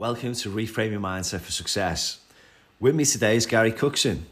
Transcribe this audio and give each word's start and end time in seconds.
Welcome 0.00 0.32
to 0.32 0.48
Reframe 0.48 0.92
Your 0.92 1.00
Mindset 1.00 1.40
for 1.40 1.52
Success. 1.52 2.20
With 2.80 2.94
me 2.94 3.04
today 3.04 3.36
is 3.36 3.44
Gary 3.44 3.70
Cookson. 3.70 4.24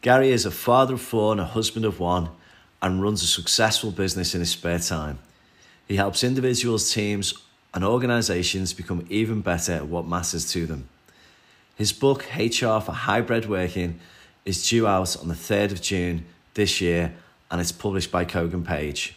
Gary 0.00 0.30
is 0.30 0.46
a 0.46 0.50
father 0.52 0.94
of 0.94 1.00
four 1.00 1.32
and 1.32 1.40
a 1.40 1.44
husband 1.44 1.84
of 1.84 1.98
one 1.98 2.28
and 2.80 3.02
runs 3.02 3.20
a 3.24 3.26
successful 3.26 3.90
business 3.90 4.32
in 4.32 4.38
his 4.38 4.50
spare 4.50 4.78
time. 4.78 5.18
He 5.88 5.96
helps 5.96 6.22
individuals, 6.22 6.94
teams, 6.94 7.34
and 7.74 7.82
organizations 7.82 8.72
become 8.72 9.04
even 9.10 9.40
better 9.40 9.72
at 9.72 9.88
what 9.88 10.06
matters 10.06 10.48
to 10.52 10.66
them. 10.66 10.88
His 11.74 11.92
book, 11.92 12.24
HR 12.38 12.78
for 12.78 12.92
Hybrid 12.92 13.48
Working, 13.48 13.98
is 14.44 14.68
due 14.68 14.86
out 14.86 15.16
on 15.20 15.26
the 15.26 15.34
3rd 15.34 15.72
of 15.72 15.82
June 15.82 16.26
this 16.54 16.80
year 16.80 17.12
and 17.50 17.60
it's 17.60 17.72
published 17.72 18.12
by 18.12 18.24
Kogan 18.24 18.64
Page. 18.64 19.16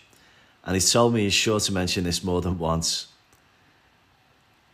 And 0.63 0.73
he's 0.73 0.91
told 0.91 1.13
me 1.13 1.25
he's 1.25 1.35
sure 1.35 1.59
to 1.59 1.71
mention 1.71 2.05
this 2.05 2.23
more 2.23 2.41
than 2.41 2.57
once. 2.57 3.09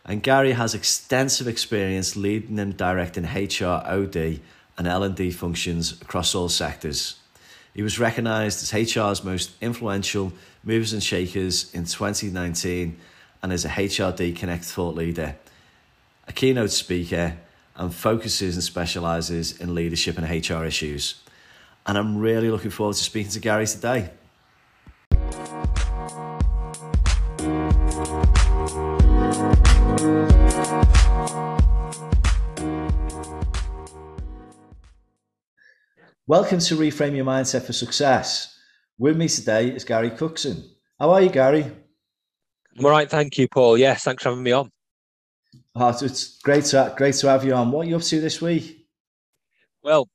And 0.04 0.22
Gary 0.22 0.52
has 0.52 0.74
extensive 0.74 1.46
experience 1.46 2.16
leading 2.16 2.58
and 2.58 2.76
directing 2.76 3.24
HR, 3.24 3.82
OD, 3.84 4.40
and 4.78 4.86
L&D 4.86 5.30
functions 5.30 6.00
across 6.00 6.34
all 6.34 6.48
sectors. 6.48 7.16
He 7.74 7.82
was 7.82 7.98
recognised 7.98 8.62
as 8.62 8.94
HR's 8.94 9.24
most 9.24 9.52
influential 9.60 10.32
movers 10.64 10.92
and 10.92 11.02
shakers 11.02 11.72
in 11.72 11.84
2019 11.84 12.98
and 13.42 13.52
is 13.52 13.64
a 13.64 13.68
HRD 13.68 14.36
Connect 14.36 14.64
thought 14.64 14.94
leader, 14.94 15.36
a 16.28 16.32
keynote 16.32 16.70
speaker, 16.70 17.36
and 17.76 17.94
focuses 17.94 18.56
and 18.56 18.62
specialises 18.62 19.58
in 19.58 19.74
leadership 19.74 20.18
and 20.18 20.28
HR 20.28 20.64
issues. 20.64 21.22
And 21.86 21.96
I'm 21.96 22.18
really 22.18 22.50
looking 22.50 22.70
forward 22.70 22.96
to 22.96 23.02
speaking 23.02 23.32
to 23.32 23.40
Gary 23.40 23.66
today. 23.66 24.10
Welcome 36.28 36.60
to 36.60 36.76
Reframe 36.76 37.16
Your 37.16 37.24
Mindset 37.24 37.64
for 37.64 37.72
Success. 37.72 38.56
With 38.96 39.16
me 39.16 39.26
today 39.26 39.70
is 39.70 39.82
Gary 39.82 40.10
Cookson. 40.10 40.70
How 41.00 41.10
are 41.10 41.20
you, 41.20 41.28
Gary? 41.28 41.64
I'm 41.64 42.84
all 42.84 42.92
right, 42.92 43.10
thank 43.10 43.38
you, 43.38 43.48
Paul. 43.48 43.76
Yes, 43.76 44.04
thanks 44.04 44.22
for 44.22 44.28
having 44.28 44.44
me 44.44 44.52
on. 44.52 44.70
Oh, 45.74 45.88
it's 45.88 46.38
great 46.38 46.66
to 46.66 46.94
great 46.96 47.16
to 47.16 47.28
have 47.28 47.44
you 47.44 47.54
on. 47.54 47.72
What 47.72 47.86
are 47.86 47.88
you 47.90 47.96
up 47.96 48.02
to 48.02 48.20
this 48.20 48.40
week? 48.40 48.86
Well, 49.82 50.08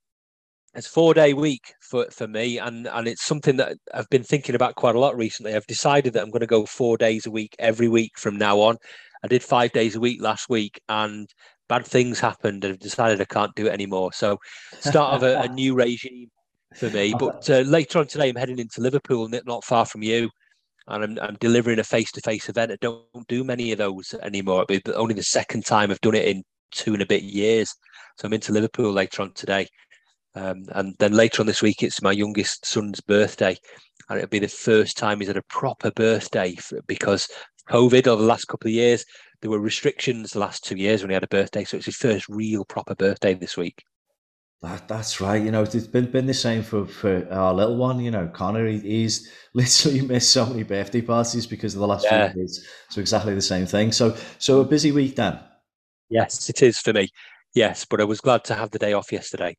it's 0.76 0.88
a 0.88 0.90
four 0.90 1.14
day 1.14 1.34
week 1.34 1.74
for, 1.82 2.06
for 2.10 2.26
me, 2.26 2.58
and, 2.58 2.88
and 2.88 3.06
it's 3.06 3.26
something 3.26 3.58
that 3.58 3.76
I've 3.94 4.10
been 4.10 4.24
thinking 4.24 4.56
about 4.56 4.76
quite 4.76 4.96
a 4.96 5.00
lot 5.00 5.18
recently. 5.18 5.56
I've 5.56 5.68
decided 5.68 6.14
that 6.14 6.24
I'm 6.24 6.32
going 6.32 6.40
to 6.40 6.48
go 6.48 6.66
four 6.66 6.98
days 6.98 7.26
a 7.26 7.32
week 7.32 7.54
every 7.60 7.90
week 7.90 8.18
from 8.18 8.38
now 8.38 8.62
on. 8.62 8.78
I 9.26 9.28
did 9.28 9.44
five 9.44 9.74
days 9.74 9.98
a 9.98 10.00
week 10.00 10.22
last 10.22 10.48
week, 10.48 10.80
and 10.88 11.28
bad 11.68 11.86
things 11.86 12.20
happened 12.20 12.64
and 12.64 12.74
I've 12.74 12.80
decided 12.80 13.22
I 13.22 13.26
can't 13.26 13.56
do 13.56 13.68
it 13.68 13.74
anymore. 13.74 14.14
So, 14.14 14.40
start 14.80 15.16
of 15.16 15.24
a, 15.24 15.42
a 15.42 15.48
new 15.48 15.76
regime 15.76 16.30
for 16.76 16.90
me. 16.90 17.14
But 17.20 17.50
uh, 17.50 17.60
later 17.60 18.00
on 18.00 18.08
today, 18.08 18.30
I'm 18.30 18.36
heading 18.36 18.60
into 18.60 18.82
Liverpool, 18.82 19.30
not 19.30 19.64
far 19.64 19.86
from 19.86 20.04
you, 20.04 20.30
and 20.88 21.04
I'm, 21.04 21.20
I'm 21.20 21.38
delivering 21.40 21.80
a 21.80 21.84
face-to-face 21.84 22.50
event. 22.50 22.72
I 22.72 22.78
don't 22.80 23.28
do 23.28 23.44
many 23.44 23.72
of 23.72 23.78
those 23.78 24.14
anymore. 24.22 24.66
It'll 24.70 24.82
be 24.82 24.94
only 24.94 25.14
the 25.14 25.24
second 25.24 25.66
time 25.66 25.92
I've 25.92 26.02
done 26.02 26.16
it 26.16 26.28
in 26.28 26.44
two 26.72 26.94
and 26.94 27.02
a 27.02 27.08
bit 27.08 27.24
years. 27.24 27.74
So 28.18 28.26
I'm 28.26 28.34
into 28.34 28.54
Liverpool 28.54 28.92
later 28.92 29.22
on 29.22 29.34
today. 29.34 29.68
Um, 30.36 30.66
and 30.70 30.96
then 31.00 31.14
later 31.14 31.42
on 31.42 31.48
this 31.48 31.62
week, 31.62 31.84
it's 31.84 32.02
my 32.02 32.12
youngest 32.12 32.66
son's 32.66 33.02
birthday. 33.02 33.58
And 34.10 34.18
it'll 34.18 34.30
be 34.30 34.40
the 34.40 34.48
first 34.48 34.98
time 34.98 35.20
he's 35.20 35.28
had 35.28 35.38
a 35.38 35.44
proper 35.44 35.92
birthday 35.92 36.56
for, 36.56 36.80
because 36.88 37.28
COVID 37.70 38.08
over 38.08 38.22
the 38.22 38.28
last 38.28 38.48
couple 38.48 38.70
of 38.70 38.74
years 38.74 39.04
there 39.42 39.52
were 39.52 39.60
restrictions 39.60 40.32
the 40.32 40.40
last 40.40 40.64
two 40.64 40.76
years 40.76 41.02
when 41.02 41.10
he 41.10 41.14
had 41.14 41.24
a 41.24 41.28
birthday, 41.28 41.64
so 41.64 41.78
it's 41.78 41.86
his 41.86 41.96
first 41.96 42.28
real 42.28 42.66
proper 42.66 42.96
birthday 42.96 43.34
this 43.34 43.56
week. 43.56 43.84
That, 44.64 44.88
that's 44.88 45.22
right. 45.22 45.42
You 45.42 45.52
know, 45.52 45.62
it's 45.62 45.76
been 45.86 46.10
been 46.10 46.26
the 46.26 46.34
same 46.34 46.64
for, 46.64 46.88
for 46.88 47.32
our 47.32 47.54
little 47.54 47.78
one. 47.78 48.00
You 48.00 48.10
know, 48.10 48.28
Connor, 48.28 48.68
he, 48.68 48.80
he's 48.80 49.32
literally 49.54 50.02
missed 50.02 50.32
so 50.32 50.48
many 50.48 50.64
birthday 50.64 51.02
parties 51.02 51.46
because 51.46 51.76
of 51.76 51.82
the 51.82 51.88
last 51.88 52.06
yeah. 52.06 52.32
few 52.32 52.42
years. 52.42 52.66
So 52.90 53.00
exactly 53.00 53.36
the 53.36 53.42
same 53.42 53.68
thing. 53.68 53.92
So 53.92 54.18
so 54.40 54.62
a 54.62 54.66
busy 54.66 54.92
week 54.92 55.16
then. 55.16 55.40
Yes, 56.10 56.50
it 56.50 56.64
is 56.64 56.80
for 56.80 56.94
me. 56.94 57.10
Yes, 57.54 57.86
but 57.86 58.02
I 58.02 58.06
was 58.06 58.22
glad 58.22 58.44
to 58.46 58.56
have 58.56 58.72
the 58.72 58.80
day 58.80 58.94
off 58.94 59.12
yesterday. 59.12 59.56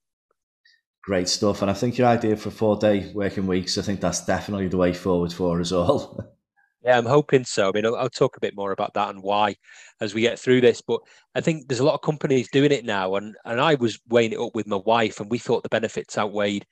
Great 1.05 1.29
stuff, 1.29 1.63
and 1.63 1.71
I 1.71 1.75
think 1.75 1.97
your 1.97 2.09
idea 2.09 2.37
for 2.37 2.51
four 2.51 2.77
day 2.77 3.13
working 3.15 3.47
weeks. 3.47 3.79
I 3.79 3.83
think 3.83 4.01
that's 4.01 4.25
definitely 4.27 4.69
the 4.69 4.77
way 4.77 4.93
forward 4.93 5.33
for 5.33 5.61
us 5.61 5.71
all. 5.71 6.21
Yeah, 6.85 6.97
I'm 6.97 7.07
hoping 7.07 7.45
so. 7.45 7.69
I 7.69 7.73
mean, 7.73 7.87
I'll, 7.87 7.97
I'll, 7.97 8.09
talk 8.09 8.37
a 8.37 8.41
bit 8.41 8.55
more 8.55 8.71
about 8.71 8.95
that 8.95 9.11
and 9.11 9.23
why 9.23 9.57
as 10.01 10.15
we 10.15 10.21
get 10.21 10.39
through 10.39 10.61
this. 10.61 10.81
But 10.81 11.01
I 11.35 11.41
think 11.41 11.67
there's 11.67 11.81
a 11.81 11.85
lot 11.85 11.95
of 11.95 12.03
companies 12.03 12.49
doing 12.53 12.71
it 12.71 12.85
now, 12.85 13.17
and 13.17 13.35
and 13.45 13.61
I 13.61 13.75
was 13.75 13.99
weighing 14.09 14.33
it 14.33 14.39
up 14.39 14.55
with 14.55 14.69
my 14.69 14.81
wife, 14.87 15.21
and 15.21 15.31
we 15.31 15.39
thought 15.39 15.65
the 15.65 15.69
benefits 15.69 16.17
outweighed 16.17 16.67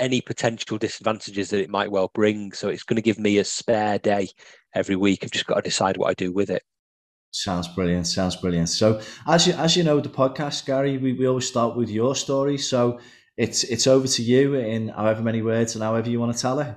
any 0.00 0.20
potential 0.20 0.76
disadvantages 0.76 1.50
that 1.50 1.60
it 1.60 1.70
might 1.70 1.90
well 1.90 2.10
bring. 2.14 2.52
So 2.52 2.68
it's 2.68 2.82
going 2.82 2.96
to 2.96 3.02
give 3.02 3.18
me 3.18 3.38
a 3.38 3.44
spare 3.44 3.98
day 3.98 4.28
every 4.74 4.96
week. 4.96 5.20
I've 5.22 5.30
just 5.30 5.46
got 5.46 5.56
to 5.56 5.62
decide 5.62 5.96
what 5.96 6.10
I 6.10 6.14
do 6.14 6.32
with 6.32 6.50
it. 6.50 6.62
Sounds 7.30 7.68
brilliant. 7.68 8.06
Sounds 8.06 8.36
brilliant. 8.36 8.68
So 8.68 9.00
as 9.26 9.46
you 9.46 9.54
as 9.54 9.76
you 9.76 9.82
know, 9.84 10.00
the 10.00 10.08
podcast, 10.08 10.66
Gary, 10.66 10.98
we, 10.98 11.12
we 11.12 11.26
always 11.26 11.46
start 11.48 11.76
with 11.76 11.90
your 11.90 12.14
story. 12.16 12.58
So 12.58 13.00
it's 13.36 13.64
it's 13.64 13.86
over 13.86 14.06
to 14.06 14.22
you 14.22 14.54
in 14.54 14.88
however 14.88 15.22
many 15.22 15.42
words 15.42 15.74
and 15.74 15.82
however 15.82 16.08
you 16.08 16.20
want 16.20 16.34
to 16.34 16.40
tell 16.40 16.60
it. 16.60 16.74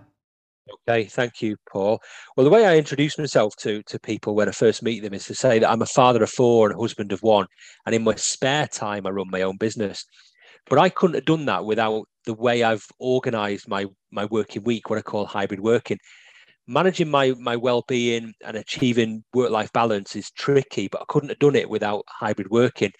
Okay, 0.69 1.05
thank 1.05 1.41
you, 1.41 1.55
Paul. 1.69 1.99
Well, 2.35 2.43
the 2.43 2.49
way 2.49 2.65
I 2.65 2.77
introduce 2.77 3.17
myself 3.17 3.55
to 3.57 3.81
to 3.83 3.99
people 3.99 4.35
when 4.35 4.49
I 4.49 4.51
first 4.51 4.83
meet 4.83 5.01
them 5.03 5.13
is 5.13 5.25
to 5.25 5.35
say 5.35 5.59
that 5.59 5.69
I'm 5.69 5.81
a 5.81 5.85
father 5.85 6.23
of 6.23 6.29
four 6.29 6.67
and 6.67 6.77
a 6.77 6.81
husband 6.81 7.11
of 7.11 7.21
one, 7.23 7.47
and 7.85 7.95
in 7.95 8.03
my 8.03 8.15
spare 8.15 8.67
time 8.67 9.05
I 9.05 9.11
run 9.11 9.29
my 9.29 9.41
own 9.41 9.57
business. 9.57 10.05
But 10.69 10.79
I 10.79 10.89
couldn't 10.89 11.15
have 11.15 11.25
done 11.25 11.45
that 11.45 11.65
without 11.65 12.05
the 12.25 12.33
way 12.33 12.63
I've 12.63 12.85
organised 12.99 13.67
my 13.69 13.85
my 14.11 14.25
working 14.25 14.63
week, 14.63 14.89
what 14.89 14.99
I 14.99 15.01
call 15.01 15.25
hybrid 15.25 15.61
working. 15.61 15.99
Managing 16.67 17.09
my 17.09 17.33
my 17.39 17.55
well-being 17.55 18.33
and 18.45 18.57
achieving 18.57 19.23
work-life 19.33 19.71
balance 19.73 20.15
is 20.15 20.31
tricky, 20.31 20.87
but 20.89 21.01
I 21.01 21.05
couldn't 21.07 21.29
have 21.29 21.39
done 21.39 21.55
it 21.55 21.69
without 21.69 22.03
hybrid 22.09 22.49
working. 22.49 22.91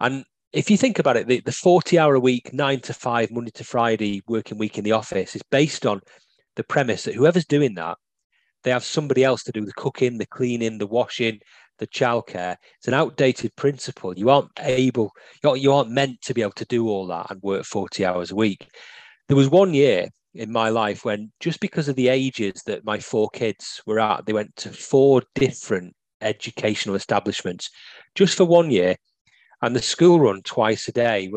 And 0.00 0.24
if 0.52 0.70
you 0.70 0.76
think 0.76 0.98
about 0.98 1.16
it, 1.16 1.26
the, 1.26 1.40
the 1.40 1.52
40 1.52 1.98
hour 1.98 2.14
a 2.14 2.20
week, 2.20 2.52
nine 2.52 2.80
to 2.80 2.94
five, 2.94 3.30
Monday 3.30 3.50
to 3.52 3.64
Friday 3.64 4.22
working 4.28 4.58
week 4.58 4.78
in 4.78 4.84
the 4.84 4.92
office 4.92 5.34
is 5.36 5.42
based 5.50 5.84
on 5.84 6.00
the 6.56 6.64
premise 6.64 7.04
that 7.04 7.14
whoever's 7.14 7.46
doing 7.46 7.74
that, 7.74 7.98
they 8.64 8.70
have 8.70 8.84
somebody 8.84 9.22
else 9.22 9.44
to 9.44 9.52
do 9.52 9.64
the 9.64 9.72
cooking, 9.72 10.18
the 10.18 10.26
cleaning, 10.26 10.78
the 10.78 10.86
washing, 10.86 11.38
the 11.78 11.86
childcare. 11.86 12.56
It's 12.78 12.88
an 12.88 12.94
outdated 12.94 13.54
principle. 13.54 14.18
You 14.18 14.30
aren't 14.30 14.50
able, 14.58 15.12
you 15.44 15.72
aren't 15.72 15.90
meant 15.90 16.20
to 16.22 16.34
be 16.34 16.42
able 16.42 16.52
to 16.52 16.64
do 16.64 16.88
all 16.88 17.06
that 17.06 17.30
and 17.30 17.40
work 17.42 17.64
40 17.64 18.04
hours 18.04 18.30
a 18.30 18.36
week. 18.36 18.66
There 19.28 19.36
was 19.36 19.48
one 19.48 19.74
year 19.74 20.08
in 20.34 20.50
my 20.50 20.68
life 20.68 21.04
when, 21.04 21.32
just 21.40 21.60
because 21.60 21.88
of 21.88 21.96
the 21.96 22.08
ages 22.08 22.62
that 22.66 22.84
my 22.84 22.98
four 22.98 23.28
kids 23.30 23.80
were 23.86 24.00
at, 24.00 24.26
they 24.26 24.32
went 24.32 24.56
to 24.56 24.70
four 24.70 25.22
different 25.34 25.94
educational 26.20 26.96
establishments 26.96 27.70
just 28.14 28.36
for 28.36 28.44
one 28.44 28.70
year. 28.70 28.96
And 29.62 29.74
the 29.74 29.82
school 29.82 30.20
run 30.20 30.42
twice 30.42 30.88
a 30.88 30.92
day 30.92 31.28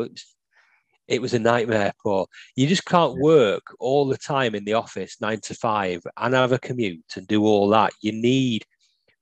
a 1.10 1.38
nightmare, 1.38 1.92
Paul. 2.02 2.28
You 2.56 2.66
just 2.66 2.84
can't 2.84 3.18
work 3.18 3.62
all 3.78 4.06
the 4.06 4.16
time 4.16 4.54
in 4.54 4.64
the 4.64 4.74
office, 4.74 5.20
nine 5.20 5.40
to 5.42 5.54
five, 5.54 6.02
and 6.16 6.34
have 6.34 6.52
a 6.52 6.58
commute 6.58 7.04
and 7.16 7.26
do 7.26 7.44
all 7.44 7.68
that. 7.70 7.92
You 8.00 8.12
need 8.12 8.64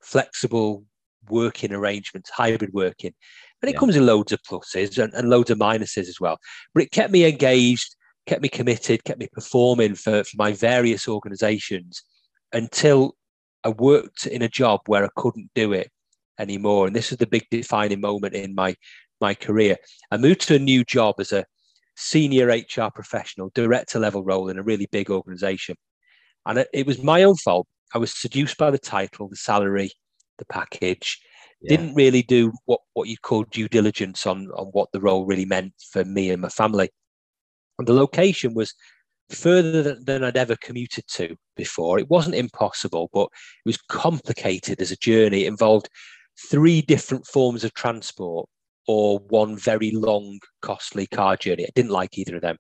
flexible 0.00 0.84
working 1.28 1.72
arrangements, 1.72 2.30
hybrid 2.30 2.72
working. 2.72 3.12
And 3.60 3.68
it 3.68 3.74
yeah. 3.74 3.80
comes 3.80 3.96
in 3.96 4.06
loads 4.06 4.32
of 4.32 4.42
pluses 4.42 5.02
and, 5.02 5.12
and 5.14 5.28
loads 5.28 5.50
of 5.50 5.58
minuses 5.58 6.08
as 6.08 6.20
well. 6.20 6.38
But 6.74 6.84
it 6.84 6.92
kept 6.92 7.12
me 7.12 7.24
engaged, 7.24 7.96
kept 8.26 8.42
me 8.42 8.48
committed, 8.48 9.04
kept 9.04 9.18
me 9.18 9.28
performing 9.32 9.94
for, 9.94 10.24
for 10.24 10.36
my 10.36 10.52
various 10.52 11.08
organizations 11.08 12.02
until 12.52 13.16
I 13.64 13.70
worked 13.70 14.26
in 14.26 14.42
a 14.42 14.48
job 14.48 14.80
where 14.86 15.04
I 15.04 15.08
couldn't 15.16 15.50
do 15.54 15.72
it 15.72 15.90
anymore. 16.38 16.86
And 16.86 16.94
this 16.94 17.10
was 17.10 17.18
the 17.18 17.26
big 17.26 17.46
defining 17.50 18.00
moment 18.00 18.34
in 18.34 18.54
my 18.54 18.76
my 19.20 19.34
career. 19.34 19.76
I 20.12 20.16
moved 20.16 20.42
to 20.42 20.54
a 20.54 20.60
new 20.60 20.84
job 20.84 21.16
as 21.18 21.32
a 21.32 21.44
senior 21.98 22.46
HR 22.46 22.90
professional, 22.94 23.50
director 23.54 23.98
level 23.98 24.22
role 24.22 24.48
in 24.48 24.58
a 24.58 24.62
really 24.62 24.86
big 24.92 25.10
organization. 25.10 25.76
And 26.46 26.58
it, 26.58 26.68
it 26.72 26.86
was 26.86 27.02
my 27.02 27.24
own 27.24 27.34
fault. 27.36 27.66
I 27.92 27.98
was 27.98 28.16
seduced 28.16 28.56
by 28.56 28.70
the 28.70 28.78
title, 28.78 29.28
the 29.28 29.36
salary, 29.36 29.90
the 30.38 30.44
package. 30.46 31.20
Yeah. 31.60 31.76
Didn't 31.76 31.96
really 31.96 32.22
do 32.22 32.52
what, 32.66 32.80
what 32.94 33.08
you'd 33.08 33.22
call 33.22 33.42
due 33.44 33.68
diligence 33.68 34.26
on, 34.26 34.46
on 34.56 34.66
what 34.66 34.90
the 34.92 35.00
role 35.00 35.26
really 35.26 35.44
meant 35.44 35.72
for 35.90 36.04
me 36.04 36.30
and 36.30 36.40
my 36.40 36.48
family. 36.48 36.88
And 37.78 37.88
the 37.88 37.94
location 37.94 38.54
was 38.54 38.72
further 39.30 39.96
than 40.00 40.22
I'd 40.22 40.36
ever 40.36 40.56
commuted 40.62 41.04
to 41.14 41.36
before. 41.56 41.98
It 41.98 42.08
wasn't 42.08 42.36
impossible, 42.36 43.10
but 43.12 43.24
it 43.24 43.66
was 43.66 43.76
complicated 43.88 44.80
as 44.80 44.92
a 44.92 44.96
journey. 44.96 45.44
It 45.44 45.48
involved 45.48 45.88
three 46.48 46.80
different 46.80 47.26
forms 47.26 47.64
of 47.64 47.74
transport 47.74 48.48
or 48.88 49.18
one 49.28 49.56
very 49.56 49.90
long, 49.90 50.40
costly 50.62 51.06
car 51.06 51.36
journey. 51.36 51.64
I 51.64 51.70
didn't 51.74 51.92
like 51.92 52.16
either 52.16 52.36
of 52.36 52.42
them. 52.42 52.56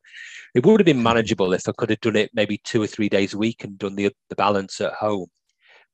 It 0.54 0.64
would 0.64 0.78
have 0.78 0.84
been 0.84 1.02
manageable 1.02 1.54
if 1.54 1.66
I 1.66 1.72
could 1.72 1.88
have 1.88 2.00
done 2.00 2.16
it 2.16 2.30
maybe 2.34 2.60
two 2.64 2.82
or 2.82 2.86
three 2.86 3.08
days 3.08 3.32
a 3.32 3.38
week 3.38 3.64
and 3.64 3.78
done 3.78 3.96
the, 3.96 4.12
the 4.28 4.36
balance 4.36 4.80
at 4.82 4.92
home. 4.92 5.28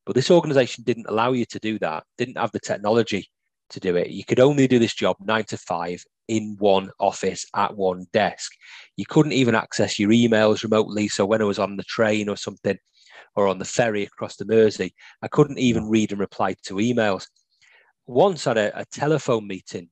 But 0.05 0.17
this 0.17 0.33
organization 0.33 0.83
didn't 0.85 1.07
allow 1.09 1.33
you 1.33 1.45
to 1.47 1.59
do 1.61 1.79
that, 1.79 2.03
didn't 2.19 2.37
have 2.37 2.51
the 2.51 2.59
technology 2.59 3.31
to 3.71 3.81
do 3.81 3.95
it. 3.97 4.11
You 4.11 4.25
could 4.25 4.41
only 4.41 4.67
do 4.67 4.81
this 4.81 4.93
job 4.93 5.17
nine 5.21 5.45
to 5.45 5.57
five 5.57 6.03
in 6.27 6.57
one 6.59 6.91
office 6.99 7.47
at 7.55 7.77
one 7.77 8.07
desk. 8.13 8.51
You 8.97 9.07
couldn't 9.07 9.33
even 9.33 9.55
access 9.55 10.01
your 10.01 10.11
emails 10.11 10.65
remotely. 10.65 11.07
So 11.07 11.25
when 11.25 11.43
I 11.43 11.45
was 11.45 11.61
on 11.61 11.77
the 11.77 11.85
train 11.85 12.29
or 12.29 12.37
something, 12.37 12.77
or 13.37 13.47
on 13.47 13.59
the 13.59 13.65
ferry 13.65 14.03
across 14.03 14.37
the 14.37 14.45
Mersey, 14.45 14.95
I 15.23 15.29
couldn't 15.29 15.59
even 15.59 15.89
read 15.89 16.11
and 16.13 16.21
reply 16.21 16.55
to 16.65 16.75
emails. 16.75 17.27
Once 18.07 18.47
at 18.47 18.59
a, 18.59 18.79
a 18.79 18.85
telephone 18.85 19.47
meeting, 19.47 19.89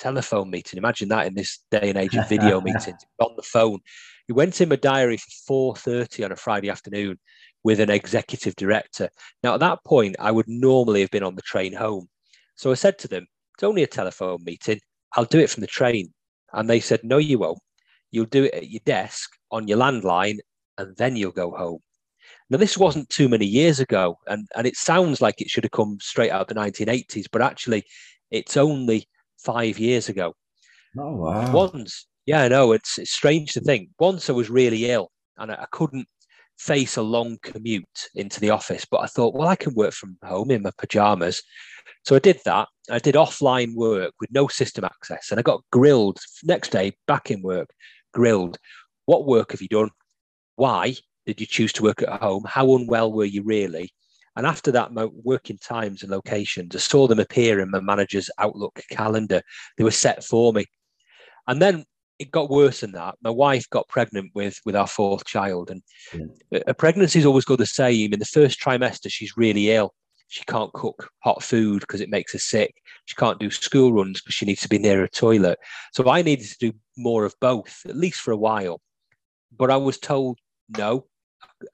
telephone 0.00 0.50
meeting. 0.50 0.78
Imagine 0.78 1.08
that 1.10 1.26
in 1.26 1.34
this 1.34 1.60
day 1.70 1.90
and 1.90 1.98
age 1.98 2.16
of 2.16 2.28
video 2.28 2.60
meetings 2.68 3.04
on 3.20 3.34
the 3.36 3.42
phone. 3.42 3.78
He 4.26 4.32
went 4.32 4.60
in 4.60 4.68
my 4.68 4.76
diary 4.76 5.18
for 5.46 5.74
4:30 5.76 6.24
on 6.24 6.32
a 6.32 6.36
Friday 6.36 6.70
afternoon 6.70 7.18
with 7.62 7.78
an 7.78 7.90
executive 7.90 8.56
director. 8.56 9.10
Now 9.42 9.54
at 9.54 9.60
that 9.60 9.84
point, 9.84 10.16
I 10.18 10.30
would 10.30 10.48
normally 10.48 11.00
have 11.02 11.10
been 11.10 11.22
on 11.22 11.36
the 11.36 11.42
train 11.42 11.72
home. 11.72 12.08
So 12.56 12.70
I 12.70 12.74
said 12.74 12.98
to 13.00 13.08
them, 13.08 13.26
"It's 13.54 13.62
only 13.62 13.82
a 13.82 13.86
telephone 13.86 14.42
meeting. 14.44 14.80
I'll 15.14 15.24
do 15.24 15.38
it 15.38 15.50
from 15.50 15.60
the 15.60 15.66
train." 15.66 16.12
And 16.52 16.68
they 16.68 16.80
said, 16.80 17.04
"No, 17.04 17.18
you 17.18 17.38
won't. 17.38 17.58
You'll 18.10 18.26
do 18.26 18.44
it 18.44 18.54
at 18.54 18.70
your 18.70 18.82
desk 18.84 19.30
on 19.50 19.68
your 19.68 19.78
landline, 19.78 20.38
and 20.78 20.96
then 20.96 21.16
you'll 21.16 21.32
go 21.32 21.50
home." 21.52 21.80
Now, 22.48 22.58
this 22.58 22.76
wasn't 22.76 23.08
too 23.10 23.28
many 23.28 23.46
years 23.46 23.78
ago, 23.78 24.18
and, 24.26 24.48
and 24.56 24.66
it 24.66 24.76
sounds 24.76 25.20
like 25.20 25.40
it 25.40 25.48
should 25.48 25.64
have 25.64 25.70
come 25.70 25.98
straight 26.00 26.30
out 26.30 26.42
of 26.42 26.48
the 26.48 26.60
1980s, 26.60 27.26
but 27.30 27.42
actually, 27.42 27.84
it's 28.30 28.56
only 28.56 29.08
five 29.44 29.78
years 29.78 30.08
ago. 30.08 30.34
Oh, 30.98 31.16
wow. 31.16 31.52
Once, 31.52 32.06
yeah, 32.26 32.42
I 32.42 32.48
know, 32.48 32.72
it's, 32.72 32.98
it's 32.98 33.12
strange 33.12 33.52
to 33.52 33.60
think. 33.60 33.90
Once 33.98 34.28
I 34.28 34.32
was 34.32 34.50
really 34.50 34.90
ill 34.90 35.10
and 35.38 35.52
I, 35.52 35.54
I 35.54 35.66
couldn't 35.70 36.06
face 36.58 36.96
a 36.96 37.02
long 37.02 37.38
commute 37.42 38.08
into 38.14 38.40
the 38.40 38.50
office, 38.50 38.84
but 38.90 38.98
I 38.98 39.06
thought, 39.06 39.34
well, 39.34 39.48
I 39.48 39.56
can 39.56 39.74
work 39.74 39.94
from 39.94 40.18
home 40.22 40.50
in 40.50 40.62
my 40.62 40.72
pajamas. 40.76 41.42
So 42.04 42.16
I 42.16 42.18
did 42.18 42.40
that. 42.44 42.68
I 42.90 42.98
did 42.98 43.14
offline 43.14 43.74
work 43.74 44.14
with 44.20 44.30
no 44.32 44.48
system 44.48 44.84
access, 44.84 45.30
and 45.30 45.38
I 45.38 45.42
got 45.42 45.62
grilled 45.70 46.18
next 46.44 46.70
day 46.70 46.92
back 47.06 47.30
in 47.30 47.42
work, 47.42 47.70
grilled. 48.12 48.58
What 49.06 49.26
work 49.26 49.52
have 49.52 49.62
you 49.62 49.68
done? 49.68 49.90
Why? 50.56 50.94
did 51.26 51.40
you 51.40 51.46
choose 51.46 51.72
to 51.74 51.82
work 51.82 52.02
at 52.02 52.20
home? 52.20 52.44
How 52.46 52.74
unwell 52.74 53.12
were 53.12 53.24
you 53.24 53.42
really? 53.42 53.92
And 54.36 54.46
after 54.46 54.70
that, 54.72 54.92
my 54.92 55.06
working 55.06 55.58
times 55.58 56.02
and 56.02 56.10
locations, 56.10 56.74
I 56.74 56.78
saw 56.78 57.06
them 57.06 57.18
appear 57.18 57.60
in 57.60 57.70
my 57.70 57.80
manager's 57.80 58.30
Outlook 58.38 58.80
calendar. 58.90 59.42
They 59.76 59.84
were 59.84 59.90
set 59.90 60.24
for 60.24 60.52
me. 60.52 60.66
And 61.48 61.60
then 61.60 61.84
it 62.20 62.30
got 62.30 62.50
worse 62.50 62.80
than 62.80 62.92
that. 62.92 63.16
My 63.22 63.30
wife 63.30 63.68
got 63.70 63.88
pregnant 63.88 64.30
with 64.34 64.60
with 64.64 64.76
our 64.76 64.86
fourth 64.86 65.24
child, 65.24 65.70
and 65.70 65.82
yeah. 66.12 66.60
a 66.66 66.74
pregnancies 66.74 67.24
always 67.26 67.46
go 67.46 67.56
the 67.56 67.66
same. 67.66 68.12
In 68.12 68.18
the 68.18 68.26
first 68.26 68.60
trimester, 68.60 69.10
she's 69.10 69.36
really 69.36 69.70
ill. 69.70 69.94
She 70.28 70.44
can't 70.44 70.72
cook 70.74 71.10
hot 71.20 71.42
food 71.42 71.80
because 71.80 72.00
it 72.00 72.10
makes 72.10 72.32
her 72.34 72.38
sick. 72.38 72.74
She 73.06 73.16
can't 73.16 73.40
do 73.40 73.50
school 73.50 73.92
runs 73.92 74.20
because 74.20 74.34
she 74.34 74.44
needs 74.44 74.60
to 74.60 74.68
be 74.68 74.78
near 74.78 75.02
a 75.02 75.08
toilet. 75.08 75.58
So 75.92 76.08
I 76.08 76.22
needed 76.22 76.46
to 76.46 76.70
do 76.70 76.72
more 76.96 77.24
of 77.24 77.34
both, 77.40 77.80
at 77.88 77.96
least 77.96 78.20
for 78.20 78.30
a 78.30 78.36
while. 78.36 78.80
But 79.56 79.70
I 79.70 79.76
was 79.76 79.98
told 79.98 80.38
no, 80.76 81.06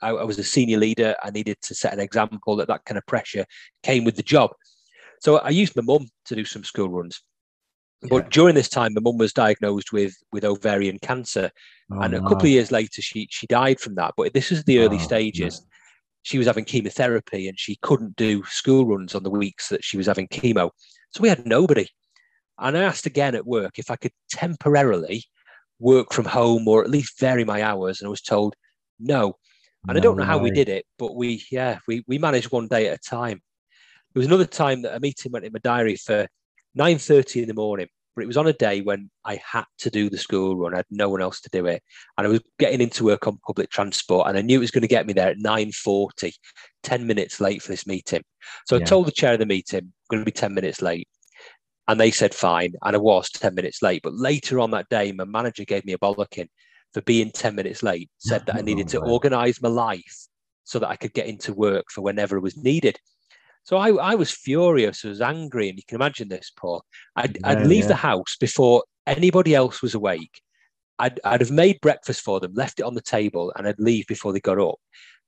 I, 0.02 0.10
I, 0.10 0.24
was 0.24 0.38
a 0.38 0.44
senior 0.44 0.78
leader. 0.78 1.14
I 1.22 1.30
needed 1.30 1.56
to 1.62 1.74
set 1.74 1.92
an 1.92 2.00
example 2.00 2.56
that 2.56 2.68
that 2.68 2.84
kind 2.84 2.98
of 2.98 3.06
pressure 3.06 3.46
came 3.82 4.04
with 4.04 4.16
the 4.16 4.22
job. 4.22 4.50
So 5.20 5.38
I 5.38 5.50
used 5.50 5.76
my 5.76 5.82
mum 5.82 6.08
to 6.26 6.34
do 6.34 6.44
some 6.44 6.64
school 6.64 6.88
runs. 6.88 7.20
But 8.02 8.30
during 8.30 8.54
this 8.54 8.68
time, 8.68 8.94
my 8.94 9.00
mum 9.00 9.18
was 9.18 9.32
diagnosed 9.32 9.92
with 9.92 10.14
with 10.30 10.44
ovarian 10.44 10.98
cancer, 10.98 11.50
oh, 11.90 12.00
and 12.00 12.14
a 12.14 12.20
couple 12.20 12.42
of 12.42 12.48
years 12.48 12.70
later, 12.70 13.00
she 13.00 13.26
she 13.30 13.46
died 13.46 13.80
from 13.80 13.94
that. 13.94 14.14
But 14.16 14.34
this 14.34 14.52
is 14.52 14.64
the 14.64 14.80
early 14.80 14.98
oh, 14.98 15.02
stages. 15.02 15.62
Yeah. 15.62 15.72
She 16.22 16.38
was 16.38 16.46
having 16.46 16.64
chemotherapy, 16.64 17.48
and 17.48 17.58
she 17.58 17.76
couldn't 17.82 18.16
do 18.16 18.44
school 18.44 18.86
runs 18.86 19.14
on 19.14 19.22
the 19.22 19.30
weeks 19.30 19.70
that 19.70 19.82
she 19.82 19.96
was 19.96 20.06
having 20.06 20.28
chemo. 20.28 20.70
So 21.10 21.22
we 21.22 21.28
had 21.28 21.46
nobody. 21.46 21.86
And 22.58 22.76
I 22.76 22.82
asked 22.82 23.06
again 23.06 23.34
at 23.34 23.46
work 23.46 23.78
if 23.78 23.90
I 23.90 23.96
could 23.96 24.12
temporarily 24.30 25.24
work 25.78 26.12
from 26.12 26.24
home 26.24 26.66
or 26.68 26.82
at 26.82 26.90
least 26.90 27.18
vary 27.18 27.44
my 27.44 27.62
hours, 27.62 28.00
and 28.00 28.06
I 28.06 28.10
was 28.10 28.22
told 28.22 28.54
no. 28.98 29.36
And 29.88 29.94
no 29.94 29.98
I 29.98 30.00
don't 30.00 30.16
know 30.16 30.22
way. 30.22 30.26
how 30.26 30.38
we 30.38 30.50
did 30.50 30.68
it, 30.68 30.84
but 30.98 31.14
we, 31.14 31.44
yeah, 31.50 31.78
we, 31.86 32.04
we 32.06 32.18
managed 32.18 32.50
one 32.50 32.68
day 32.68 32.88
at 32.88 32.98
a 32.98 33.08
time. 33.08 33.40
There 34.12 34.20
was 34.20 34.26
another 34.26 34.46
time 34.46 34.82
that 34.82 34.96
a 34.96 35.00
meeting 35.00 35.32
went 35.32 35.44
in 35.44 35.52
my 35.52 35.60
diary 35.60 35.96
for 35.96 36.26
9.30 36.76 37.42
in 37.42 37.48
the 37.48 37.54
morning, 37.54 37.86
but 38.14 38.22
it 38.22 38.26
was 38.26 38.36
on 38.36 38.46
a 38.46 38.52
day 38.52 38.80
when 38.80 39.10
I 39.24 39.38
had 39.44 39.64
to 39.80 39.90
do 39.90 40.10
the 40.10 40.18
school 40.18 40.56
run. 40.56 40.74
I 40.74 40.78
had 40.78 40.86
no 40.90 41.08
one 41.08 41.22
else 41.22 41.40
to 41.42 41.50
do 41.50 41.66
it. 41.66 41.82
And 42.16 42.26
I 42.26 42.30
was 42.30 42.40
getting 42.58 42.80
into 42.80 43.04
work 43.04 43.26
on 43.26 43.38
public 43.46 43.70
transport 43.70 44.28
and 44.28 44.38
I 44.38 44.42
knew 44.42 44.56
it 44.56 44.60
was 44.60 44.70
going 44.70 44.82
to 44.82 44.88
get 44.88 45.06
me 45.06 45.12
there 45.12 45.28
at 45.28 45.38
9.40, 45.38 46.32
10 46.82 47.06
minutes 47.06 47.40
late 47.40 47.62
for 47.62 47.68
this 47.70 47.86
meeting. 47.86 48.22
So 48.66 48.76
yeah. 48.76 48.82
I 48.82 48.84
told 48.84 49.06
the 49.06 49.12
chair 49.12 49.34
of 49.34 49.38
the 49.38 49.46
meeting, 49.46 49.80
I'm 49.80 49.92
going 50.10 50.22
to 50.22 50.24
be 50.24 50.32
10 50.32 50.54
minutes 50.54 50.82
late. 50.82 51.08
And 51.88 52.00
they 52.00 52.10
said 52.10 52.34
fine. 52.34 52.72
And 52.82 52.96
I 52.96 52.98
was 52.98 53.30
10 53.30 53.54
minutes 53.54 53.82
late. 53.82 54.00
But 54.02 54.14
later 54.14 54.58
on 54.58 54.72
that 54.72 54.88
day, 54.88 55.12
my 55.12 55.24
manager 55.24 55.64
gave 55.64 55.84
me 55.84 55.92
a 55.92 55.98
bollocking 55.98 56.48
for 56.96 57.02
being 57.02 57.30
10 57.30 57.54
minutes 57.54 57.82
late, 57.82 58.08
said 58.16 58.46
that 58.46 58.56
I 58.56 58.58
oh, 58.60 58.62
needed 58.62 58.88
to 58.88 59.00
organize 59.02 59.60
my 59.60 59.68
life 59.68 60.28
so 60.64 60.78
that 60.78 60.88
I 60.88 60.96
could 60.96 61.12
get 61.12 61.26
into 61.26 61.52
work 61.52 61.84
for 61.90 62.00
whenever 62.00 62.38
it 62.38 62.40
was 62.40 62.56
needed. 62.56 62.98
So 63.64 63.76
I, 63.76 63.90
I 63.90 64.14
was 64.14 64.30
furious, 64.30 65.04
I 65.04 65.08
was 65.08 65.20
angry, 65.20 65.68
and 65.68 65.76
you 65.76 65.82
can 65.86 65.96
imagine 65.96 66.28
this, 66.28 66.50
Paul. 66.56 66.82
I'd, 67.14 67.36
yeah, 67.38 67.50
I'd 67.50 67.66
leave 67.66 67.82
yeah. 67.82 67.88
the 67.88 67.96
house 67.96 68.38
before 68.40 68.82
anybody 69.06 69.54
else 69.54 69.82
was 69.82 69.94
awake. 69.94 70.40
I'd, 70.98 71.20
I'd 71.22 71.42
have 71.42 71.50
made 71.50 71.82
breakfast 71.82 72.22
for 72.22 72.40
them, 72.40 72.54
left 72.54 72.80
it 72.80 72.84
on 72.86 72.94
the 72.94 73.02
table, 73.02 73.52
and 73.56 73.68
I'd 73.68 73.78
leave 73.78 74.06
before 74.06 74.32
they 74.32 74.40
got 74.40 74.58
up. 74.58 74.76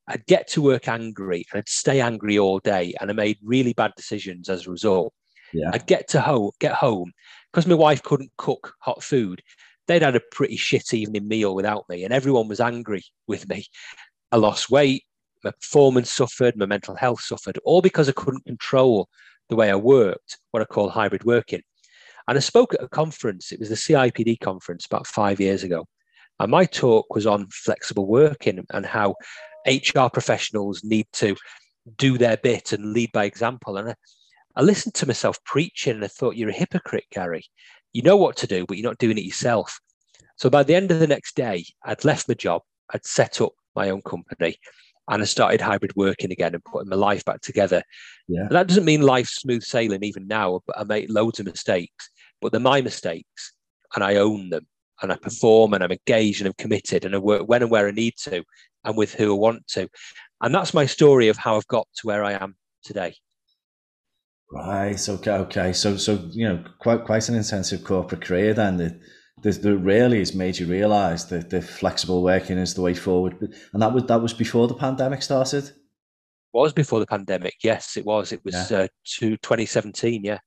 I'd 0.06 0.24
get 0.24 0.48
to 0.52 0.62
work 0.62 0.88
angry 0.88 1.44
and 1.52 1.58
I'd 1.58 1.68
stay 1.68 2.00
angry 2.00 2.38
all 2.38 2.60
day, 2.60 2.94
and 2.98 3.10
I 3.10 3.12
made 3.12 3.36
really 3.42 3.74
bad 3.74 3.92
decisions 3.94 4.48
as 4.48 4.66
a 4.66 4.70
result. 4.70 5.12
Yeah. 5.52 5.68
I'd 5.74 5.86
get 5.86 6.08
to 6.08 6.22
home, 6.22 6.52
get 6.60 6.72
home 6.72 7.12
because 7.52 7.66
my 7.66 7.74
wife 7.74 8.02
couldn't 8.02 8.32
cook 8.38 8.72
hot 8.80 9.02
food 9.02 9.42
they'd 9.88 10.02
had 10.02 10.14
a 10.14 10.20
pretty 10.30 10.56
shit 10.56 10.94
evening 10.94 11.26
meal 11.26 11.54
without 11.54 11.88
me, 11.88 12.04
and 12.04 12.12
everyone 12.12 12.46
was 12.46 12.60
angry 12.60 13.02
with 13.26 13.48
me. 13.48 13.66
I 14.30 14.36
lost 14.36 14.70
weight, 14.70 15.04
my 15.42 15.50
performance 15.50 16.12
suffered, 16.12 16.56
my 16.56 16.66
mental 16.66 16.94
health 16.94 17.22
suffered, 17.22 17.58
all 17.64 17.82
because 17.82 18.08
I 18.08 18.12
couldn't 18.12 18.44
control 18.44 19.08
the 19.48 19.56
way 19.56 19.70
I 19.70 19.76
worked, 19.76 20.38
what 20.50 20.62
I 20.62 20.66
call 20.66 20.90
hybrid 20.90 21.24
working. 21.24 21.62
And 22.28 22.36
I 22.36 22.40
spoke 22.40 22.74
at 22.74 22.82
a 22.82 22.88
conference, 22.88 23.50
it 23.50 23.58
was 23.58 23.70
the 23.70 23.74
CIPD 23.74 24.40
conference 24.40 24.84
about 24.84 25.06
five 25.06 25.40
years 25.40 25.62
ago. 25.62 25.86
And 26.38 26.50
my 26.50 26.66
talk 26.66 27.14
was 27.14 27.26
on 27.26 27.48
flexible 27.48 28.06
working 28.06 28.64
and 28.70 28.86
how 28.86 29.16
HR 29.66 30.08
professionals 30.12 30.84
need 30.84 31.06
to 31.14 31.34
do 31.96 32.18
their 32.18 32.36
bit 32.36 32.72
and 32.72 32.92
lead 32.92 33.10
by 33.12 33.24
example. 33.24 33.78
And 33.78 33.90
I, 33.90 33.94
I 34.54 34.62
listened 34.62 34.94
to 34.96 35.06
myself 35.06 35.42
preaching 35.44 35.94
and 35.94 36.04
I 36.04 36.08
thought, 36.08 36.36
you're 36.36 36.50
a 36.50 36.52
hypocrite, 36.52 37.06
Gary 37.10 37.44
you 37.92 38.02
know 38.02 38.16
what 38.16 38.36
to 38.38 38.46
do, 38.46 38.66
but 38.66 38.76
you're 38.76 38.88
not 38.88 38.98
doing 38.98 39.18
it 39.18 39.24
yourself. 39.24 39.80
So 40.36 40.48
by 40.48 40.62
the 40.62 40.74
end 40.74 40.90
of 40.90 41.00
the 41.00 41.06
next 41.06 41.34
day, 41.34 41.64
I'd 41.84 42.04
left 42.04 42.28
my 42.28 42.34
job, 42.34 42.62
I'd 42.92 43.04
set 43.04 43.40
up 43.40 43.52
my 43.74 43.90
own 43.90 44.02
company, 44.02 44.56
and 45.08 45.22
I 45.22 45.24
started 45.24 45.60
hybrid 45.60 45.96
working 45.96 46.30
again 46.30 46.54
and 46.54 46.64
putting 46.64 46.88
my 46.88 46.96
life 46.96 47.24
back 47.24 47.40
together. 47.40 47.82
Yeah. 48.28 48.46
that 48.50 48.68
doesn't 48.68 48.84
mean 48.84 49.02
life's 49.02 49.36
smooth 49.36 49.62
sailing 49.62 50.04
even 50.04 50.26
now. 50.26 50.60
I 50.76 50.84
make 50.84 51.06
loads 51.08 51.40
of 51.40 51.46
mistakes, 51.46 52.10
but 52.40 52.52
they're 52.52 52.60
my 52.60 52.80
mistakes, 52.80 53.54
and 53.94 54.04
I 54.04 54.16
own 54.16 54.50
them, 54.50 54.66
and 55.02 55.12
I 55.12 55.16
perform, 55.16 55.74
and 55.74 55.82
I'm 55.82 55.92
engaged, 55.92 56.40
and 56.40 56.48
I'm 56.48 56.54
committed, 56.54 57.04
and 57.04 57.14
I 57.14 57.18
work 57.18 57.48
when 57.48 57.62
and 57.62 57.70
where 57.70 57.88
I 57.88 57.92
need 57.92 58.16
to, 58.24 58.44
and 58.84 58.96
with 58.96 59.14
who 59.14 59.34
I 59.34 59.38
want 59.38 59.66
to. 59.68 59.88
And 60.40 60.54
that's 60.54 60.74
my 60.74 60.86
story 60.86 61.28
of 61.28 61.36
how 61.36 61.56
I've 61.56 61.66
got 61.66 61.88
to 61.96 62.06
where 62.06 62.22
I 62.22 62.32
am 62.32 62.56
today. 62.84 63.16
Right. 64.50 65.08
Okay. 65.08 65.30
Okay. 65.30 65.72
So, 65.72 65.96
so 65.96 66.26
you 66.30 66.48
know, 66.48 66.64
quite 66.78 67.04
quite 67.04 67.28
an 67.28 67.34
intensive 67.34 67.84
corporate 67.84 68.22
career 68.22 68.54
then. 68.54 68.78
That 68.78 69.00
that, 69.42 69.62
that 69.62 69.76
really 69.78 70.18
has 70.18 70.34
made 70.34 70.58
you 70.58 70.66
realise 70.66 71.24
that 71.24 71.50
the 71.50 71.62
flexible 71.62 72.22
working 72.22 72.58
is 72.58 72.74
the 72.74 72.82
way 72.82 72.94
forward. 72.94 73.36
And 73.72 73.82
that 73.82 73.92
was 73.92 74.04
that 74.04 74.22
was 74.22 74.32
before 74.32 74.66
the 74.68 74.74
pandemic 74.74 75.22
started. 75.22 75.70
Was 76.52 76.72
before 76.72 77.00
the 77.00 77.06
pandemic. 77.06 77.56
Yes, 77.62 77.96
it 77.96 78.06
was. 78.06 78.32
It 78.32 78.40
was 78.44 78.70
yeah. 78.70 78.78
uh, 78.78 78.88
to 79.18 79.36
2017. 79.36 80.24
Yeah. 80.24 80.38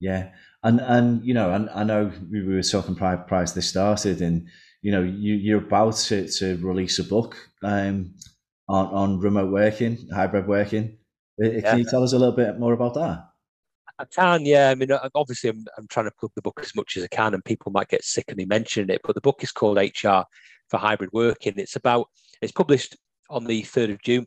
Yeah. 0.00 0.30
And 0.62 0.80
and 0.80 1.24
you 1.24 1.34
know, 1.34 1.52
and 1.52 1.68
I 1.70 1.84
know 1.84 2.12
we 2.30 2.42
were 2.42 2.62
talking 2.62 2.94
prior, 2.94 3.16
prior 3.16 3.46
to 3.46 3.54
this 3.54 3.68
started, 3.68 4.22
and 4.22 4.48
you 4.82 4.92
know, 4.92 5.02
you 5.02 5.34
you're 5.34 5.64
about 5.64 5.96
to, 5.96 6.28
to 6.28 6.56
release 6.58 6.98
a 6.98 7.04
book 7.04 7.36
um 7.62 8.14
on 8.68 8.86
on 8.86 9.20
remote 9.20 9.50
working, 9.50 10.08
hybrid 10.14 10.46
working. 10.46 10.98
Can 11.40 11.60
yeah. 11.60 11.76
you 11.76 11.84
tell 11.84 12.02
us 12.02 12.12
a 12.12 12.18
little 12.18 12.34
bit 12.34 12.58
more 12.58 12.72
about 12.72 12.94
that? 12.94 13.27
I 13.98 14.04
can, 14.04 14.46
yeah. 14.46 14.70
I 14.70 14.74
mean, 14.74 14.90
obviously, 15.14 15.50
I'm, 15.50 15.64
I'm 15.76 15.88
trying 15.88 16.06
to 16.06 16.12
plug 16.18 16.32
the 16.36 16.42
book 16.42 16.60
as 16.62 16.74
much 16.74 16.96
as 16.96 17.04
I 17.04 17.08
can, 17.08 17.34
and 17.34 17.44
people 17.44 17.72
might 17.72 17.88
get 17.88 18.04
sick 18.04 18.30
of 18.30 18.36
me 18.36 18.44
mentioning 18.44 18.90
it. 18.90 19.00
But 19.04 19.14
the 19.14 19.20
book 19.20 19.42
is 19.42 19.50
called 19.50 19.78
HR 19.78 20.22
for 20.68 20.78
Hybrid 20.78 21.10
Working. 21.12 21.54
It's 21.56 21.76
about 21.76 22.08
it's 22.40 22.52
published 22.52 22.96
on 23.28 23.44
the 23.44 23.62
third 23.62 23.90
of 23.90 24.00
June, 24.02 24.26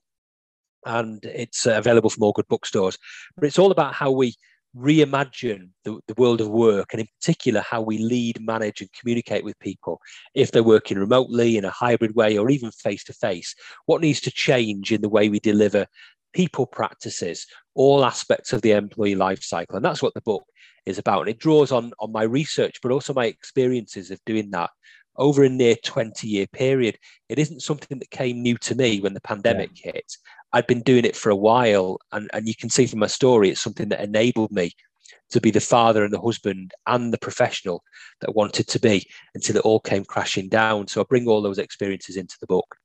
and 0.86 1.24
it's 1.24 1.66
uh, 1.66 1.78
available 1.78 2.10
from 2.10 2.24
all 2.24 2.34
good 2.34 2.48
bookstores. 2.50 2.98
But 3.36 3.46
it's 3.46 3.60
all 3.60 3.72
about 3.72 3.94
how 3.94 4.12
we 4.12 4.36
reimagine 4.76 5.70
the, 5.84 6.00
the 6.08 6.14
world 6.16 6.42
of 6.42 6.50
work, 6.50 6.90
and 6.92 7.00
in 7.00 7.08
particular, 7.20 7.62
how 7.62 7.82
we 7.82 7.98
lead, 7.98 8.42
manage, 8.42 8.82
and 8.82 8.92
communicate 8.92 9.44
with 9.44 9.58
people 9.60 10.00
if 10.34 10.52
they're 10.52 10.64
working 10.64 10.98
remotely 10.98 11.58
in 11.58 11.66
a 11.66 11.70
hybrid 11.70 12.16
way 12.16 12.38
or 12.38 12.50
even 12.50 12.72
face 12.72 13.04
to 13.06 13.14
face. 13.14 13.56
What 13.86 14.02
needs 14.02 14.20
to 14.22 14.32
change 14.32 14.92
in 14.92 15.02
the 15.02 15.10
way 15.10 15.30
we 15.30 15.40
deliver 15.40 15.88
people 16.34 16.66
practices, 16.66 17.46
all 17.76 18.06
aspects 18.06 18.54
of 18.54 18.62
the 18.62 18.72
employee 18.72 19.16
life 19.16 19.44
cycle. 19.44 19.76
And 19.76 19.86
that's 19.86 20.02
what 20.02 20.14
the 20.14 20.22
book 20.22 20.44
is 20.86 20.98
about. 20.98 21.22
And 21.22 21.30
it 21.30 21.40
draws 21.40 21.72
on, 21.72 21.92
on 22.00 22.12
my 22.12 22.24
research, 22.24 22.80
but 22.82 22.92
also 22.92 23.14
my 23.14 23.26
experiences 23.26 24.12
of 24.12 24.20
doing 24.26 24.52
that 24.52 24.70
over 25.18 25.44
a 25.44 25.50
near 25.50 25.76
20 25.84 26.28
year 26.28 26.48
period. 26.48 26.98
It 27.30 27.40
isn't 27.40 27.62
something 27.62 28.00
that 28.00 28.10
came 28.12 28.42
new 28.42 28.58
to 28.60 28.76
me 28.76 29.00
when 29.00 29.14
the 29.14 29.22
pandemic 29.22 29.72
yeah. 29.84 29.94
hit. 29.94 30.14
I'd 30.54 30.68
been 30.68 30.82
doing 30.82 31.06
it 31.06 31.16
for 31.16 31.30
a 31.30 31.36
while. 31.36 32.00
And, 32.12 32.30
and 32.34 32.48
you 32.48 32.56
can 32.56 32.70
see 32.70 32.88
from 32.88 33.00
my 33.00 33.08
story, 33.08 33.50
it's 33.50 33.62
something 33.62 33.90
that 33.90 34.02
enabled 34.02 34.52
me 34.52 34.72
to 35.32 35.42
be 35.42 35.52
the 35.52 35.60
father 35.60 36.04
and 36.04 36.14
the 36.14 36.22
husband 36.22 36.74
and 36.88 37.14
the 37.14 37.18
professional 37.18 37.84
that 38.20 38.30
I 38.30 38.34
wanted 38.34 38.68
to 38.68 38.80
be 38.80 39.08
until 39.34 39.58
it 39.58 39.66
all 39.66 39.80
came 39.80 40.04
crashing 40.06 40.50
down. 40.50 40.88
So 40.88 41.02
I 41.02 41.06
bring 41.08 41.28
all 41.28 41.42
those 41.42 41.58
experiences 41.58 42.18
into 42.18 42.36
the 42.40 42.48
book. 42.48 42.76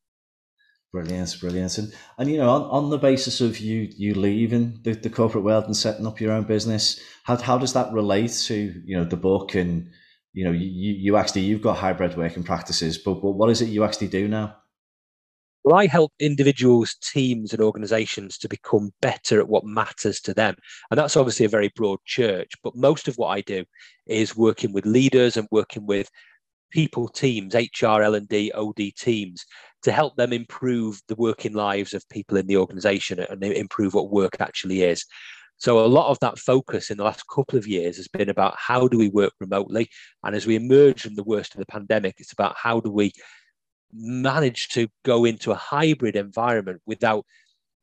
Brilliant, 0.97 1.37
brilliant. 1.41 1.77
And, 1.77 1.93
and 2.17 2.31
you 2.31 2.39
know, 2.39 2.49
on, 2.49 2.63
on 2.63 2.89
the 2.89 2.97
basis 2.97 3.43
of 3.43 3.59
you 3.59 3.93
you 3.99 4.15
leaving 4.15 4.81
the, 4.83 4.95
the 4.95 5.11
corporate 5.11 5.45
world 5.45 5.67
and 5.67 5.77
setting 5.77 6.07
up 6.07 6.23
your 6.23 6.33
own 6.33 6.45
business, 6.45 6.99
how, 7.25 7.37
how 7.37 7.59
does 7.59 7.75
that 7.75 7.93
relate 7.93 8.31
to, 8.47 8.83
you 8.83 8.97
know, 8.97 9.05
the 9.05 9.15
book 9.15 9.55
and, 9.55 9.91
you 10.33 10.43
know, 10.43 10.53
you, 10.53 10.95
you 10.95 11.19
actually, 11.19 11.43
you've 11.43 11.61
got 11.61 11.77
hybrid 11.77 12.17
working 12.17 12.43
practices, 12.43 12.97
but, 12.97 13.21
but 13.21 13.33
what 13.33 13.51
is 13.51 13.61
it 13.61 13.69
you 13.69 13.85
actually 13.85 14.09
do 14.09 14.27
now? 14.27 14.57
Well, 15.65 15.77
I 15.77 15.87
help 15.87 16.13
individuals, 16.19 16.97
teams, 17.03 17.53
and 17.53 17.61
organizations 17.61 18.39
to 18.39 18.49
become 18.49 18.91
better 19.03 19.39
at 19.39 19.49
what 19.49 19.67
matters 19.67 20.19
to 20.23 20.33
them. 20.33 20.57
And 20.91 20.97
that's 20.97 21.19
obviously 21.19 21.45
a 21.45 21.51
very 21.51 21.71
broad 21.77 21.99
church, 22.07 22.53
but 22.65 22.75
most 22.75 23.07
of 23.07 23.17
what 23.17 23.29
I 23.29 23.43
do 23.43 23.67
is 24.07 24.35
working 24.35 24.73
with 24.73 24.87
leaders 24.87 25.37
and 25.37 25.47
working 25.51 25.85
with 25.85 26.09
people 26.77 27.09
teams, 27.09 27.55
HR, 27.55 28.03
L&D, 28.03 28.53
OD 28.53 28.93
teams 28.99 29.47
to 29.83 29.91
help 29.91 30.15
them 30.17 30.31
improve 30.31 31.01
the 31.09 31.15
working 31.15 31.55
lives 31.55 31.95
of 31.95 32.07
people 32.11 32.37
in 32.37 32.47
the 32.47 32.59
organization 32.59 33.19
and 33.19 33.43
improve 33.43 33.95
what 33.95 34.11
work 34.11 34.37
actually 34.41 34.83
is. 34.83 35.07
So 35.57 35.83
a 35.83 35.87
lot 35.87 36.11
of 36.11 36.19
that 36.21 36.39
focus 36.39 36.91
in 36.91 36.99
the 36.99 37.05
last 37.05 37.25
couple 37.35 37.59
of 37.59 37.67
years 37.67 37.97
has 37.97 38.09
been 38.09 38.29
about 38.29 38.57
how 38.59 38.89
do 38.89 38.99
we 38.99 39.09
work 39.09 39.33
remotely? 39.41 39.89
And 40.23 40.37
as 40.37 40.47
we 40.47 40.55
emerge 40.55 41.01
from 41.01 41.15
the 41.15 41.25
worst 41.25 41.55
of 41.55 41.61
the 41.61 41.67
pandemic, 41.67 42.17
it's 42.19 42.35
about 42.35 42.57
how 42.63 42.81
do 42.81 42.91
we 42.91 43.11
manage 43.95 44.69
to 44.69 44.87
go 45.03 45.25
into 45.25 45.53
a 45.53 45.55
hybrid 45.55 46.15
environment 46.15 46.83
without 46.85 47.25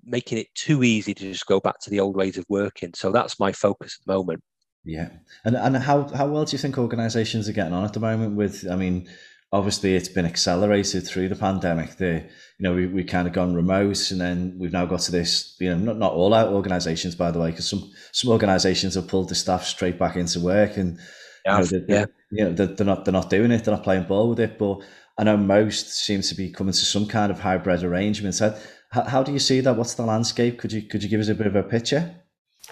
making 0.04 0.38
it 0.38 0.54
too 0.54 0.84
easy 0.84 1.16
to 1.16 1.24
just 1.24 1.48
go 1.48 1.60
back 1.60 1.80
to 1.80 1.90
the 1.90 2.00
old 2.00 2.16
ways 2.16 2.38
of 2.38 2.46
working. 2.48 2.92
So 2.94 3.12
that's 3.12 3.40
my 3.40 3.54
focus 3.54 3.98
at 4.00 4.06
the 4.06 4.14
moment. 4.14 4.44
Yeah, 4.86 5.10
and 5.46 5.56
and 5.56 5.78
how 5.78 6.08
how 6.10 6.28
well 6.28 6.46
do 6.46 6.52
you 6.52 6.58
think 6.58 6.78
organisations 6.78 7.48
are 7.48 7.54
getting 7.54 7.74
on 7.74 7.86
at 7.86 7.94
the 7.94 8.00
moment? 8.00 8.36
With 8.36 8.70
I 8.70 8.76
mean, 8.76 9.08
obviously 9.54 9.96
it's 9.96 10.10
been 10.10 10.26
accelerated 10.26 11.08
through 11.08 11.30
the 11.30 11.36
pandemic. 11.36 11.96
The 11.96 12.16
you 12.16 12.64
know 12.64 12.74
we 12.74 12.88
we 12.88 13.04
kind 13.06 13.28
of 13.28 13.34
gone 13.34 13.54
remote, 13.54 14.12
and 14.12 14.20
then 14.20 14.56
we've 14.60 14.74
now 14.74 14.86
got 14.86 15.00
to 15.02 15.12
this. 15.12 15.56
You 15.60 15.70
know, 15.70 15.78
not 15.78 15.98
not 15.98 16.14
all 16.14 16.34
our 16.34 16.48
organisations, 16.48 17.16
by 17.16 17.32
the 17.32 17.40
way, 17.40 17.52
because 17.52 17.70
some 17.70 17.90
some 18.12 18.32
organisations 18.32 18.96
have 18.96 19.08
pulled 19.08 19.30
the 19.30 19.36
staff 19.36 19.66
straight 19.66 19.98
back 19.98 20.18
into 20.18 20.42
work, 20.42 20.76
and 20.76 21.00
yeah, 21.46 21.58
you 21.58 21.60
know, 21.60 21.66
they're, 21.66 21.86
yeah. 21.88 22.06
you 22.32 22.44
know 22.44 22.54
they're, 22.54 22.68
they're 22.68 22.86
not 22.86 23.06
they're 23.06 23.14
not 23.14 23.30
doing 23.30 23.52
it. 23.52 23.64
They're 23.64 23.76
not 23.76 23.84
playing 23.84 24.04
ball 24.04 24.30
with 24.30 24.40
it, 24.42 24.58
but 24.58 24.80
I 25.18 25.24
know 25.24 25.38
most 25.38 25.94
seem 25.94 26.22
to 26.24 26.36
be 26.36 26.52
coming 26.52 26.74
to 26.74 26.86
some 26.86 27.08
kind 27.08 27.32
of 27.32 27.40
hybrid 27.40 27.84
arrangement. 27.84 28.36
So 28.36 28.58
how, 28.92 29.04
how 29.04 29.24
do 29.24 29.32
you 29.32 29.40
see 29.40 29.62
that? 29.62 29.78
What's 29.78 29.94
the 29.94 30.04
landscape? 30.04 30.60
Could 30.60 30.74
you 30.74 30.82
could 30.82 31.04
you 31.04 31.10
give 31.10 31.22
us 31.22 31.30
a 31.30 31.36
bit 31.36 31.48
of 31.48 31.56
a 31.56 31.64
picture? 31.64 32.16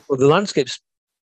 Well, 0.09 0.17
the 0.17 0.27
landscape's 0.27 0.79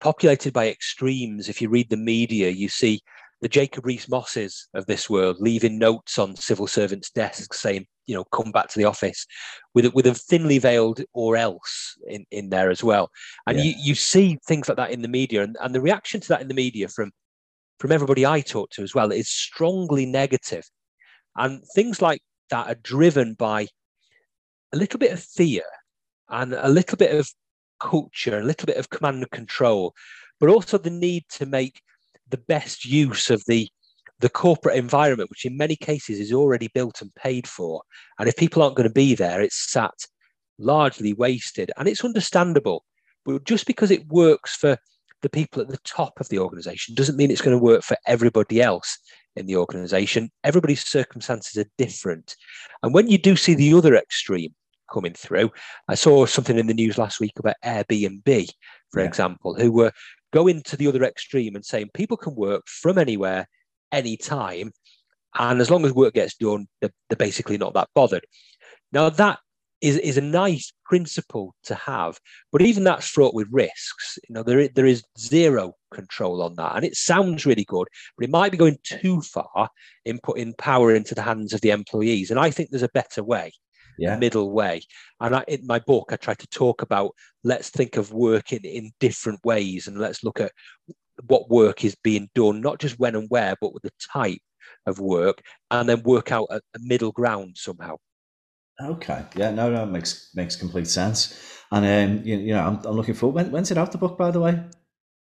populated 0.01 0.53
by 0.53 0.69
extremes. 0.69 1.49
If 1.49 1.61
you 1.61 1.69
read 1.69 1.91
the 1.91 1.97
media, 1.97 2.51
you 2.51 2.69
see 2.69 3.01
the 3.41 3.49
Jacob 3.49 3.87
Rees-Moggs 3.87 4.69
of 4.75 4.87
this 4.87 5.09
world 5.09 5.37
leaving 5.41 5.79
notes 5.79 6.19
on 6.19 6.37
civil 6.37 6.67
servants' 6.67 7.11
desks 7.11 7.61
saying, 7.61 7.87
you 8.07 8.15
know, 8.15 8.25
come 8.25 8.53
back 8.53 8.69
to 8.69 8.79
the 8.79 8.85
office 8.85 9.25
with 9.75 9.87
a, 9.87 9.91
with 9.91 10.07
a 10.07 10.15
thinly 10.15 10.59
veiled 10.59 11.01
or 11.15 11.37
else 11.37 11.97
in, 12.09 12.27
in 12.31 12.51
there 12.51 12.71
as 12.71 12.83
well. 12.83 13.11
And 13.47 13.57
yeah. 13.57 13.65
you, 13.65 13.75
you 13.79 13.95
see 13.95 14.39
things 14.47 14.69
like 14.69 14.77
that 14.77 14.91
in 14.91 15.01
the 15.01 15.09
media. 15.09 15.43
And, 15.43 15.57
and 15.61 15.75
the 15.75 15.81
reaction 15.81 16.21
to 16.21 16.29
that 16.29 16.43
in 16.43 16.49
the 16.49 16.55
media 16.55 16.89
from, 16.89 17.13
from 17.79 17.93
everybody 17.93 18.27
I 18.27 18.41
talk 18.41 18.71
to 18.71 18.83
as 18.83 18.95
well 18.95 19.11
is 19.13 19.31
strongly 19.31 20.05
negative. 20.07 20.65
And 21.37 21.63
things 21.75 22.03
like 22.03 22.21
that 22.51 22.67
are 22.67 22.79
driven 22.83 23.35
by 23.35 23.69
a 24.73 24.77
little 24.77 24.99
bit 24.99 25.13
of 25.13 25.23
fear 25.23 25.63
and 26.29 26.53
a 26.53 26.69
little 26.69 26.99
bit 26.99 27.15
of 27.15 27.31
culture, 27.81 28.39
a 28.39 28.45
little 28.45 28.67
bit 28.67 28.77
of 28.77 28.91
command 28.91 29.19
and 29.19 29.31
control, 29.31 29.95
but 30.39 30.49
also 30.49 30.79
the 30.79 30.91
need 30.91 31.25
to 31.31 31.47
make 31.47 31.81
the 32.29 32.39
best 32.39 32.85
use 32.85 33.31
of 33.31 33.43
the 33.47 33.69
the 34.21 34.29
corporate 34.29 34.77
environment, 34.77 35.31
which 35.31 35.47
in 35.47 35.57
many 35.57 35.75
cases 35.75 36.21
is 36.21 36.33
already 36.33 36.69
built 36.75 37.01
and 37.01 37.15
paid 37.15 37.49
for. 37.49 37.83
And 38.19 38.29
if 38.29 38.37
people 38.37 38.63
aren't 38.63 38.77
going 38.77 38.89
to 38.89 38.93
be 38.93 39.15
there, 39.15 39.41
it's 39.41 39.73
sat 39.73 39.95
largely 40.59 41.15
wasted. 41.15 41.73
And 41.77 41.89
it's 41.89 42.05
understandable. 42.05 42.85
But 43.25 43.45
just 43.45 43.67
because 43.67 43.91
it 43.91 44.07
works 44.09 44.55
for 44.55 44.77
the 45.23 45.31
people 45.31 45.61
at 45.61 45.69
the 45.69 45.79
top 45.85 46.21
of 46.21 46.29
the 46.29 46.39
organization 46.39 46.95
doesn't 46.95 47.17
mean 47.17 47.31
it's 47.31 47.43
going 47.43 47.57
to 47.57 47.63
work 47.63 47.83
for 47.83 47.97
everybody 48.07 48.63
else 48.63 48.99
in 49.37 49.47
the 49.47 49.57
organization. 49.57 50.31
Everybody's 50.45 50.87
circumstances 50.87 51.57
are 51.57 51.71
different. 51.79 52.37
And 52.83 52.95
when 52.95 53.09
you 53.09 53.19
do 53.19 53.37
see 53.37 53.55
the 53.55 53.73
other 53.75 53.95
extreme 53.95 54.55
coming 54.93 55.15
through, 55.15 55.51
I 55.89 55.95
saw 55.95 56.27
something 56.27 56.59
in 56.59 56.67
the 56.67 56.75
news 56.75 56.99
last 56.99 57.21
week 57.21 57.39
about 57.39 57.57
Airbnb, 57.65 58.49
for 58.91 59.01
yeah. 59.01 59.07
example, 59.07 59.55
who 59.55 59.73
were 59.73 59.93
going 60.33 60.63
to 60.63 60.77
the 60.77 60.87
other 60.87 61.05
extreme 61.05 61.55
and 61.55 61.65
saying 61.65 61.91
people 61.95 62.17
can 62.17 62.35
work 62.35 62.63
from 62.67 62.99
anywhere, 62.99 63.49
anytime. 63.93 64.73
And 65.39 65.61
as 65.61 65.71
long 65.71 65.85
as 65.85 65.93
work 65.93 66.15
gets 66.15 66.35
done, 66.35 66.67
they're, 66.81 66.91
they're 67.09 67.17
basically 67.17 67.59
not 67.59 67.75
that 67.75 67.89
bothered. 67.95 68.25
Now, 68.93 69.11
that 69.11 69.39
is, 69.81 69.97
is 69.99 70.19
a 70.19 70.23
nice 70.23 70.73
principle 70.85 71.55
to 71.65 71.75
have, 71.75 72.19
but 72.53 72.63
even 72.63 72.85
that's 72.85 73.09
fraught 73.09 73.35
with 73.35 73.49
risks. 73.51 74.19
You 74.29 74.35
know, 74.35 74.43
there, 74.43 74.69
there 74.69 74.87
is 74.87 75.05
zero 75.19 75.75
control 75.93 76.43
on 76.43 76.55
that. 76.57 76.77
And 76.77 76.85
it 76.85 76.97
sounds 76.97 77.47
really 77.47 77.65
good, 77.65 77.89
but 78.17 78.25
it 78.25 78.31
might 78.31 78.53
be 78.53 78.59
going 78.59 78.79
too 78.83 79.23
far 79.23 79.71
in 80.05 80.19
putting 80.23 80.55
power 80.55 80.95
into 80.95 81.15
the 81.15 81.23
hands 81.23 81.53
of 81.53 81.61
the 81.61 81.71
employees. 81.71 82.31
And 82.31 82.39
I 82.39 82.51
think 82.51 82.71
there's 82.71 82.83
a 82.83 82.91
better 82.93 83.23
way. 83.23 83.53
Yeah. 84.01 84.17
middle 84.17 84.51
way. 84.51 84.83
And 85.21 85.37
I, 85.37 85.45
in 85.47 85.67
my 85.67 85.79
book, 85.79 86.11
I 86.11 86.17
try 86.17 86.35
to 86.35 86.47
talk 86.49 86.83
about 86.83 87.13
let's 87.45 87.71
think 87.71 87.97
of 87.97 88.13
work 88.13 88.53
in, 88.53 88.65
in 88.65 88.93
different 88.99 89.41
ways 89.45 89.87
and 89.87 89.99
let's 89.99 90.25
look 90.25 90.41
at 90.41 90.53
what 91.27 91.51
work 91.51 91.85
is 91.85 91.95
being 92.03 92.31
done, 92.35 92.61
not 92.61 92.79
just 92.79 92.99
when 92.99 93.15
and 93.15 93.29
where, 93.29 93.55
but 93.61 93.75
with 93.75 93.83
the 93.83 93.93
type 94.13 94.41
of 94.87 94.99
work, 94.99 95.43
and 95.71 95.89
then 95.89 96.03
work 96.03 96.33
out 96.33 96.47
a, 96.51 96.57
a 96.57 96.79
middle 96.81 97.13
ground 97.13 97.57
somehow. 97.57 97.97
Okay. 98.83 99.25
Yeah. 99.37 99.51
No. 99.51 99.71
No. 99.71 99.85
Makes 99.85 100.31
makes 100.35 100.57
complete 100.57 100.89
sense. 100.89 101.39
And 101.71 101.85
um, 101.85 102.27
you, 102.27 102.39
you 102.39 102.55
know, 102.55 102.67
I'm, 102.67 102.77
I'm 102.87 102.97
looking 102.97 103.15
forward. 103.15 103.35
When, 103.35 103.51
when's 103.53 103.71
it 103.71 103.79
out 103.79 103.93
the 103.93 103.99
book, 103.99 104.17
by 104.17 104.31
the 104.31 104.41
way? 104.41 104.59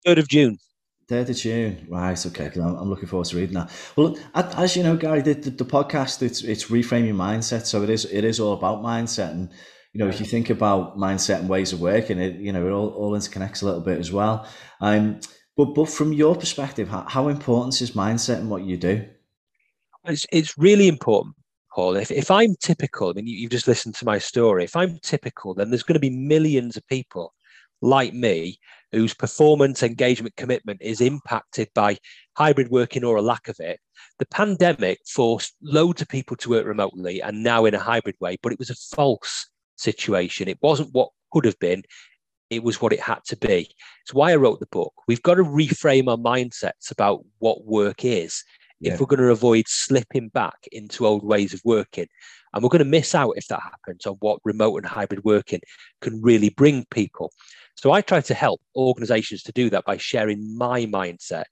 Third 0.05 0.19
of 0.19 0.27
June. 0.27 0.57
Third 1.07 1.29
of 1.29 1.35
June, 1.35 1.85
right? 1.89 2.25
Okay, 2.25 2.51
I'm, 2.55 2.75
I'm 2.75 2.89
looking 2.89 3.07
forward 3.07 3.27
to 3.27 3.35
reading 3.37 3.53
that. 3.53 3.71
Well, 3.95 4.17
as 4.33 4.75
you 4.75 4.81
know, 4.81 4.97
Gary, 4.97 5.21
the, 5.21 5.33
the, 5.33 5.51
the 5.51 5.65
podcast 5.65 6.23
it's 6.23 6.41
it's 6.41 6.65
reframing 6.65 7.13
mindset, 7.13 7.65
so 7.65 7.83
it 7.83 7.89
is 7.89 8.05
it 8.05 8.23
is 8.23 8.39
all 8.39 8.53
about 8.53 8.81
mindset, 8.81 9.31
and 9.31 9.49
you 9.93 9.99
know, 9.99 10.07
if 10.07 10.19
you 10.19 10.25
think 10.25 10.49
about 10.49 10.97
mindset 10.97 11.39
and 11.39 11.49
ways 11.49 11.73
of 11.73 11.79
working, 11.79 12.19
it 12.19 12.37
you 12.37 12.51
know 12.51 12.65
it 12.65 12.71
all, 12.71 12.89
all 12.89 13.11
interconnects 13.11 13.61
a 13.61 13.65
little 13.65 13.81
bit 13.81 13.99
as 13.99 14.11
well. 14.11 14.47
Um, 14.81 15.19
but 15.55 15.75
but 15.75 15.89
from 15.89 16.11
your 16.11 16.35
perspective, 16.35 16.89
how, 16.89 17.05
how 17.07 17.27
important 17.27 17.79
is 17.81 17.91
mindset 17.91 18.39
in 18.39 18.49
what 18.49 18.63
you 18.63 18.75
do? 18.75 19.05
It's 20.05 20.25
it's 20.31 20.57
really 20.57 20.87
important 20.87 21.35
Paul, 21.75 21.97
if, 21.97 22.09
if 22.09 22.31
I'm 22.31 22.55
typical, 22.61 23.09
I 23.09 23.13
mean, 23.13 23.27
you, 23.27 23.37
you've 23.37 23.51
just 23.51 23.67
listened 23.67 23.95
to 23.95 24.05
my 24.05 24.17
story. 24.17 24.63
If 24.63 24.77
I'm 24.77 24.97
typical, 24.99 25.53
then 25.53 25.69
there's 25.69 25.83
going 25.83 25.95
to 25.95 25.99
be 25.99 26.09
millions 26.09 26.77
of 26.77 26.87
people 26.87 27.33
like 27.81 28.13
me 28.13 28.57
whose 28.95 29.13
performance, 29.13 29.83
engagement, 29.83 30.35
commitment 30.35 30.81
is 30.81 31.01
impacted 31.01 31.69
by 31.75 31.97
hybrid 32.37 32.69
working 32.69 33.03
or 33.03 33.17
a 33.17 33.21
lack 33.21 33.47
of 33.47 33.59
it. 33.59 33.79
The 34.19 34.25
pandemic 34.27 34.99
forced 35.05 35.55
loads 35.61 36.01
of 36.01 36.07
people 36.07 36.37
to 36.37 36.49
work 36.49 36.65
remotely 36.65 37.21
and 37.21 37.43
now 37.43 37.65
in 37.65 37.73
a 37.73 37.79
hybrid 37.79 38.15
way, 38.19 38.37
but 38.41 38.51
it 38.51 38.59
was 38.59 38.69
a 38.69 38.95
false 38.95 39.49
situation. 39.75 40.47
It 40.47 40.59
wasn't 40.61 40.93
what 40.93 41.09
could 41.31 41.45
have 41.45 41.59
been, 41.59 41.83
it 42.49 42.63
was 42.63 42.81
what 42.81 42.93
it 42.93 42.99
had 42.99 43.19
to 43.25 43.37
be. 43.37 43.69
It's 44.03 44.13
why 44.13 44.31
I 44.31 44.35
wrote 44.35 44.59
the 44.59 44.67
book. 44.67 44.93
We've 45.07 45.23
got 45.23 45.35
to 45.35 45.43
reframe 45.43 46.07
our 46.07 46.17
mindsets 46.17 46.91
about 46.91 47.25
what 47.39 47.65
work 47.65 48.05
is 48.05 48.43
yeah. 48.79 48.93
if 48.93 48.99
we're 48.99 49.07
going 49.07 49.19
to 49.19 49.31
avoid 49.31 49.65
slipping 49.67 50.29
back 50.29 50.67
into 50.71 51.05
old 51.05 51.25
ways 51.25 51.53
of 51.53 51.61
working. 51.65 52.07
And 52.53 52.63
we're 52.63 52.69
going 52.69 52.79
to 52.79 52.85
miss 52.85 53.13
out 53.13 53.33
if 53.35 53.47
that 53.47 53.61
happens 53.61 54.05
on 54.05 54.15
what 54.21 54.39
remote 54.45 54.77
and 54.77 54.85
hybrid 54.85 55.25
working 55.25 55.59
can 56.01 56.21
really 56.21 56.49
bring 56.49 56.85
people. 56.89 57.33
So 57.75 57.91
I 57.91 58.01
try 58.01 58.21
to 58.21 58.33
help 58.33 58.61
organizations 58.75 59.43
to 59.43 59.51
do 59.51 59.69
that 59.69 59.85
by 59.85 59.97
sharing 59.97 60.57
my 60.57 60.85
mindset 60.85 61.45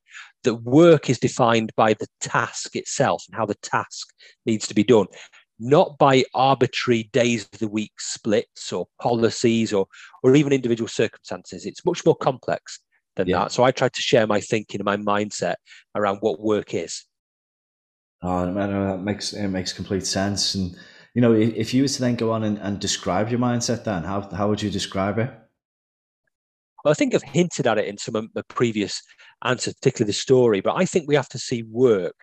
that 0.43 0.55
work 0.55 1.09
is 1.09 1.19
defined 1.19 1.71
by 1.75 1.93
the 1.93 2.07
task 2.21 2.75
itself 2.75 3.23
and 3.27 3.35
how 3.35 3.45
the 3.45 3.55
task 3.55 4.07
needs 4.45 4.67
to 4.67 4.73
be 4.73 4.83
done, 4.83 5.07
not 5.59 5.97
by 5.97 6.23
arbitrary 6.33 7.09
days 7.11 7.47
of 7.51 7.59
the 7.59 7.67
week 7.67 7.93
splits 7.99 8.71
or 8.71 8.87
policies 9.01 9.73
or, 9.73 9.87
or 10.23 10.35
even 10.35 10.53
individual 10.53 10.87
circumstances. 10.87 11.65
It's 11.65 11.85
much 11.85 12.05
more 12.05 12.15
complex 12.15 12.79
than 13.15 13.27
yeah. 13.27 13.39
that. 13.39 13.51
So 13.51 13.63
I 13.63 13.71
try 13.71 13.89
to 13.89 14.01
share 14.01 14.25
my 14.25 14.39
thinking 14.39 14.81
and 14.81 14.85
my 14.85 14.97
mindset 14.97 15.55
around 15.95 16.17
what 16.21 16.39
work 16.39 16.73
is. 16.73 17.05
Oh, 18.21 18.49
man, 18.49 18.71
that 18.71 19.01
makes 19.01 19.33
it 19.33 19.49
makes 19.49 19.73
complete 19.73 20.05
sense. 20.05 20.55
And 20.55 20.77
you 21.13 21.21
know, 21.21 21.33
if, 21.33 21.73
you 21.73 21.83
were 21.83 21.87
to 21.87 22.01
then 22.01 22.15
go 22.15 22.31
on 22.31 22.43
and, 22.43 22.57
and 22.57 22.79
describe 22.79 23.29
your 23.29 23.39
mindset, 23.39 23.83
then 23.83 24.03
how 24.03 24.21
how 24.31 24.47
would 24.47 24.61
you 24.61 24.69
describe 24.69 25.19
it? 25.19 25.29
Well, 26.83 26.91
I 26.91 26.95
think 26.95 27.15
I've 27.15 27.23
hinted 27.23 27.67
at 27.67 27.77
it 27.77 27.87
in 27.87 27.97
some 27.97 28.15
of 28.15 28.27
the 28.33 28.43
previous 28.43 29.01
answers, 29.43 29.73
particularly 29.75 30.09
the 30.09 30.13
story, 30.13 30.61
but 30.61 30.75
I 30.75 30.85
think 30.85 31.07
we 31.07 31.15
have 31.15 31.29
to 31.29 31.39
see 31.39 31.63
work 31.63 32.15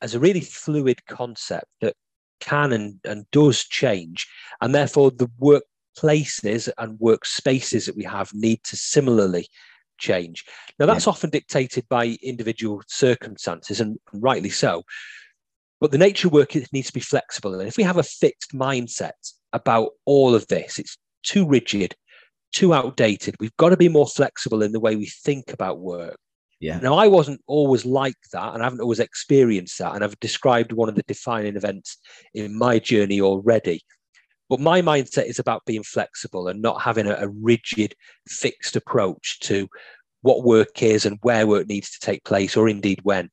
as 0.00 0.14
a 0.14 0.20
really 0.20 0.40
fluid 0.40 1.04
concept 1.06 1.66
that 1.80 1.94
can 2.40 2.72
and, 2.72 3.00
and 3.04 3.24
does 3.32 3.64
change. 3.64 4.26
And 4.60 4.74
therefore, 4.74 5.10
the 5.10 5.28
workplaces 5.40 6.68
and 6.78 6.98
workspaces 6.98 7.86
that 7.86 7.96
we 7.96 8.04
have 8.04 8.30
need 8.32 8.62
to 8.64 8.76
similarly 8.76 9.48
change. 9.98 10.44
Now, 10.78 10.86
that's 10.86 11.06
yeah. 11.06 11.10
often 11.10 11.30
dictated 11.30 11.88
by 11.88 12.16
individual 12.22 12.82
circumstances, 12.86 13.80
and 13.80 13.98
rightly 14.12 14.50
so. 14.50 14.82
But 15.80 15.90
the 15.90 15.98
nature 15.98 16.28
of 16.28 16.32
work 16.32 16.54
needs 16.72 16.86
to 16.86 16.92
be 16.92 17.00
flexible. 17.00 17.58
And 17.58 17.68
if 17.68 17.76
we 17.76 17.82
have 17.82 17.98
a 17.98 18.02
fixed 18.02 18.52
mindset 18.52 19.12
about 19.52 19.90
all 20.04 20.34
of 20.34 20.46
this, 20.46 20.78
it's 20.78 20.96
too 21.22 21.46
rigid, 21.46 21.94
too 22.56 22.72
outdated. 22.72 23.36
We've 23.38 23.56
got 23.58 23.68
to 23.68 23.76
be 23.76 23.90
more 23.90 24.06
flexible 24.06 24.62
in 24.62 24.72
the 24.72 24.80
way 24.80 24.96
we 24.96 25.06
think 25.06 25.52
about 25.52 25.78
work. 25.78 26.16
Yeah. 26.58 26.78
Now, 26.78 26.94
I 26.94 27.06
wasn't 27.06 27.42
always 27.46 27.84
like 27.84 28.14
that, 28.32 28.54
and 28.54 28.62
I 28.62 28.64
haven't 28.64 28.80
always 28.80 28.98
experienced 28.98 29.78
that. 29.78 29.94
And 29.94 30.02
I've 30.02 30.18
described 30.20 30.72
one 30.72 30.88
of 30.88 30.94
the 30.94 31.04
defining 31.06 31.54
events 31.54 31.98
in 32.32 32.56
my 32.56 32.78
journey 32.78 33.20
already. 33.20 33.82
But 34.48 34.60
my 34.60 34.80
mindset 34.80 35.26
is 35.26 35.38
about 35.38 35.66
being 35.66 35.82
flexible 35.82 36.48
and 36.48 36.62
not 36.62 36.80
having 36.80 37.06
a, 37.06 37.16
a 37.16 37.28
rigid, 37.28 37.94
fixed 38.26 38.74
approach 38.74 39.38
to 39.40 39.68
what 40.22 40.44
work 40.44 40.82
is 40.82 41.04
and 41.04 41.18
where 41.20 41.46
work 41.46 41.68
needs 41.68 41.90
to 41.90 42.00
take 42.00 42.24
place, 42.24 42.56
or 42.56 42.70
indeed 42.70 43.00
when. 43.02 43.28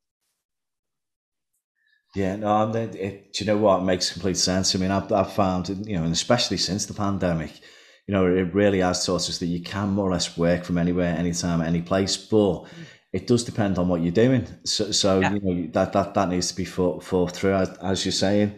Yeah, 2.14 2.36
no, 2.36 2.48
I'm, 2.48 2.76
it, 2.76 3.34
do 3.34 3.44
you 3.44 3.46
know 3.46 3.58
what? 3.58 3.80
It 3.80 3.86
makes 3.86 4.12
complete 4.12 4.38
sense. 4.38 4.76
I 4.76 4.80
mean, 4.80 4.92
I've, 4.92 5.12
I've 5.14 5.32
found, 5.34 5.70
you 5.70 5.96
know, 5.96 6.04
and 6.04 6.12
especially 6.12 6.58
since 6.58 6.86
the 6.86 6.94
pandemic, 6.94 7.54
you 8.08 8.14
know, 8.14 8.26
it 8.26 8.54
really 8.54 8.80
has 8.80 9.06
taught 9.06 9.30
us 9.30 9.38
that 9.38 9.46
you 9.46 9.62
can 9.62 9.90
more 9.90 10.10
or 10.10 10.12
less 10.12 10.38
work 10.38 10.64
from 10.66 10.78
anywhere, 10.78 11.16
anytime, 11.18 11.62
any 11.62 11.82
place, 11.82 12.18
but 12.18 12.66
it 13.14 13.28
does 13.28 13.44
depend 13.44 13.78
on 13.78 13.88
what 13.88 14.02
you're 14.02 14.12
doing. 14.12 14.46
So, 14.66 14.92
so 14.92 15.20
yeah. 15.20 15.34
you 15.34 15.40
know, 15.40 15.70
that, 15.72 15.94
that, 15.94 16.14
that 16.14 16.30
needs 16.30 16.50
to 16.50 16.56
be 16.56 16.66
thought, 16.66 17.04
thought 17.04 17.32
through, 17.32 17.54
as, 17.54 17.70
as 17.78 18.06
you're 18.06 18.12
saying. 18.12 18.56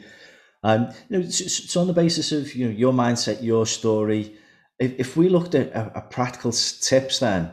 Um, 0.63 0.89
you 1.09 1.19
know, 1.19 1.29
so, 1.29 1.45
so, 1.45 1.81
on 1.81 1.87
the 1.87 1.93
basis 1.93 2.31
of, 2.31 2.55
you 2.55 2.65
know, 2.65 2.71
your 2.71 2.91
mindset, 2.91 3.43
your 3.43 3.67
story, 3.67 4.35
if, 4.79 4.99
if 4.99 5.17
we 5.17 5.29
looked 5.29 5.53
at 5.53 5.67
a, 5.73 5.99
a 5.99 6.01
practical 6.01 6.51
tips 6.51 7.19
then, 7.19 7.51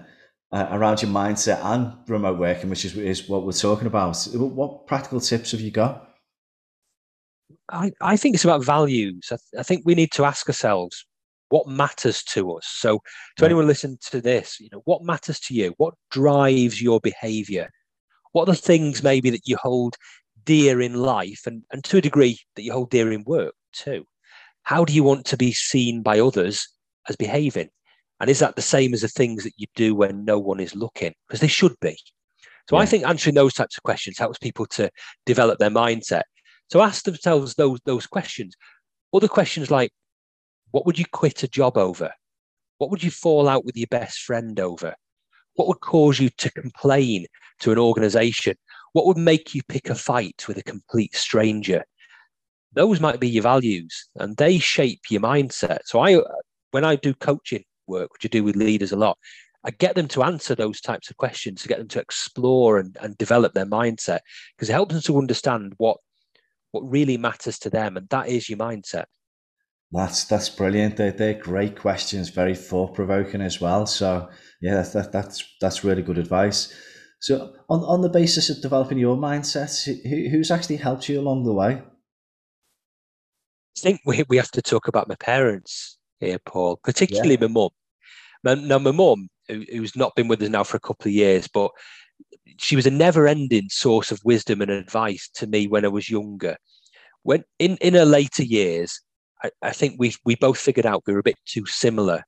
uh, 0.53 0.69
around 0.71 1.03
your 1.03 1.11
mindset 1.11 1.65
and 1.65 1.95
remote 2.09 2.39
working, 2.39 2.71
which 2.71 2.85
is, 2.85 2.97
is 2.97 3.29
what 3.29 3.45
we're 3.45 3.53
talking 3.53 3.87
about. 3.87 4.23
What 4.35 4.87
practical 4.87 5.21
tips 5.21 5.53
have 5.53 5.61
you 5.61 5.71
got? 5.71 6.09
I, 7.71 7.91
I 8.01 8.17
think 8.17 8.35
it's 8.35 8.45
about 8.45 8.65
values. 8.65 9.29
I, 9.31 9.37
th- 9.37 9.61
I 9.61 9.63
think 9.63 9.83
we 9.87 9.95
need 9.95 10.13
to 10.13 10.25
ask 10.25 10.47
ourselves 10.49 11.07
what 11.53 11.69
matters 11.69 12.23
to 12.25 12.51
us. 12.53 12.67
So, 12.67 13.03
to 13.37 13.45
anyone 13.45 13.67
listen 13.67 13.99
to 14.11 14.23
this, 14.23 14.59
you 14.59 14.71
know, 14.73 14.81
what 14.87 15.05
matters 15.05 15.39
to 15.41 15.55
you? 15.55 15.75
What 15.77 15.95
drives 16.11 16.81
your 16.81 16.99
behavior? 16.99 17.69
What 18.33 18.49
are 18.49 18.53
the 18.53 18.59
things 18.59 19.03
maybe 19.03 19.29
that 19.29 19.47
you 19.47 19.59
hold 19.61 19.97
dear 20.45 20.81
in 20.81 20.95
life 20.95 21.43
and, 21.47 21.63
and 21.71 21.85
to 21.85 21.99
a 21.99 22.01
degree 22.01 22.41
that 22.57 22.63
you 22.63 22.73
hold 22.73 22.89
dear 22.89 23.13
in 23.13 23.23
work 23.25 23.55
too? 23.75 24.07
How 24.63 24.87
do 24.87 24.95
you 24.95 25.05
want 25.05 25.27
to 25.27 25.37
be 25.37 25.53
seen 25.53 26.01
by 26.03 26.21
others 26.21 26.67
as 27.07 27.17
behaving? 27.17 27.69
And 28.19 28.31
is 28.31 28.39
that 28.39 28.57
the 28.57 28.63
same 28.63 28.95
as 28.95 29.03
the 29.03 29.09
things 29.09 29.45
that 29.45 29.53
you 29.59 29.67
do 29.77 29.95
when 29.95 30.25
no 30.25 30.39
one 30.39 30.59
is 30.59 30.75
looking? 30.75 31.13
Because 31.29 31.41
they 31.41 31.49
should 31.49 31.75
be. 31.83 31.99
So 32.71 32.77
yeah. 32.77 32.83
I 32.83 32.87
think 32.87 33.05
answering 33.05 33.35
those 33.35 33.53
types 33.53 33.77
of 33.77 33.83
questions 33.83 34.17
helps 34.17 34.39
people 34.39 34.65
to 34.67 34.89
develop 35.27 35.59
their 35.59 35.71
mindset. 35.71 36.23
So 36.71 36.81
ask 36.81 37.05
themselves 37.05 37.57
those 37.57 37.81
those 37.85 38.07
questions. 38.07 38.55
Other 39.13 39.29
questions 39.29 39.71
like, 39.71 39.91
what 40.73 40.85
would 40.85 40.99
you 40.99 41.05
quit 41.11 41.43
a 41.43 41.49
job 41.49 41.79
over? 41.79 42.13
What 42.79 42.91
would 42.91 43.05
you 43.05 43.11
fall 43.11 43.49
out 43.49 43.65
with 43.65 43.77
your 43.77 43.87
best 43.87 44.21
friend 44.21 44.59
over? 44.59 44.95
What 45.55 45.69
would 45.69 45.81
cause 45.81 46.19
you 46.19 46.31
to 46.39 46.51
complain 46.51 47.27
to 47.61 47.73
an 47.73 47.79
organization? 47.79 48.57
What 48.93 49.07
would 49.07 49.19
make 49.19 49.55
you 49.55 49.63
pick 49.69 49.89
a 49.89 49.95
fight 49.95 50.45
with 50.49 50.57
a 50.57 50.63
complete 50.63 51.15
stranger? 51.15 51.85
Those 52.73 53.01
might 53.01 53.21
be 53.21 53.29
your 53.29 53.43
values 53.43 54.09
and 54.17 54.37
they 54.37 54.59
shape 54.59 55.03
your 55.11 55.21
mindset. 55.21 55.81
So 55.85 56.01
I 56.01 56.21
when 56.71 56.85
I 56.85 56.97
do 56.97 57.15
coaching 57.15 57.65
work, 57.87 58.13
which 58.13 58.25
I 58.25 58.29
do 58.29 58.43
with 58.43 58.57
leaders 58.57 58.93
a 58.93 58.97
lot, 58.97 59.19
I 59.65 59.71
get 59.71 59.95
them 59.95 60.09
to 60.09 60.23
answer 60.23 60.55
those 60.55 60.81
types 60.81 61.11
of 61.11 61.19
questions, 61.19 61.63
to 61.63 61.69
get 61.69 61.79
them 61.79 61.89
to 61.89 62.01
explore 62.01 62.79
and, 62.79 62.97
and 63.01 63.17
develop 63.19 63.53
their 63.53 63.67
mindset, 63.67 64.21
because 64.57 64.71
it 64.71 64.73
helps 64.73 64.95
them 64.95 65.03
to 65.03 65.19
understand 65.19 65.75
what 65.77 65.99
what 66.71 66.91
really 66.91 67.19
matters 67.19 67.59
to 67.59 67.71
them, 67.71 67.99
and 67.99 68.09
that 68.09 68.29
is 68.29 68.49
your 68.49 68.59
mindset. 68.59 69.05
That's 69.93 70.25
that's 70.25 70.49
brilliant. 70.49 70.97
They're, 70.97 71.13
they're 71.13 71.35
great 71.35 71.79
questions, 71.79 72.31
very 72.31 72.57
thought 72.57 72.95
provoking 72.95 73.43
as 73.43 73.61
well. 73.61 73.85
So 73.87 74.31
yeah, 74.63 74.75
that's 74.77 74.93
that, 74.95 75.13
that's 75.13 75.45
that's 75.61 75.85
really 75.85 76.03
good 76.03 76.19
advice. 76.19 76.75
So 77.21 77.55
on 77.69 77.81
on 77.81 78.01
the 78.01 78.09
basis 78.09 78.49
of 78.49 78.63
developing 78.63 78.99
your 78.99 79.17
mindset, 79.17 79.85
who, 79.85 80.31
who's 80.31 80.51
actually 80.51 80.77
helped 80.77 81.09
you 81.09 81.21
along 81.21 81.45
the 81.45 81.53
way? 81.53 81.83
I 83.77 83.81
think 83.81 84.01
we, 84.07 84.25
we 84.29 84.37
have 84.39 84.51
to 84.53 84.63
talk 84.63 84.89
about 84.89 85.09
my 85.09 85.15
parents 85.17 85.99
here, 86.21 86.39
Paul, 86.39 86.79
particularly 86.83 87.35
yeah. 87.35 87.47
my 87.47 87.49
mum. 87.49 87.71
Now, 88.45 88.79
my 88.79 88.93
mum, 88.93 89.29
who, 89.49 89.65
who's 89.71 89.97
not 89.97 90.15
been 90.15 90.29
with 90.29 90.43
us 90.43 90.49
now 90.49 90.65
for 90.65 90.77
a 90.77 90.81
couple 90.81 91.09
of 91.09 91.15
years, 91.15 91.49
but 91.49 91.71
she 92.59 92.77
was 92.77 92.87
a 92.87 92.91
never-ending 92.91 93.69
source 93.71 94.11
of 94.11 94.21
wisdom 94.25 94.61
and 94.61 94.71
advice 94.71 95.29
to 95.35 95.47
me 95.47 95.69
when 95.69 95.85
I 95.85 95.89
was 95.89 96.11
younger. 96.11 96.57
When 97.23 97.45
in 97.59 97.77
in 97.79 97.95
her 97.95 98.05
later 98.05 98.43
years, 98.43 99.01
I, 99.43 99.51
I 99.63 99.71
think 99.71 99.97
we 99.99 100.15
we 100.25 100.37
both 100.37 100.59
figured 100.59 100.87
out 100.87 101.03
we 101.07 101.13
were 101.13 101.21
a 101.21 101.25
bit 101.25 101.39
too 101.47 101.67
similar 101.67 102.23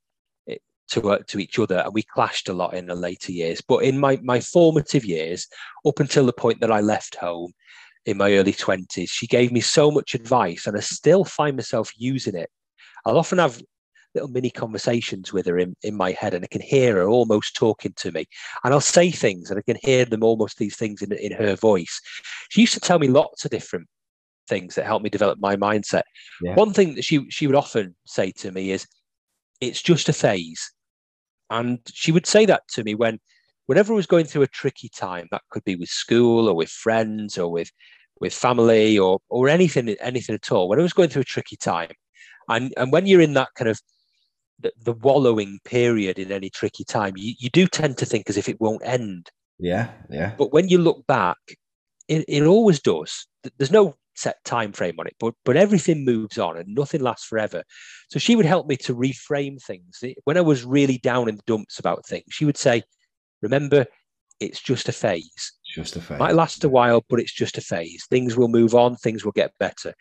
eh, 0.48 0.56
to 0.90 1.10
uh, 1.10 1.18
to 1.28 1.38
each 1.38 1.58
other, 1.58 1.78
and 1.78 1.94
we 1.94 2.02
clashed 2.02 2.48
a 2.48 2.54
lot 2.54 2.74
in 2.74 2.86
the 2.86 2.94
later 2.94 3.32
years. 3.32 3.60
But 3.60 3.84
in 3.84 3.98
my 3.98 4.18
my 4.22 4.40
formative 4.40 5.04
years, 5.04 5.46
up 5.86 6.00
until 6.00 6.26
the 6.26 6.32
point 6.32 6.60
that 6.60 6.72
I 6.72 6.80
left 6.80 7.16
home 7.16 7.52
in 8.06 8.16
my 8.18 8.34
early 8.34 8.52
twenties, 8.52 9.10
she 9.10 9.26
gave 9.26 9.52
me 9.52 9.60
so 9.60 9.90
much 9.90 10.14
advice, 10.14 10.66
and 10.66 10.76
I 10.76 10.80
still 10.80 11.24
find 11.24 11.56
myself 11.56 11.90
using 11.96 12.34
it. 12.34 12.50
I'll 13.06 13.18
often 13.18 13.38
have 13.38 13.60
little 14.14 14.30
mini 14.30 14.50
conversations 14.50 15.32
with 15.32 15.46
her 15.46 15.58
in, 15.58 15.74
in 15.82 15.96
my 15.96 16.12
head 16.12 16.34
and 16.34 16.44
I 16.44 16.48
can 16.48 16.60
hear 16.60 16.94
her 16.94 17.08
almost 17.08 17.56
talking 17.56 17.92
to 17.96 18.12
me. 18.12 18.26
And 18.62 18.72
I'll 18.72 18.80
say 18.80 19.10
things 19.10 19.50
and 19.50 19.58
I 19.58 19.62
can 19.62 19.76
hear 19.82 20.04
them 20.04 20.22
almost 20.22 20.56
these 20.56 20.76
things 20.76 21.02
in, 21.02 21.12
in 21.12 21.32
her 21.32 21.56
voice. 21.56 22.00
She 22.50 22.60
used 22.60 22.74
to 22.74 22.80
tell 22.80 22.98
me 22.98 23.08
lots 23.08 23.44
of 23.44 23.50
different 23.50 23.88
things 24.48 24.74
that 24.74 24.86
helped 24.86 25.04
me 25.04 25.10
develop 25.10 25.38
my 25.40 25.56
mindset. 25.56 26.02
Yeah. 26.42 26.54
One 26.54 26.72
thing 26.72 26.94
that 26.94 27.04
she 27.04 27.26
she 27.30 27.46
would 27.46 27.56
often 27.56 27.94
say 28.06 28.32
to 28.38 28.52
me 28.52 28.70
is, 28.70 28.86
it's 29.60 29.82
just 29.82 30.08
a 30.08 30.12
phase. 30.12 30.70
And 31.50 31.78
she 31.92 32.12
would 32.12 32.26
say 32.26 32.46
that 32.46 32.62
to 32.74 32.84
me 32.84 32.94
when 32.94 33.18
whenever 33.66 33.92
I 33.92 33.96
was 33.96 34.06
going 34.06 34.26
through 34.26 34.42
a 34.42 34.48
tricky 34.48 34.88
time, 34.88 35.28
that 35.30 35.42
could 35.50 35.64
be 35.64 35.76
with 35.76 35.88
school 35.88 36.48
or 36.48 36.54
with 36.54 36.70
friends 36.70 37.38
or 37.38 37.50
with 37.50 37.70
with 38.20 38.32
family 38.32 38.98
or 38.98 39.20
or 39.28 39.48
anything 39.48 39.88
anything 40.00 40.34
at 40.34 40.52
all. 40.52 40.68
When 40.68 40.78
I 40.78 40.82
was 40.82 40.92
going 40.92 41.08
through 41.08 41.22
a 41.22 41.26
tricky 41.26 41.56
time, 41.56 41.92
and 42.48 42.72
and 42.76 42.92
when 42.92 43.06
you're 43.06 43.20
in 43.20 43.34
that 43.34 43.48
kind 43.56 43.68
of 43.68 43.80
the, 44.60 44.72
the 44.82 44.92
wallowing 44.92 45.58
period 45.64 46.18
in 46.18 46.30
any 46.30 46.50
tricky 46.50 46.84
time, 46.84 47.14
you, 47.16 47.34
you 47.38 47.50
do 47.50 47.66
tend 47.66 47.98
to 47.98 48.06
think 48.06 48.30
as 48.30 48.36
if 48.36 48.48
it 48.48 48.60
won't 48.60 48.82
end. 48.84 49.28
Yeah, 49.58 49.90
yeah. 50.10 50.34
But 50.36 50.52
when 50.52 50.68
you 50.68 50.78
look 50.78 51.06
back, 51.06 51.36
it, 52.08 52.24
it 52.28 52.44
always 52.44 52.80
does. 52.80 53.26
There's 53.58 53.70
no 53.70 53.96
set 54.16 54.36
time 54.44 54.72
frame 54.72 54.96
on 54.98 55.06
it, 55.06 55.16
but 55.18 55.34
but 55.44 55.56
everything 55.56 56.04
moves 56.04 56.38
on 56.38 56.56
and 56.56 56.74
nothing 56.74 57.00
lasts 57.00 57.26
forever. 57.26 57.62
So 58.10 58.18
she 58.18 58.36
would 58.36 58.46
help 58.46 58.66
me 58.66 58.76
to 58.78 58.94
reframe 58.94 59.62
things. 59.62 60.02
When 60.24 60.36
I 60.36 60.42
was 60.42 60.64
really 60.64 60.98
down 60.98 61.28
in 61.28 61.36
the 61.36 61.42
dumps 61.46 61.78
about 61.78 62.06
things, 62.06 62.24
she 62.30 62.44
would 62.44 62.56
say, 62.56 62.82
"Remember, 63.42 63.86
it's 64.40 64.60
just 64.60 64.88
a 64.88 64.92
phase. 64.92 65.52
Just 65.74 65.96
a 65.96 66.00
phase. 66.00 66.18
Might 66.18 66.34
last 66.34 66.64
a 66.64 66.68
while, 66.68 67.04
but 67.08 67.20
it's 67.20 67.32
just 67.32 67.58
a 67.58 67.60
phase. 67.60 68.06
Things 68.08 68.36
will 68.36 68.48
move 68.48 68.74
on. 68.74 68.96
Things 68.96 69.24
will 69.24 69.32
get 69.32 69.52
better." 69.58 69.94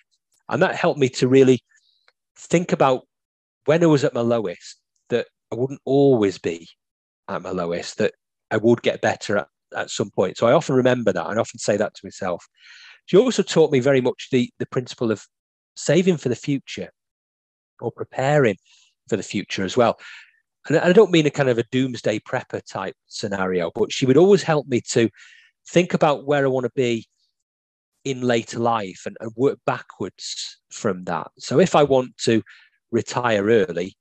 And 0.50 0.62
that 0.62 0.76
helped 0.76 1.00
me 1.00 1.10
to 1.10 1.28
really 1.28 1.64
think 2.38 2.72
about 2.72 3.08
when 3.66 3.84
I 3.84 3.88
was 3.88 4.04
at 4.04 4.14
my 4.14 4.22
lowest, 4.22 4.80
that 5.10 5.28
I 5.52 5.56
wouldn't 5.56 5.82
always 5.86 6.38
be 6.38 6.68
at 7.30 7.42
my 7.42 7.52
lowest, 7.52 7.98
that 7.98 8.14
I 8.52 8.58
would 8.58 8.82
get 8.82 9.02
better 9.02 9.38
at, 9.38 9.48
at 9.76 9.90
some 9.90 10.12
point. 10.12 10.38
So 10.38 10.48
I 10.48 10.54
often 10.54 10.76
remember 10.76 11.14
that 11.14 11.28
and 11.28 11.40
often 11.40 11.60
say 11.60 11.78
that 11.78 11.94
to 11.96 12.02
myself. 12.04 12.46
She 13.06 13.18
also 13.18 13.44
taught 13.44 13.72
me 13.72 13.80
very 13.80 14.02
much 14.02 14.30
the, 14.32 14.50
the 14.60 14.66
principle 14.66 15.12
of 15.12 15.26
saving 15.76 16.18
for 16.18 16.30
the 16.30 16.36
future 16.36 16.90
or 17.82 17.92
preparing 17.92 18.58
for 19.10 19.18
the 19.18 19.24
future 19.24 19.64
as 19.64 19.76
well. 19.76 20.00
And 20.68 20.78
I 20.78 20.94
don't 20.94 21.12
mean 21.12 21.26
a 21.26 21.32
kind 21.32 21.50
of 21.50 21.58
a 21.58 21.66
doomsday 21.72 22.20
prepper 22.20 22.62
type 22.66 22.96
scenario, 23.08 23.72
but 23.76 23.92
she 23.92 24.06
would 24.06 24.18
always 24.18 24.44
help 24.44 24.68
me 24.68 24.82
to 24.92 25.10
think 25.68 25.94
about 25.94 26.26
where 26.26 26.46
I 26.46 26.50
want 26.50 26.66
to 26.66 26.72
be 26.76 27.06
in 28.06 28.22
later 28.22 28.60
life 28.60 29.04
and, 29.06 29.18
and 29.20 29.32
work 29.36 29.60
backwards 29.66 30.60
from 30.72 31.04
that. 31.06 31.28
So 31.40 31.60
if 31.60 31.76
I 31.76 31.84
want 31.84 32.18
to 32.20 32.42
retire 32.92 33.46
early, 33.46 33.96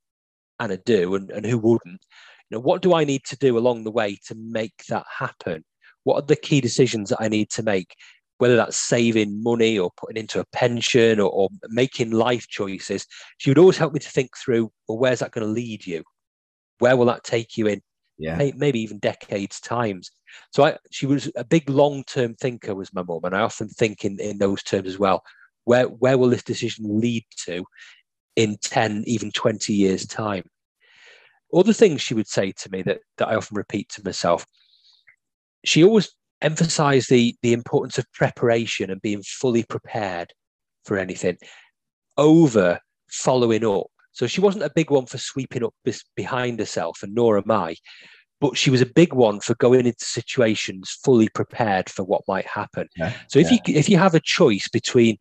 and 0.61 0.73
I 0.73 0.79
do, 0.85 1.15
and, 1.17 1.31
and 1.31 1.45
who 1.45 1.59
wouldn't? 1.59 2.05
You 2.51 2.57
know, 2.57 2.61
what 2.61 2.83
do 2.83 2.95
I 2.95 3.05
need 3.05 3.25
to 3.25 3.37
do 3.37 3.59
along 3.59 3.83
the 3.83 3.91
way 3.91 4.19
to 4.27 4.35
make 4.37 4.85
that 4.88 5.07
happen? 5.19 5.65
What 6.05 6.17
are 6.17 6.27
the 6.27 6.37
key 6.37 6.61
decisions 6.61 7.09
that 7.09 7.21
I 7.21 7.29
need 7.29 7.51
to 7.51 7.62
make? 7.62 7.97
Whether 8.42 8.57
that's 8.57 8.76
saving 8.76 9.40
money 9.40 9.78
or 9.78 9.92
putting 9.96 10.16
into 10.16 10.40
a 10.40 10.44
pension 10.46 11.20
or, 11.20 11.31
or 11.31 11.48
making 11.68 12.11
life 12.11 12.48
choices, 12.48 13.07
she 13.38 13.48
would 13.48 13.59
always 13.59 13.76
help 13.76 13.92
me 13.92 14.00
to 14.00 14.11
think 14.11 14.37
through, 14.37 14.68
well, 14.88 14.98
where's 14.98 15.20
that 15.20 15.31
going 15.31 15.46
to 15.46 15.52
lead 15.52 15.87
you? 15.87 16.02
Where 16.81 16.96
will 16.96 17.07
that 17.07 17.22
take 17.22 17.57
you 17.57 17.68
in? 17.68 17.81
Yeah. 18.18 18.50
Maybe 18.57 18.81
even 18.81 18.98
decades 18.98 19.61
times. 19.61 20.11
So 20.50 20.64
I, 20.64 20.76
she 20.90 21.07
was 21.07 21.31
a 21.37 21.44
big 21.44 21.70
long-term 21.70 22.35
thinker, 22.35 22.74
was 22.74 22.92
my 22.92 23.05
mum, 23.05 23.20
and 23.22 23.37
I 23.37 23.42
often 23.42 23.68
think 23.68 24.05
in, 24.05 24.18
in 24.18 24.38
those 24.38 24.64
terms 24.64 24.88
as 24.88 24.98
well. 24.98 25.22
Where 25.62 25.85
where 25.85 26.18
will 26.18 26.31
this 26.31 26.42
decision 26.42 27.00
lead 27.00 27.24
to 27.44 27.64
in 28.35 28.57
10, 28.61 29.05
even 29.07 29.31
20 29.31 29.72
years' 29.72 30.05
time? 30.05 30.42
Other 31.55 31.72
things 31.72 32.02
she 32.02 32.14
would 32.14 32.26
say 32.26 32.50
to 32.50 32.70
me 32.72 32.83
that, 32.83 33.02
that 33.18 33.28
I 33.28 33.37
often 33.37 33.57
repeat 33.57 33.88
to 33.90 34.05
myself. 34.05 34.44
She 35.64 35.85
always 35.85 36.12
emphasized 36.42 37.09
the, 37.09 37.35
the 37.42 37.52
importance 37.52 37.98
of 37.98 38.11
preparation 38.12 38.90
and 38.90 39.00
being 39.00 39.22
fully 39.22 39.62
prepared 39.64 40.33
for 40.85 40.98
anything 40.98 41.38
over 42.16 42.78
following 43.11 43.64
up. 43.64 43.87
So 44.12 44.26
she 44.26 44.42
wasn't 44.42 44.64
a 44.64 44.72
big 44.74 44.90
one 44.90 45.07
for 45.07 45.16
sweeping 45.16 45.64
up 45.64 45.74
behind 46.14 46.59
herself, 46.59 47.02
and 47.02 47.14
nor 47.14 47.38
am 47.38 47.50
I 47.50 47.76
but 48.42 48.59
she 48.59 48.70
was 48.70 48.81
a 48.81 48.87
big 48.87 49.14
one 49.14 49.38
for 49.38 49.55
going 49.55 49.87
into 49.87 50.05
situations 50.05 50.98
fully 51.05 51.28
prepared 51.28 51.88
for 51.88 52.02
what 52.02 52.22
might 52.26 52.46
happen. 52.46 52.88
Yeah, 52.96 53.12
so 53.28 53.38
if 53.38 53.50
yeah. 53.52 53.59
you 53.66 53.76
if 53.76 53.88
you 53.88 53.96
have 53.98 54.16
a 54.16 54.20
choice 54.20 54.68
between 54.68 55.16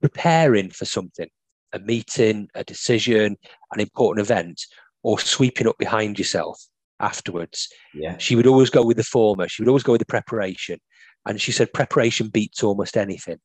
preparing 0.00 0.70
for 0.70 0.84
something, 0.84 1.28
a 1.72 1.80
meeting, 1.80 2.48
a 2.54 2.62
decision, 2.62 3.36
an 3.72 3.80
important 3.80 4.24
event, 4.24 4.62
or 5.02 5.18
sweeping 5.18 5.66
up 5.66 5.76
behind 5.76 6.20
yourself 6.20 6.64
afterwards, 7.00 7.68
yeah. 7.94 8.16
she 8.18 8.36
would 8.36 8.46
always 8.46 8.70
go 8.70 8.84
with 8.84 8.96
the 8.96 9.04
former. 9.04 9.48
She 9.48 9.62
would 9.62 9.68
always 9.68 9.82
go 9.82 9.92
with 9.92 10.00
the 10.00 10.06
preparation. 10.06 10.78
And 11.26 11.40
she 11.40 11.52
said 11.52 11.72
preparation 11.72 12.28
beats 12.28 12.62
almost 12.62 12.96
anything. 12.96 13.38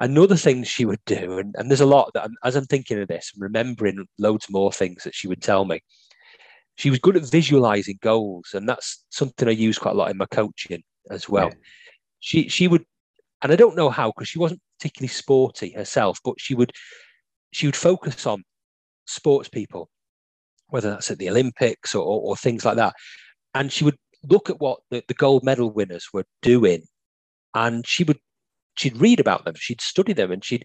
Another 0.00 0.36
thing 0.36 0.62
she 0.62 0.84
would 0.84 1.04
do, 1.06 1.38
and, 1.38 1.54
and 1.58 1.70
there's 1.70 1.80
a 1.80 1.86
lot 1.86 2.12
that 2.14 2.24
I'm, 2.24 2.36
as 2.44 2.54
I'm 2.54 2.66
thinking 2.66 3.00
of 3.00 3.08
this, 3.08 3.32
I'm 3.34 3.42
remembering 3.42 4.06
loads 4.18 4.46
more 4.48 4.72
things 4.72 5.02
that 5.02 5.14
she 5.14 5.26
would 5.26 5.42
tell 5.42 5.64
me 5.64 5.80
she 6.78 6.90
was 6.90 7.00
good 7.00 7.16
at 7.16 7.28
visualizing 7.28 7.98
goals, 8.00 8.50
and 8.54 8.68
that's 8.68 9.04
something 9.10 9.48
I 9.48 9.50
use 9.50 9.78
quite 9.78 9.96
a 9.96 9.98
lot 9.98 10.12
in 10.12 10.16
my 10.16 10.26
coaching 10.26 10.84
as 11.10 11.28
well. 11.28 11.48
Yeah. 11.48 11.54
She 12.20 12.48
she 12.48 12.68
would, 12.68 12.84
and 13.42 13.50
I 13.50 13.56
don't 13.56 13.74
know 13.74 13.90
how 13.90 14.12
because 14.12 14.28
she 14.28 14.38
wasn't 14.38 14.60
particularly 14.78 15.08
sporty 15.08 15.72
herself, 15.72 16.20
but 16.24 16.34
she 16.38 16.54
would 16.54 16.72
she 17.50 17.66
would 17.66 17.74
focus 17.74 18.26
on 18.26 18.44
sports 19.06 19.48
people, 19.48 19.90
whether 20.68 20.90
that's 20.90 21.10
at 21.10 21.18
the 21.18 21.30
Olympics 21.30 21.94
or, 21.94 22.02
or, 22.02 22.20
or 22.20 22.36
things 22.36 22.64
like 22.64 22.76
that, 22.76 22.94
and 23.54 23.72
she 23.72 23.84
would 23.84 23.96
look 24.28 24.50
at 24.50 24.60
what 24.60 24.80
the, 24.90 25.02
the 25.08 25.14
gold 25.14 25.44
medal 25.44 25.70
winners 25.70 26.08
were 26.12 26.24
doing, 26.42 26.82
and 27.54 27.86
she 27.86 28.04
would 28.04 28.18
she'd 28.76 28.96
read 28.96 29.20
about 29.20 29.44
them, 29.44 29.54
she'd 29.56 29.80
study 29.80 30.12
them, 30.12 30.30
and 30.30 30.44
she'd 30.44 30.64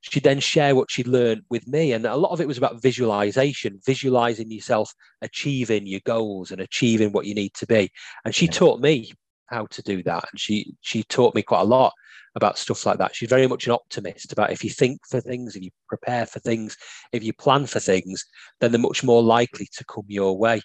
she'd 0.00 0.24
then 0.24 0.40
share 0.40 0.74
what 0.74 0.90
she'd 0.90 1.06
learned 1.06 1.42
with 1.48 1.66
me. 1.66 1.92
And 1.92 2.04
a 2.04 2.16
lot 2.16 2.32
of 2.32 2.40
it 2.40 2.48
was 2.48 2.58
about 2.58 2.82
visualization, 2.82 3.80
visualizing 3.86 4.50
yourself 4.50 4.92
achieving 5.22 5.86
your 5.86 6.00
goals 6.04 6.50
and 6.50 6.60
achieving 6.60 7.12
what 7.12 7.26
you 7.26 7.34
need 7.34 7.54
to 7.54 7.66
be. 7.66 7.90
And 8.24 8.34
she 8.34 8.46
yeah. 8.46 8.52
taught 8.52 8.80
me 8.80 9.12
how 9.46 9.66
to 9.66 9.82
do 9.82 10.02
that. 10.02 10.24
And 10.30 10.40
she 10.40 10.74
she 10.80 11.04
taught 11.04 11.34
me 11.34 11.42
quite 11.42 11.60
a 11.60 11.64
lot 11.64 11.92
about 12.34 12.58
stuff 12.58 12.86
like 12.86 12.98
that. 12.98 13.14
She's 13.14 13.28
very 13.28 13.46
much 13.46 13.66
an 13.66 13.72
optimist 13.72 14.32
about 14.32 14.52
if 14.52 14.64
you 14.64 14.70
think 14.70 15.00
for 15.08 15.20
things, 15.20 15.56
if 15.56 15.62
you 15.62 15.70
prepare 15.88 16.26
for 16.26 16.40
things, 16.40 16.76
if 17.12 17.22
you 17.22 17.32
plan 17.32 17.66
for 17.66 17.80
things, 17.80 18.24
then 18.60 18.72
they're 18.72 18.80
much 18.80 19.04
more 19.04 19.22
likely 19.22 19.68
to 19.76 19.84
come 19.84 20.04
your 20.08 20.36
way. 20.38 20.60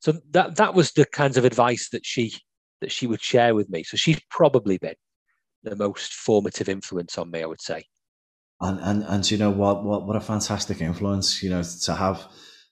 So 0.00 0.12
that 0.30 0.56
that 0.56 0.74
was 0.74 0.92
the 0.92 1.06
kinds 1.06 1.36
of 1.36 1.44
advice 1.44 1.88
that 1.90 2.06
she 2.06 2.34
that 2.80 2.92
she 2.92 3.06
would 3.06 3.20
share 3.20 3.54
with 3.54 3.68
me. 3.68 3.82
So 3.82 3.96
she's 3.96 4.20
probably 4.30 4.78
been 4.78 4.94
the 5.64 5.76
most 5.76 6.12
formative 6.12 6.68
influence 6.68 7.18
on 7.18 7.30
me, 7.30 7.42
I 7.42 7.46
would 7.46 7.60
say 7.60 7.84
and 8.60 8.80
and 8.80 9.04
and 9.04 9.30
you 9.30 9.38
know 9.38 9.50
what 9.50 9.84
what 9.84 10.06
what 10.06 10.16
a 10.16 10.20
fantastic 10.20 10.80
influence 10.80 11.42
you 11.42 11.50
know 11.50 11.62
to 11.62 11.94
have 11.94 12.26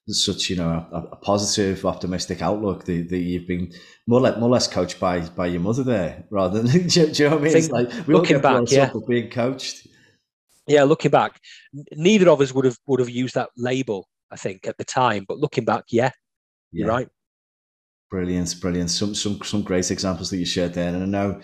such 0.08 0.48
you 0.50 0.56
know 0.56 0.86
a, 0.92 0.98
a 1.12 1.16
positive 1.16 1.84
optimistic 1.84 2.40
outlook 2.40 2.84
that, 2.84 3.08
that 3.08 3.18
you've 3.18 3.46
been 3.46 3.72
more 4.06 4.20
like 4.20 4.38
more 4.38 4.48
or 4.48 4.52
less 4.52 4.68
coached 4.68 5.00
by 5.00 5.20
by 5.20 5.46
your 5.46 5.60
mother 5.60 5.82
there 5.82 6.24
rather 6.30 6.62
than 6.62 6.86
do, 6.88 7.00
you, 7.00 7.06
do 7.08 7.22
you 7.22 7.28
know 7.28 7.36
what 7.36 7.42
I 7.42 7.44
mean? 7.44 7.56
It's 7.56 7.70
like 7.70 8.06
we 8.06 8.14
looking 8.14 8.40
back, 8.40 8.70
yeah, 8.70 8.90
being 9.08 9.30
coached. 9.30 9.86
Yeah, 10.68 10.82
looking 10.84 11.10
back, 11.10 11.40
neither 11.92 12.28
of 12.28 12.40
us 12.40 12.52
would 12.52 12.64
have 12.64 12.78
would 12.86 13.00
have 13.00 13.10
used 13.10 13.34
that 13.34 13.50
label, 13.56 14.08
I 14.30 14.36
think, 14.36 14.66
at 14.66 14.78
the 14.78 14.84
time. 14.84 15.24
But 15.26 15.38
looking 15.38 15.64
back, 15.64 15.84
yeah, 15.90 16.10
yeah. 16.72 16.84
you're 16.84 16.88
right. 16.88 17.08
Brilliant, 18.10 18.60
brilliant. 18.60 18.90
Some 18.90 19.14
some 19.14 19.40
some 19.42 19.62
great 19.62 19.90
examples 19.90 20.30
that 20.30 20.38
you 20.38 20.44
shared 20.44 20.74
there, 20.74 20.94
and 20.94 21.02
I 21.02 21.06
know 21.06 21.40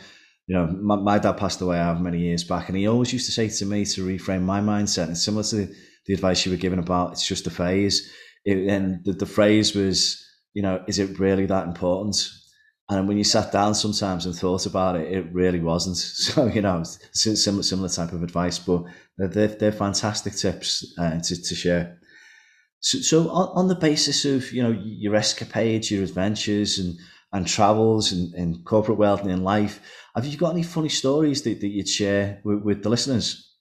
you 0.47 0.57
know, 0.57 0.67
my, 0.67 0.97
my 0.97 1.19
dad 1.19 1.37
passed 1.37 1.61
away 1.61 1.79
however 1.79 2.01
many 2.01 2.19
years 2.19 2.45
back, 2.45 2.69
and 2.69 2.77
he 2.77 2.87
always 2.87 3.13
used 3.13 3.27
to 3.27 3.33
say 3.33 3.49
to 3.49 3.67
me 3.67 3.85
to 3.85 4.07
reframe 4.07 4.43
my 4.43 4.61
mindset. 4.61 5.05
And 5.05 5.17
similar 5.17 5.45
to 5.45 5.57
the, 5.57 5.77
the 6.07 6.15
advice 6.15 6.45
you 6.45 6.53
were 6.53 6.59
given 6.59 6.79
about 6.79 7.13
it's 7.13 7.27
just 7.27 7.47
a 7.47 7.51
phase. 7.51 8.13
It, 8.45 8.69
and 8.69 9.05
the, 9.05 9.13
the 9.13 9.27
phrase 9.27 9.75
was, 9.75 10.25
you 10.55 10.63
know, 10.63 10.83
is 10.87 10.99
it 10.99 11.19
really 11.19 11.47
that 11.47 11.67
important? 11.67 12.17
And 12.89 13.09
when 13.09 13.17
you 13.17 13.25
sat 13.25 13.53
down 13.53 13.75
sometimes 13.75 14.27
and 14.27 14.35
thought 14.35 14.67
about 14.67 14.97
it, 14.97 15.11
it 15.11 15.33
really 15.33 15.61
wasn't. 15.61 15.97
So, 16.23 16.47
you 16.47 16.63
know, 16.63 16.83
similar, 17.13 17.63
similar 17.63 17.89
type 17.89 18.13
of 18.13 18.23
advice, 18.23 18.59
but 18.59 18.85
they're, 19.17 19.49
they're 19.49 19.73
fantastic 19.73 20.35
tips 20.35 20.95
uh, 20.99 21.19
to, 21.21 21.43
to 21.43 21.55
share. 21.55 21.99
So, 22.81 22.99
so 22.99 23.31
on, 23.31 23.49
on 23.55 23.69
the 23.69 23.75
basis 23.75 24.25
of, 24.25 24.53
you 24.53 24.63
know, 24.63 24.77
your 24.85 25.15
escapades, 25.15 25.91
your 25.91 26.03
adventures 26.03 26.79
and, 26.79 26.99
and 27.33 27.47
travels 27.47 28.13
and, 28.13 28.35
in 28.35 28.63
corporate 28.65 28.99
world 28.99 29.21
and 29.21 29.31
in 29.31 29.45
life, 29.45 29.81
have 30.15 30.27
you 30.27 30.37
got 30.37 30.53
any 30.53 30.63
funny 30.63 30.89
stories 30.89 31.43
that, 31.43 31.61
that 31.61 31.69
you'd 31.69 31.89
share 31.89 32.41
with, 32.45 32.63
with 32.63 32.83
the 32.83 32.91
listeners? 32.91 33.52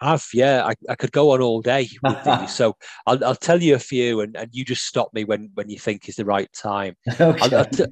Have 0.00 0.24
yeah 0.32 0.64
I, 0.64 0.74
I 0.88 0.94
could 0.94 1.12
go 1.12 1.32
on 1.32 1.40
all 1.40 1.60
day 1.60 1.88
so 2.46 2.76
I'll, 3.06 3.24
I'll 3.24 3.34
tell 3.34 3.62
you 3.62 3.74
a 3.74 3.80
few 3.80 4.20
and, 4.20 4.36
and 4.36 4.48
you 4.52 4.64
just 4.64 4.86
stop 4.86 5.12
me 5.12 5.24
when 5.24 5.50
when 5.54 5.68
you 5.68 5.78
think 5.78 6.08
is 6.08 6.16
the 6.16 6.24
right 6.24 6.50
time. 6.52 6.94
Okay. 7.20 7.38
I'll, 7.42 7.56
I'll, 7.56 7.64
t- 7.64 7.84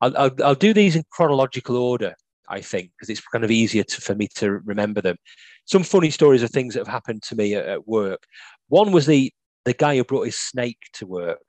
I'll, 0.00 0.30
I'll, 0.44 0.54
do 0.54 0.74
these 0.74 0.96
in 0.96 1.04
chronological 1.10 1.76
order 1.76 2.14
I 2.48 2.60
think 2.60 2.90
because 2.92 3.08
it's 3.08 3.20
kind 3.20 3.44
of 3.44 3.50
easier 3.50 3.84
to, 3.84 4.00
for 4.00 4.14
me 4.14 4.28
to 4.34 4.58
remember 4.64 5.00
them. 5.00 5.16
Some 5.64 5.82
funny 5.82 6.10
stories 6.10 6.42
of 6.42 6.50
things 6.50 6.74
that 6.74 6.80
have 6.80 6.88
happened 6.92 7.22
to 7.24 7.36
me 7.36 7.54
at, 7.54 7.66
at 7.66 7.88
work. 7.88 8.24
One 8.68 8.92
was 8.92 9.06
the 9.06 9.32
the 9.64 9.72
guy 9.72 9.96
who 9.96 10.04
brought 10.04 10.26
his 10.26 10.36
snake 10.36 10.78
to 10.94 11.06
work. 11.06 11.40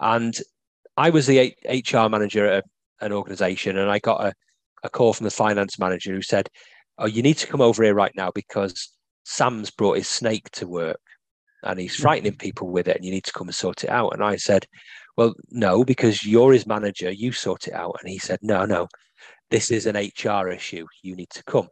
And 0.00 0.38
I 0.96 1.10
was 1.10 1.26
the 1.26 1.54
HR 1.68 2.08
manager 2.08 2.46
at 2.46 2.64
an 3.00 3.12
organization 3.12 3.76
and 3.76 3.90
I 3.90 3.98
got 3.98 4.24
a 4.24 4.32
a 4.84 4.90
call 4.90 5.14
from 5.14 5.24
the 5.24 5.30
finance 5.30 5.78
manager 5.78 6.14
who 6.14 6.22
said, 6.22 6.48
"Oh, 6.98 7.06
you 7.06 7.22
need 7.22 7.38
to 7.38 7.46
come 7.46 7.60
over 7.60 7.82
here 7.82 7.94
right 7.94 8.12
now 8.14 8.30
because 8.32 8.93
Sam's 9.24 9.70
brought 9.70 9.96
his 9.96 10.08
snake 10.08 10.50
to 10.52 10.66
work, 10.66 11.00
and 11.62 11.78
he's 11.78 11.96
frightening 11.96 12.36
people 12.36 12.68
with 12.68 12.88
it, 12.88 12.96
and 12.96 13.04
you 13.04 13.10
need 13.10 13.24
to 13.24 13.32
come 13.32 13.48
and 13.48 13.54
sort 13.54 13.84
it 13.84 13.90
out." 13.90 14.12
And 14.14 14.22
I 14.22 14.36
said, 14.36 14.66
"Well, 15.16 15.34
no, 15.50 15.84
because 15.84 16.24
you're 16.24 16.52
his 16.52 16.66
manager. 16.66 17.10
You 17.10 17.32
sort 17.32 17.68
it 17.68 17.74
out." 17.74 17.96
And 18.00 18.10
he 18.10 18.18
said, 18.18 18.38
"No, 18.42 18.64
no, 18.64 18.88
this 19.50 19.70
is 19.70 19.86
an 19.86 19.96
HR 19.96 20.48
issue. 20.50 20.86
You 21.02 21.16
need 21.16 21.30
to 21.30 21.42
come." 21.44 21.68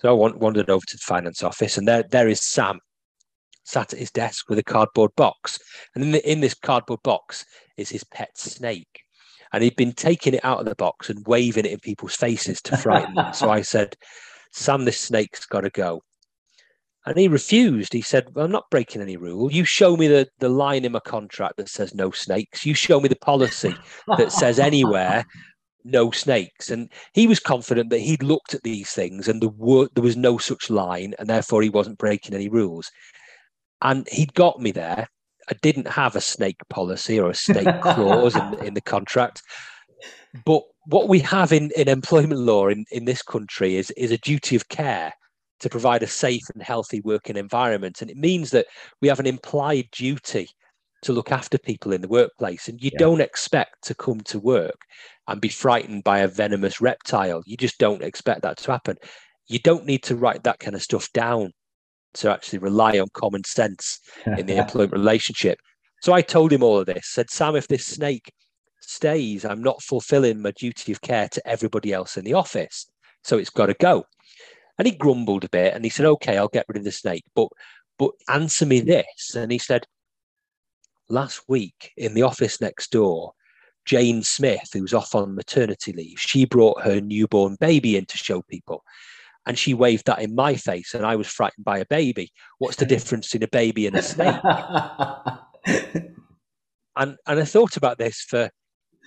So 0.00 0.08
I 0.08 0.12
wandered 0.12 0.70
over 0.70 0.84
to 0.86 0.96
the 0.96 1.02
finance 1.02 1.42
office, 1.42 1.78
and 1.78 1.88
there, 1.88 2.04
there 2.10 2.28
is 2.28 2.42
Sam, 2.42 2.80
sat 3.64 3.92
at 3.92 3.98
his 3.98 4.10
desk 4.10 4.48
with 4.48 4.58
a 4.58 4.62
cardboard 4.62 5.14
box, 5.16 5.58
and 5.94 6.04
in, 6.04 6.12
the, 6.12 6.30
in 6.30 6.40
this 6.40 6.54
cardboard 6.54 7.02
box 7.02 7.44
is 7.76 7.88
his 7.88 8.04
pet 8.04 8.36
snake 8.36 9.04
and 9.54 9.62
he'd 9.62 9.76
been 9.76 9.92
taking 9.92 10.34
it 10.34 10.44
out 10.44 10.58
of 10.58 10.64
the 10.64 10.74
box 10.74 11.08
and 11.08 11.24
waving 11.28 11.64
it 11.64 11.70
in 11.70 11.78
people's 11.78 12.16
faces 12.16 12.60
to 12.60 12.76
frighten 12.76 13.14
them. 13.14 13.32
So 13.32 13.50
I 13.50 13.62
said, 13.72 13.96
Sam, 14.50 14.84
this 14.84 14.98
snake's 14.98 15.46
got 15.46 15.60
to 15.60 15.70
go. 15.70 16.02
And 17.06 17.18
he 17.18 17.28
refused. 17.28 17.92
He 17.92 18.00
said, 18.00 18.34
well, 18.34 18.46
I'm 18.46 18.52
not 18.52 18.70
breaking 18.70 19.02
any 19.02 19.16
rule. 19.16 19.52
You 19.52 19.64
show 19.64 19.96
me 19.96 20.08
the, 20.08 20.28
the 20.38 20.48
line 20.48 20.84
in 20.84 20.92
my 20.92 21.00
contract 21.00 21.58
that 21.58 21.68
says 21.68 21.94
no 21.94 22.10
snakes. 22.10 22.64
You 22.64 22.74
show 22.74 22.98
me 22.98 23.08
the 23.08 23.16
policy 23.16 23.74
that 24.16 24.32
says 24.32 24.58
anywhere 24.58 25.26
no 25.84 26.10
snakes. 26.10 26.70
And 26.70 26.90
he 27.12 27.26
was 27.26 27.40
confident 27.40 27.90
that 27.90 28.00
he'd 28.00 28.22
looked 28.22 28.54
at 28.54 28.62
these 28.62 28.90
things 28.90 29.28
and 29.28 29.42
the 29.42 29.48
wor- 29.48 29.88
there 29.94 30.02
was 30.02 30.16
no 30.16 30.38
such 30.38 30.70
line, 30.70 31.14
and 31.18 31.28
therefore 31.28 31.60
he 31.60 31.68
wasn't 31.68 31.98
breaking 31.98 32.34
any 32.34 32.48
rules. 32.48 32.90
And 33.82 34.08
he'd 34.10 34.32
got 34.32 34.60
me 34.60 34.70
there. 34.70 35.08
I 35.50 35.54
didn't 35.60 35.88
have 35.88 36.16
a 36.16 36.22
snake 36.22 36.56
policy 36.70 37.20
or 37.20 37.28
a 37.28 37.34
snake 37.34 37.80
clause 37.82 38.34
in, 38.34 38.66
in 38.66 38.74
the 38.74 38.80
contract. 38.80 39.42
But 40.46 40.62
what 40.86 41.08
we 41.08 41.18
have 41.20 41.52
in, 41.52 41.70
in 41.76 41.88
employment 41.88 42.40
law 42.40 42.68
in, 42.68 42.86
in 42.90 43.04
this 43.04 43.20
country 43.20 43.76
is, 43.76 43.90
is 43.90 44.10
a 44.10 44.18
duty 44.18 44.56
of 44.56 44.68
care 44.70 45.12
to 45.64 45.70
provide 45.70 46.02
a 46.02 46.06
safe 46.06 46.42
and 46.52 46.62
healthy 46.62 47.00
working 47.00 47.38
environment. 47.38 48.02
And 48.02 48.10
it 48.10 48.18
means 48.18 48.50
that 48.50 48.66
we 49.00 49.08
have 49.08 49.18
an 49.18 49.26
implied 49.26 49.88
duty 49.92 50.46
to 51.00 51.14
look 51.14 51.32
after 51.32 51.56
people 51.56 51.90
in 51.90 52.02
the 52.02 52.08
workplace. 52.08 52.68
And 52.68 52.78
you 52.82 52.90
yeah. 52.92 52.98
don't 52.98 53.22
expect 53.22 53.82
to 53.84 53.94
come 53.94 54.20
to 54.24 54.38
work 54.38 54.76
and 55.26 55.40
be 55.40 55.48
frightened 55.48 56.04
by 56.04 56.18
a 56.18 56.28
venomous 56.28 56.82
reptile. 56.82 57.42
You 57.46 57.56
just 57.56 57.78
don't 57.78 58.02
expect 58.02 58.42
that 58.42 58.58
to 58.58 58.72
happen. 58.72 58.96
You 59.48 59.58
don't 59.58 59.86
need 59.86 60.02
to 60.02 60.16
write 60.16 60.44
that 60.44 60.58
kind 60.58 60.76
of 60.76 60.82
stuff 60.82 61.10
down 61.14 61.52
to 62.16 62.30
actually 62.30 62.58
rely 62.58 62.98
on 62.98 63.08
common 63.14 63.44
sense 63.44 64.00
in 64.26 64.44
the 64.44 64.58
employment 64.58 64.92
relationship. 64.92 65.58
So 66.02 66.12
I 66.12 66.20
told 66.20 66.52
him 66.52 66.62
all 66.62 66.78
of 66.78 66.84
this, 66.84 67.06
said, 67.06 67.30
Sam, 67.30 67.56
if 67.56 67.68
this 67.68 67.86
snake 67.86 68.30
stays, 68.82 69.46
I'm 69.46 69.62
not 69.62 69.82
fulfilling 69.82 70.42
my 70.42 70.50
duty 70.50 70.92
of 70.92 71.00
care 71.00 71.30
to 71.30 71.48
everybody 71.48 71.94
else 71.94 72.18
in 72.18 72.24
the 72.24 72.34
office. 72.34 72.86
So 73.22 73.38
it's 73.38 73.48
got 73.48 73.66
to 73.66 73.74
go. 73.74 74.04
And 74.78 74.86
he 74.86 74.94
grumbled 74.94 75.44
a 75.44 75.48
bit 75.48 75.74
and 75.74 75.84
he 75.84 75.90
said, 75.90 76.06
okay, 76.06 76.36
I'll 76.36 76.48
get 76.48 76.66
rid 76.68 76.78
of 76.78 76.84
the 76.84 76.92
snake, 76.92 77.24
but, 77.34 77.48
but 77.98 78.10
answer 78.28 78.66
me 78.66 78.80
this. 78.80 79.34
And 79.36 79.52
he 79.52 79.58
said, 79.58 79.86
last 81.08 81.42
week 81.48 81.92
in 81.96 82.14
the 82.14 82.22
office 82.22 82.60
next 82.60 82.90
door, 82.90 83.32
Jane 83.84 84.22
Smith, 84.22 84.70
who's 84.72 84.94
off 84.94 85.14
on 85.14 85.34
maternity 85.34 85.92
leave, 85.92 86.18
she 86.18 86.44
brought 86.46 86.82
her 86.82 87.00
newborn 87.00 87.56
baby 87.60 87.96
in 87.96 88.06
to 88.06 88.16
show 88.16 88.42
people. 88.42 88.82
And 89.46 89.58
she 89.58 89.74
waved 89.74 90.06
that 90.06 90.22
in 90.22 90.34
my 90.34 90.54
face, 90.56 90.94
and 90.94 91.04
I 91.04 91.16
was 91.16 91.26
frightened 91.26 91.66
by 91.66 91.78
a 91.78 91.84
baby. 91.84 92.32
What's 92.58 92.76
the 92.76 92.86
difference 92.86 93.34
in 93.34 93.42
a 93.42 93.48
baby 93.48 93.86
and 93.86 93.94
a 93.94 94.00
snake? 94.00 94.40
and 96.96 97.16
and 97.26 97.40
I 97.40 97.44
thought 97.44 97.76
about 97.76 97.98
this 97.98 98.22
for 98.22 98.48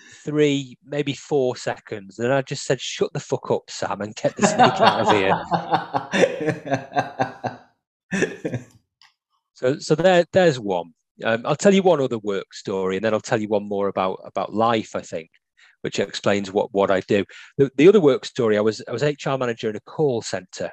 three, 0.08 0.78
maybe 0.86 1.14
four 1.14 1.56
seconds, 1.56 2.20
and 2.20 2.34
I 2.34 2.42
just 2.42 2.66
said, 2.66 2.82
"Shut 2.82 3.14
the 3.14 3.20
fuck 3.20 3.52
up, 3.52 3.70
Sam, 3.70 4.02
and 4.02 4.16
get 4.16 4.36
the 4.36 4.48
snake 4.48 4.82
out 4.82 5.02
of 5.02 5.12
here." 5.12 5.38
so, 9.54 9.80
so 9.80 9.96
there, 9.96 10.26
there's 10.32 10.60
one. 10.60 10.94
Um, 11.24 11.44
I'll 11.46 11.56
tell 11.56 11.74
you 11.74 11.82
one 11.82 12.02
other 12.02 12.20
work 12.20 12.54
story, 12.54 12.98
and 12.98 13.06
then 13.06 13.14
I'll 13.14 13.20
tell 13.20 13.42
you 13.42 13.48
one 13.48 13.68
more 13.68 13.88
about 13.88 14.20
about 14.26 14.54
life. 14.54 14.96
I 14.96 15.02
think, 15.02 15.30
which 15.82 16.00
explains 16.00 16.52
what 16.52 16.74
what 16.74 16.92
I 16.92 17.02
do. 17.02 17.26
The, 17.58 17.72
the 17.76 17.88
other 17.88 18.02
work 18.02 18.26
story, 18.26 18.58
I 18.58 18.62
was 18.62 18.84
I 18.88 18.92
was 18.92 19.04
HR 19.04 19.38
manager 19.38 19.70
in 19.70 19.76
a 19.76 19.82
call 19.82 20.22
center, 20.22 20.72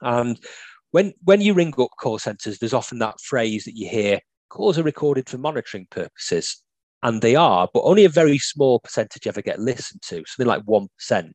and 0.00 0.38
when 0.90 1.12
when 1.24 1.40
you 1.40 1.54
ring 1.54 1.74
up 1.78 1.90
call 2.00 2.18
centers, 2.18 2.58
there's 2.58 2.74
often 2.74 2.98
that 2.98 3.20
phrase 3.20 3.64
that 3.64 3.76
you 3.76 3.88
hear: 3.88 4.20
calls 4.48 4.78
are 4.78 4.82
recorded 4.82 5.28
for 5.28 5.38
monitoring 5.38 5.86
purposes, 5.90 6.62
and 7.02 7.22
they 7.22 7.36
are, 7.36 7.68
but 7.72 7.82
only 7.82 8.04
a 8.04 8.10
very 8.10 8.38
small 8.38 8.80
percentage 8.80 9.26
ever 9.26 9.42
get 9.42 9.60
listened 9.60 10.02
to, 10.02 10.24
something 10.26 10.46
like 10.46 10.62
one 10.64 10.88
percent 10.96 11.34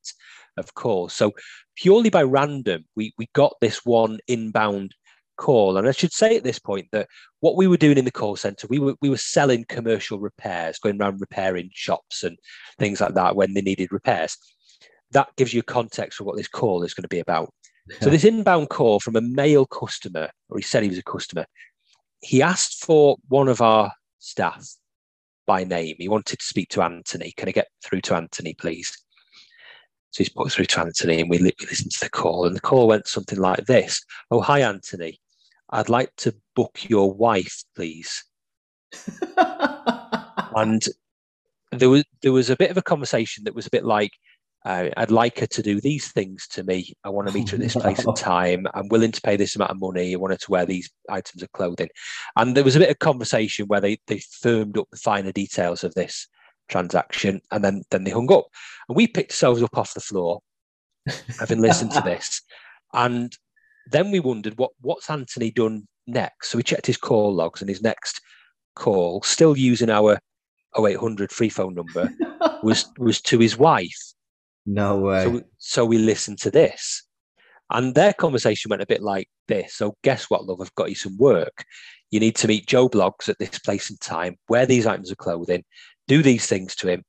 of 0.58 0.74
course. 0.74 1.14
So 1.14 1.32
purely 1.76 2.10
by 2.10 2.24
random, 2.24 2.86
we 2.96 3.14
we 3.18 3.28
got 3.34 3.56
this 3.62 3.86
one 3.86 4.20
inbound 4.28 4.94
call. 5.38 5.78
And 5.78 5.88
I 5.88 5.92
should 5.92 6.12
say 6.12 6.38
at 6.38 6.44
this 6.44 6.60
point 6.60 6.88
that 6.92 7.08
what 7.40 7.56
we 7.56 7.68
were 7.68 7.78
doing 7.78 7.98
in 7.98 8.06
the 8.06 8.12
call 8.12 8.36
center, 8.36 8.68
we 8.68 8.80
were 8.80 8.96
we 9.02 9.10
were 9.10 9.18
selling 9.18 9.66
commercial 9.68 10.20
repairs, 10.20 10.80
going 10.80 11.02
around 11.02 11.22
repairing 11.22 11.70
shops 11.74 12.24
and 12.24 12.38
things 12.80 13.02
like 13.02 13.16
that 13.16 13.36
when 13.36 13.54
they 13.54 13.62
needed 13.62 13.92
repairs. 13.92 14.38
That 15.12 15.36
gives 15.38 15.54
you 15.54 15.62
context 15.62 16.18
for 16.18 16.24
what 16.24 16.38
this 16.38 16.48
call 16.48 16.84
is 16.84 16.94
going 16.94 17.04
to 17.04 17.08
be 17.08 17.20
about. 17.20 17.54
So 18.00 18.10
this 18.10 18.24
inbound 18.24 18.70
call 18.70 19.02
from 19.02 19.18
a 19.18 19.22
male 19.22 19.66
customer, 19.66 20.30
or 20.48 20.58
he 20.58 20.64
said 20.64 20.84
he 20.84 20.90
was 20.90 20.98
a 20.98 21.04
customer, 21.04 21.46
he 22.22 22.42
asked 22.42 22.86
for 22.86 23.18
one 23.28 23.50
of 23.50 23.62
our 23.62 23.92
staff 24.20 24.66
by 25.46 25.64
name. 25.64 25.96
He 25.98 26.10
wanted 26.10 26.40
to 26.40 26.46
speak 26.46 26.70
to 26.70 26.82
Anthony. 26.82 27.34
Can 27.38 27.50
I 27.50 27.52
get 27.52 27.68
through 27.84 28.02
to 28.02 28.16
Anthony, 28.16 28.54
please? 28.54 28.92
So 30.12 30.20
he's 30.20 30.30
put 30.30 30.52
through 30.52 30.66
to 30.66 30.82
Anthony, 30.82 31.22
and 31.22 31.30
we, 31.30 31.40
li- 31.40 31.56
we 31.60 31.66
listened 31.66 31.92
to 31.92 32.06
the 32.06 32.10
call. 32.10 32.46
And 32.46 32.56
the 32.56 32.62
call 32.62 32.88
went 32.88 33.08
something 33.08 33.40
like 33.40 33.66
this: 33.66 34.04
"Oh, 34.30 34.42
hi, 34.42 34.62
Anthony. 34.62 35.20
I'd 35.74 35.90
like 35.90 36.16
to 36.18 36.36
book 36.56 36.78
your 36.88 37.12
wife, 37.12 37.64
please. 37.76 38.24
and 40.56 40.88
there 41.72 41.90
was 41.90 42.04
there 42.22 42.32
was 42.32 42.52
a 42.52 42.56
bit 42.56 42.70
of 42.70 42.78
a 42.78 42.84
conversation 42.84 43.44
that 43.46 43.56
was 43.56 43.66
a 43.66 43.72
bit 43.72 43.84
like, 43.84 44.12
uh, 44.66 44.90
I'd 44.96 45.12
like 45.12 45.40
her 45.40 45.48
to 45.48 45.62
do 45.62 45.82
these 45.82 46.12
things 46.12 46.48
to 46.50 46.64
me. 46.64 46.94
I 47.04 47.10
want 47.10 47.28
to 47.28 47.34
meet 47.34 47.50
her 47.50 47.56
at 47.56 47.62
this 47.62 47.74
place 47.82 48.06
and 48.06 48.16
time. 48.16 48.66
I'm 48.74 48.88
willing 48.88 49.12
to 49.12 49.22
pay 49.22 49.36
this 49.36 49.56
amount 49.56 49.72
of 49.72 49.80
money. 49.80 50.14
I 50.14 50.18
want 50.18 50.34
her 50.34 50.38
to 50.38 50.52
wear 50.52 50.66
these 50.66 50.90
items 51.10 51.44
of 51.44 51.52
clothing. 51.52 51.90
And 52.36 52.56
there 52.56 52.64
was 52.64 52.76
a 52.76 52.80
bit 52.80 52.90
of 52.90 53.00
conversation 53.00 53.68
where 53.68 53.82
they 53.82 54.00
they 54.08 54.20
firmed 54.42 54.78
up 54.78 54.88
the 54.92 54.98
finer 54.98 55.32
details 55.32 55.84
of 55.84 55.94
this 55.96 56.28
transaction, 56.70 57.42
and 57.52 57.64
then 57.64 57.84
then 57.92 58.06
they 58.06 58.12
hung 58.12 58.32
up. 58.32 58.46
And 58.88 58.96
we 58.96 59.08
picked 59.08 59.32
ourselves 59.32 59.62
up 59.62 59.78
off 59.78 59.94
the 59.94 60.00
floor, 60.00 60.40
having 61.40 61.62
listened 61.62 61.92
to 61.92 62.02
this, 62.02 62.42
and 62.94 63.36
then 63.88 64.12
we 64.12 64.22
wondered 64.22 64.58
what 64.58 64.72
what's 64.80 65.10
Anthony 65.10 65.52
done 65.52 65.88
next. 66.08 66.52
So 66.52 66.58
we 66.58 66.64
checked 66.64 66.88
his 66.88 66.98
call 66.98 67.34
logs 67.34 67.62
and 67.62 67.70
his 67.70 67.82
next 67.82 68.22
call, 68.76 69.22
still 69.24 69.58
using 69.58 69.90
our 69.90 70.20
0800 70.78 71.32
free 71.32 71.50
phone 71.50 71.76
number, 71.76 72.10
was 72.64 72.86
was 72.98 73.22
to 73.24 73.40
his 73.40 73.58
wife. 73.58 74.14
No 74.66 74.98
way. 74.98 75.24
So, 75.24 75.42
so 75.58 75.86
we 75.86 75.98
listened 75.98 76.40
to 76.40 76.52
this. 76.52 77.04
And 77.70 77.96
their 77.96 78.14
conversation 78.14 78.70
went 78.70 78.82
a 78.82 78.88
bit 78.88 79.02
like 79.02 79.28
this. 79.48 79.76
So 79.76 79.96
guess 80.04 80.30
what, 80.30 80.46
love? 80.46 80.62
I've 80.62 80.76
got 80.76 80.90
you 80.90 80.96
some 80.96 81.18
work. 81.18 81.66
You 82.12 82.20
need 82.20 82.36
to 82.38 82.48
meet 82.48 82.68
Joe 82.68 82.88
Bloggs 82.88 83.30
at 83.30 83.40
this 83.40 83.58
place 83.60 83.90
and 83.90 84.00
time, 84.00 84.36
wear 84.48 84.66
these 84.66 84.86
items 84.86 85.10
of 85.10 85.18
clothing, 85.18 85.64
do 86.08 86.22
these 86.22 86.46
things 86.46 86.76
to 86.76 86.88
him, 86.88 87.04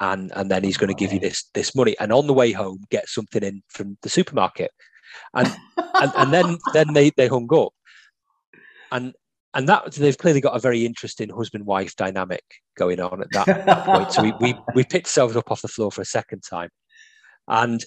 and 0.00 0.32
and 0.34 0.50
then 0.50 0.64
he's 0.64 0.76
going 0.76 0.88
to 0.88 0.94
give 0.94 1.12
you 1.12 1.20
this 1.20 1.48
this 1.54 1.76
money. 1.76 1.94
And 2.00 2.12
on 2.12 2.26
the 2.26 2.32
way 2.32 2.50
home, 2.50 2.80
get 2.90 3.08
something 3.08 3.44
in 3.44 3.62
from 3.68 3.96
the 4.02 4.08
supermarket 4.08 4.72
and 5.34 5.56
and, 5.76 6.12
and 6.16 6.32
then 6.32 6.58
then 6.72 6.92
they 6.92 7.10
they 7.10 7.28
hung 7.28 7.48
up, 7.54 7.72
and 8.90 9.14
and 9.54 9.68
that 9.68 9.92
they've 9.92 10.18
clearly 10.18 10.40
got 10.40 10.56
a 10.56 10.60
very 10.60 10.84
interesting 10.84 11.28
husband 11.28 11.66
wife 11.66 11.94
dynamic 11.96 12.44
going 12.76 13.00
on 13.00 13.22
at 13.22 13.28
that 13.32 13.84
point. 13.84 14.12
So 14.12 14.22
we 14.22 14.32
we 14.40 14.54
we 14.74 14.84
picked 14.84 15.06
ourselves 15.06 15.36
up 15.36 15.50
off 15.50 15.62
the 15.62 15.68
floor 15.68 15.92
for 15.92 16.02
a 16.02 16.06
second 16.06 16.42
time, 16.48 16.70
and. 17.48 17.84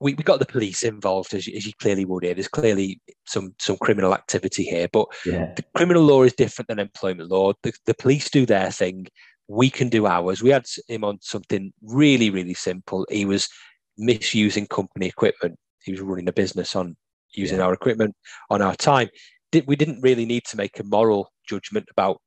We, 0.00 0.12
we 0.14 0.24
got 0.24 0.40
the 0.40 0.44
police 0.44 0.82
involved 0.82 1.32
as 1.32 1.46
you, 1.46 1.56
as 1.56 1.64
you 1.64 1.72
clearly 1.80 2.04
would 2.04 2.24
here. 2.24 2.34
There's 2.34 2.48
clearly 2.48 3.00
some 3.26 3.54
some 3.58 3.76
criminal 3.78 4.12
activity 4.12 4.64
here, 4.64 4.88
but 4.92 5.06
yeah. 5.24 5.54
the 5.54 5.64
criminal 5.74 6.02
law 6.02 6.24
is 6.24 6.34
different 6.34 6.68
than 6.68 6.80
employment 6.80 7.30
law. 7.30 7.52
The, 7.62 7.72
the 7.86 7.94
police 7.94 8.28
do 8.28 8.44
their 8.44 8.70
thing. 8.70 9.06
We 9.48 9.70
can 9.70 9.88
do 9.88 10.06
ours. 10.06 10.42
We 10.42 10.50
had 10.50 10.66
him 10.88 11.04
on 11.04 11.20
something 11.22 11.72
really, 11.80 12.28
really 12.28 12.52
simple. 12.54 13.06
He 13.08 13.24
was 13.24 13.48
misusing 13.96 14.66
company 14.66 15.06
equipment 15.06 15.58
he 15.84 15.92
was 15.92 16.00
running 16.00 16.28
a 16.28 16.32
business 16.32 16.74
on 16.74 16.96
using 17.34 17.60
our 17.60 17.72
equipment 17.72 18.14
on 18.50 18.62
our 18.62 18.74
time. 18.74 19.08
Did, 19.52 19.66
we 19.66 19.76
didn't 19.76 20.00
really 20.00 20.24
need 20.24 20.44
to 20.46 20.56
make 20.56 20.78
a 20.80 20.84
moral 20.84 21.30
judgment 21.48 21.86
about 21.90 22.20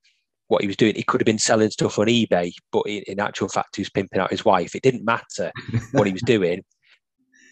what 0.47 0.61
he 0.61 0.67
was 0.67 0.77
doing. 0.77 0.95
He 0.95 1.03
could 1.03 1.21
have 1.21 1.25
been 1.25 1.39
selling 1.39 1.69
stuff 1.69 1.99
on 1.99 2.07
eBay, 2.07 2.53
but 2.71 2.83
in, 2.83 3.03
in 3.07 3.19
actual 3.19 3.49
fact, 3.49 3.75
he 3.75 3.81
was 3.81 3.89
pimping 3.89 4.19
out 4.19 4.31
his 4.31 4.45
wife. 4.45 4.75
It 4.75 4.83
didn't 4.83 5.05
matter 5.05 5.51
what 5.91 6.07
he 6.07 6.13
was 6.13 6.21
doing. 6.25 6.63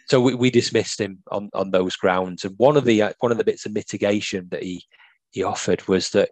So 0.07 0.21
we, 0.21 0.35
we 0.35 0.49
dismissed 0.49 0.99
him 1.01 1.23
on, 1.31 1.49
on 1.53 1.71
those 1.71 1.95
grounds. 1.95 2.45
And 2.45 2.53
one 2.57 2.77
of 2.77 2.85
the 2.85 3.01
uh, 3.01 3.13
one 3.19 3.31
of 3.31 3.37
the 3.37 3.43
bits 3.43 3.65
of 3.65 3.73
mitigation 3.73 4.47
that 4.51 4.63
he 4.63 4.83
he 5.31 5.43
offered 5.43 5.87
was 5.87 6.09
that 6.09 6.29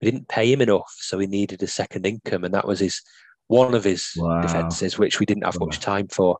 we 0.00 0.10
didn't 0.10 0.28
pay 0.28 0.52
him 0.52 0.60
enough, 0.60 0.92
so 0.98 1.18
he 1.18 1.26
needed 1.26 1.62
a 1.62 1.68
second 1.68 2.06
income, 2.06 2.44
and 2.44 2.52
that 2.52 2.66
was 2.66 2.80
his 2.80 3.00
one 3.46 3.74
of 3.74 3.84
his 3.84 4.12
wow. 4.16 4.40
defences, 4.40 4.98
which 4.98 5.20
we 5.20 5.26
didn't 5.26 5.44
have 5.44 5.56
wow. 5.56 5.66
much 5.66 5.78
time 5.78 6.08
for. 6.08 6.38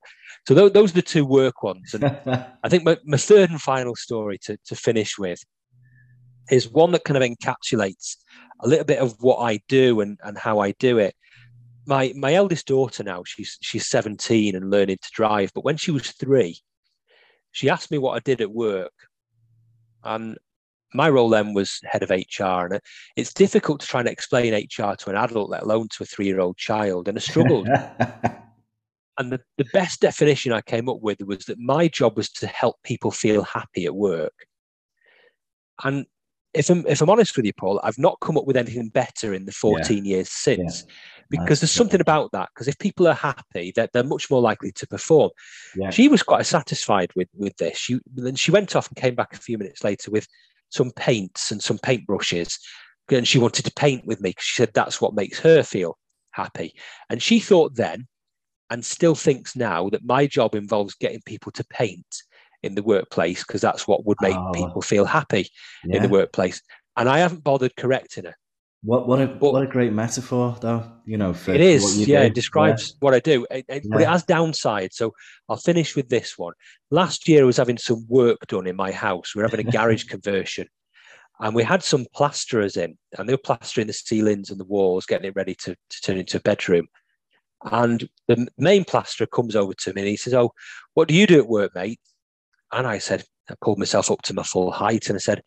So 0.49 0.55
th- 0.55 0.73
those 0.73 0.91
are 0.93 0.95
the 0.95 1.03
two 1.03 1.25
work 1.25 1.63
ones. 1.63 1.95
And 1.95 2.05
I 2.65 2.69
think 2.69 2.85
my, 2.85 2.97
my 3.05 3.17
third 3.17 3.51
and 3.51 3.61
final 3.61 3.95
story 3.95 4.39
to, 4.45 4.57
to 4.67 4.75
finish 4.75 5.19
with 5.19 5.41
is 6.51 6.71
one 6.71 6.93
that 6.93 7.05
kind 7.05 7.23
of 7.23 7.29
encapsulates 7.29 8.17
a 8.63 8.69
little 8.69 8.85
bit 8.85 8.99
of 8.99 9.15
what 9.21 9.39
I 9.39 9.61
do 9.69 10.01
and, 10.01 10.19
and 10.23 10.39
how 10.39 10.61
I 10.61 10.73
do 10.73 10.99
it. 10.99 11.15
My 11.85 12.13
my 12.17 12.35
eldest 12.35 12.67
daughter 12.67 13.03
now, 13.03 13.25
she's 13.27 13.59
she's 13.61 13.89
17 13.89 14.55
and 14.55 14.71
learning 14.71 14.99
to 15.03 15.11
drive. 15.13 15.51
But 15.55 15.65
when 15.65 15.77
she 15.77 15.91
was 15.91 16.13
three, 16.13 16.59
she 17.51 17.69
asked 17.69 17.91
me 17.91 17.99
what 17.99 18.17
I 18.17 18.21
did 18.21 18.41
at 18.41 18.53
work. 18.53 18.93
And 20.05 20.39
my 20.95 21.09
role 21.09 21.29
then 21.29 21.55
was 21.55 21.81
head 21.85 22.03
of 22.03 22.11
HR. 22.11 22.67
And 22.67 22.81
it's 23.17 23.35
difficult 23.35 23.81
to 23.81 23.87
try 23.87 24.01
and 24.01 24.09
explain 24.09 24.55
HR 24.55 24.95
to 24.95 25.11
an 25.11 25.17
adult, 25.17 25.51
let 25.51 25.63
alone 25.63 25.89
to 25.97 26.03
a 26.03 26.07
three 26.07 26.27
year 26.27 26.41
old 26.41 26.57
child. 26.57 27.09
And 27.09 27.19
I 27.19 27.21
struggled. 27.21 27.67
and 29.19 29.33
the, 29.33 29.41
the 29.59 29.67
best 29.73 30.01
definition 30.01 30.53
I 30.53 30.61
came 30.61 30.89
up 30.89 31.01
with 31.01 31.21
was 31.23 31.47
that 31.47 31.59
my 31.59 31.89
job 31.89 32.17
was 32.17 32.31
to 32.31 32.47
help 32.47 32.77
people 32.83 33.11
feel 33.11 33.43
happy 33.43 33.87
at 33.87 33.95
work. 33.95 34.47
And 35.83 36.07
if 36.55 36.69
I'm 36.69 36.87
if 36.87 37.01
I'm 37.01 37.11
honest 37.11 37.37
with 37.37 37.47
you, 37.47 37.53
Paul, 37.53 37.81
I've 37.83 37.99
not 37.99 38.19
come 38.21 38.37
up 38.37 38.47
with 38.47 38.57
anything 38.57 38.89
better 38.89 39.33
in 39.33 39.45
the 39.45 39.53
14 39.53 40.05
yeah. 40.05 40.17
years 40.17 40.31
since. 40.31 40.85
Yeah. 40.87 40.93
Because 41.31 41.61
there's 41.61 41.73
something 41.73 42.01
about 42.01 42.31
that. 42.33 42.51
Because 42.55 42.69
if 42.69 42.79
people 42.79 43.09
are 43.09 43.15
happy, 43.15 43.73
that 43.75 43.93
they're, 43.93 44.03
they're 44.03 44.09
much 44.09 44.31
more 44.31 44.43
likely 44.43 44.71
to 44.73 44.87
perform. 44.87 45.31
Yeah. 45.75 45.89
She 45.89 46.09
was 46.09 46.23
quite 46.23 46.45
satisfied 46.45 47.11
with 47.17 47.29
with 47.35 47.57
this. 47.57 47.79
She 47.79 48.01
then 48.15 48.35
she 48.35 48.51
went 48.51 48.77
off 48.77 48.89
and 48.89 48.97
came 48.97 49.15
back 49.15 49.35
a 49.35 49.41
few 49.41 49.57
minutes 49.57 49.83
later 49.83 50.11
with 50.11 50.27
some 50.69 50.91
paints 50.93 51.51
and 51.51 51.63
some 51.63 51.79
paintbrushes, 51.79 52.59
and 53.11 53.27
she 53.27 53.39
wanted 53.39 53.65
to 53.65 53.73
paint 53.73 54.05
with 54.07 54.21
me 54.21 54.31
because 54.31 54.45
she 54.45 54.63
said 54.63 54.73
that's 54.75 55.01
what 55.01 55.15
makes 55.15 55.39
her 55.41 55.63
feel 55.63 55.97
happy. 56.33 56.75
And 57.09 57.23
she 57.23 57.41
thought 57.41 57.77
then 57.77 58.07
and 58.69 58.85
still 58.85 59.15
thinks 59.15 59.55
now 59.55 59.89
that 59.91 60.05
my 60.05 60.27
job 60.27 60.55
involves 60.55 60.95
getting 60.95 61.21
people 61.27 61.53
to 61.53 61.65
paint 61.65 62.23
in 62.63 62.75
the 62.75 62.83
workplace 62.83 63.45
because 63.45 63.61
that's 63.61 63.87
what 63.87 64.07
would 64.07 64.19
make 64.21 64.37
oh, 64.37 64.53
people 64.53 64.83
feel 64.83 65.05
happy 65.05 65.49
yeah. 65.85 65.97
in 65.97 66.03
the 66.03 66.09
workplace. 66.09 66.63
And 66.97 67.09
I 67.09 67.19
haven't 67.19 67.45
bothered 67.45 67.77
correcting 67.77 68.25
her. 68.25 68.37
What 68.85 69.07
what 69.07 69.21
a 69.21 69.29
but, 69.29 69.53
what 69.53 69.63
a 69.63 69.67
great 69.67 69.93
metaphor, 69.93 70.57
though. 70.61 70.85
You 71.07 71.17
know, 71.17 71.35
it 71.47 71.61
is. 71.61 72.07
yeah, 72.09 72.21
do. 72.21 72.27
it 72.27 72.35
describes 72.35 72.91
yeah. 72.91 72.97
what 72.99 73.15
I 73.15 73.21
do, 73.21 73.47
it, 73.49 73.65
it, 73.69 73.83
yeah. 73.85 73.91
but 73.93 74.03
it 74.03 74.09
has 74.09 74.25
downsides. 74.25 74.95
So 74.95 75.15
I'll 75.49 75.57
finish 75.57 75.95
with 75.95 76.09
this 76.09 76.37
one. 76.37 76.55
Last 76.91 77.29
year, 77.29 77.43
I 77.43 77.47
was 77.47 77.57
having 77.57 77.79
some 77.79 78.05
work 78.09 78.41
done 78.49 78.67
in 78.67 78.75
my 78.75 78.91
house. 78.91 79.37
We 79.37 79.43
are 79.43 79.49
having 79.49 79.69
a 79.69 79.71
garage 79.71 80.05
conversion, 80.09 80.67
and 81.39 81.55
we 81.55 81.63
had 81.63 81.85
some 81.85 82.07
plasterers 82.13 82.77
in, 82.77 82.99
and 83.17 83.29
they 83.29 83.35
were 83.35 83.39
plastering 83.39 83.87
the 83.87 83.93
ceilings 83.93 84.51
and 84.51 84.59
the 84.59 84.65
walls, 84.65 85.07
getting 85.07 85.29
it 85.29 85.37
ready 85.37 85.55
to, 85.55 85.77
to 85.77 86.01
turn 86.03 86.19
into 86.19 86.39
a 86.39 86.41
bedroom. 86.41 86.89
And 87.65 88.09
the 88.27 88.49
main 88.59 88.85
plasterer 88.85 89.27
comes 89.27 89.55
over 89.55 89.75
to 89.75 89.95
me 89.95 90.03
and 90.03 90.09
he 90.09 90.17
says, 90.17 90.35
Oh, 90.35 90.53
what 90.95 91.09
do 91.09 91.15
you 91.15 91.27
do 91.27 91.39
at 91.39 91.49
work, 91.49 91.75
mate? 91.75 92.01
And 92.73 92.87
I 92.87 92.99
said, 92.99 93.25
I 93.51 93.55
pulled 93.61 93.79
myself 93.79 94.11
up 94.11 94.23
to 94.23 94.35
my 94.35 94.43
full 94.43 94.71
height 94.71 95.09
and 95.09 95.17
I 95.17 95.19
said, 95.19 95.43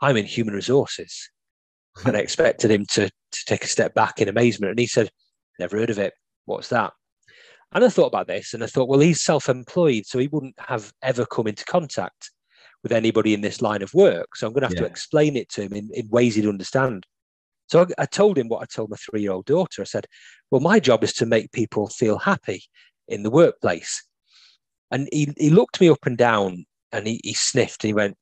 I'm 0.00 0.16
in 0.16 0.26
human 0.26 0.54
resources. 0.54 1.30
Hmm. 1.96 2.08
and 2.08 2.16
I 2.16 2.20
expected 2.20 2.70
him 2.70 2.86
to, 2.92 3.08
to 3.08 3.44
take 3.46 3.64
a 3.64 3.68
step 3.68 3.94
back 3.94 4.20
in 4.20 4.28
amazement. 4.28 4.70
And 4.70 4.78
he 4.78 4.86
said, 4.86 5.10
Never 5.58 5.78
heard 5.78 5.90
of 5.90 5.98
it. 5.98 6.14
What's 6.46 6.68
that? 6.68 6.92
And 7.72 7.84
I 7.84 7.88
thought 7.88 8.06
about 8.06 8.26
this 8.26 8.54
and 8.54 8.64
I 8.64 8.66
thought, 8.66 8.88
well, 8.88 9.00
he's 9.00 9.20
self 9.20 9.48
employed, 9.48 10.06
so 10.06 10.18
he 10.18 10.28
wouldn't 10.28 10.58
have 10.58 10.92
ever 11.02 11.26
come 11.26 11.46
into 11.46 11.64
contact 11.64 12.30
with 12.82 12.92
anybody 12.92 13.34
in 13.34 13.42
this 13.42 13.60
line 13.60 13.82
of 13.82 13.92
work. 13.94 14.36
So 14.36 14.46
I'm 14.46 14.52
going 14.52 14.62
to 14.62 14.68
have 14.68 14.74
yeah. 14.74 14.80
to 14.80 14.86
explain 14.86 15.36
it 15.36 15.48
to 15.50 15.62
him 15.62 15.74
in, 15.74 15.90
in 15.92 16.08
ways 16.08 16.34
he'd 16.34 16.46
understand. 16.46 17.06
So 17.68 17.82
I, 17.82 18.02
I 18.02 18.06
told 18.06 18.38
him 18.38 18.48
what 18.48 18.62
I 18.62 18.64
told 18.64 18.90
my 18.90 18.96
three 18.96 19.20
year 19.20 19.32
old 19.32 19.44
daughter. 19.44 19.82
I 19.82 19.84
said, 19.84 20.06
well, 20.50 20.60
my 20.60 20.80
job 20.80 21.04
is 21.04 21.12
to 21.14 21.26
make 21.26 21.52
people 21.52 21.88
feel 21.88 22.18
happy 22.18 22.64
in 23.06 23.22
the 23.22 23.30
workplace. 23.30 24.02
And 24.90 25.08
he, 25.12 25.32
he 25.36 25.50
looked 25.50 25.80
me 25.80 25.88
up 25.88 26.04
and 26.06 26.18
down 26.18 26.66
and 26.92 27.06
he, 27.06 27.20
he 27.22 27.34
sniffed 27.34 27.84
and 27.84 27.88
he 27.88 27.94
went, 27.94 28.16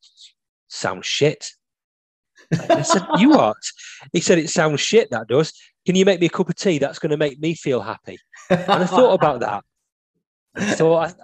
sounds 0.67 1.05
shit. 1.05 1.51
I 2.51 2.81
said, 2.83 3.05
you 3.17 3.29
what? 3.31 3.57
He 4.13 4.21
said, 4.21 4.37
it 4.37 4.49
sounds 4.49 4.79
shit, 4.79 5.09
that 5.11 5.27
does. 5.27 5.53
Can 5.85 5.95
you 5.95 6.05
make 6.05 6.19
me 6.19 6.27
a 6.27 6.29
cup 6.29 6.49
of 6.49 6.55
tea? 6.55 6.77
That's 6.77 6.99
going 6.99 7.11
to 7.11 7.17
make 7.17 7.39
me 7.39 7.53
feel 7.55 7.81
happy. 7.81 8.17
And 8.49 8.83
I 8.83 8.85
thought 8.85 9.13
about 9.13 9.39
that. 9.41 9.63
I 10.55 10.73
thought, 10.75 11.15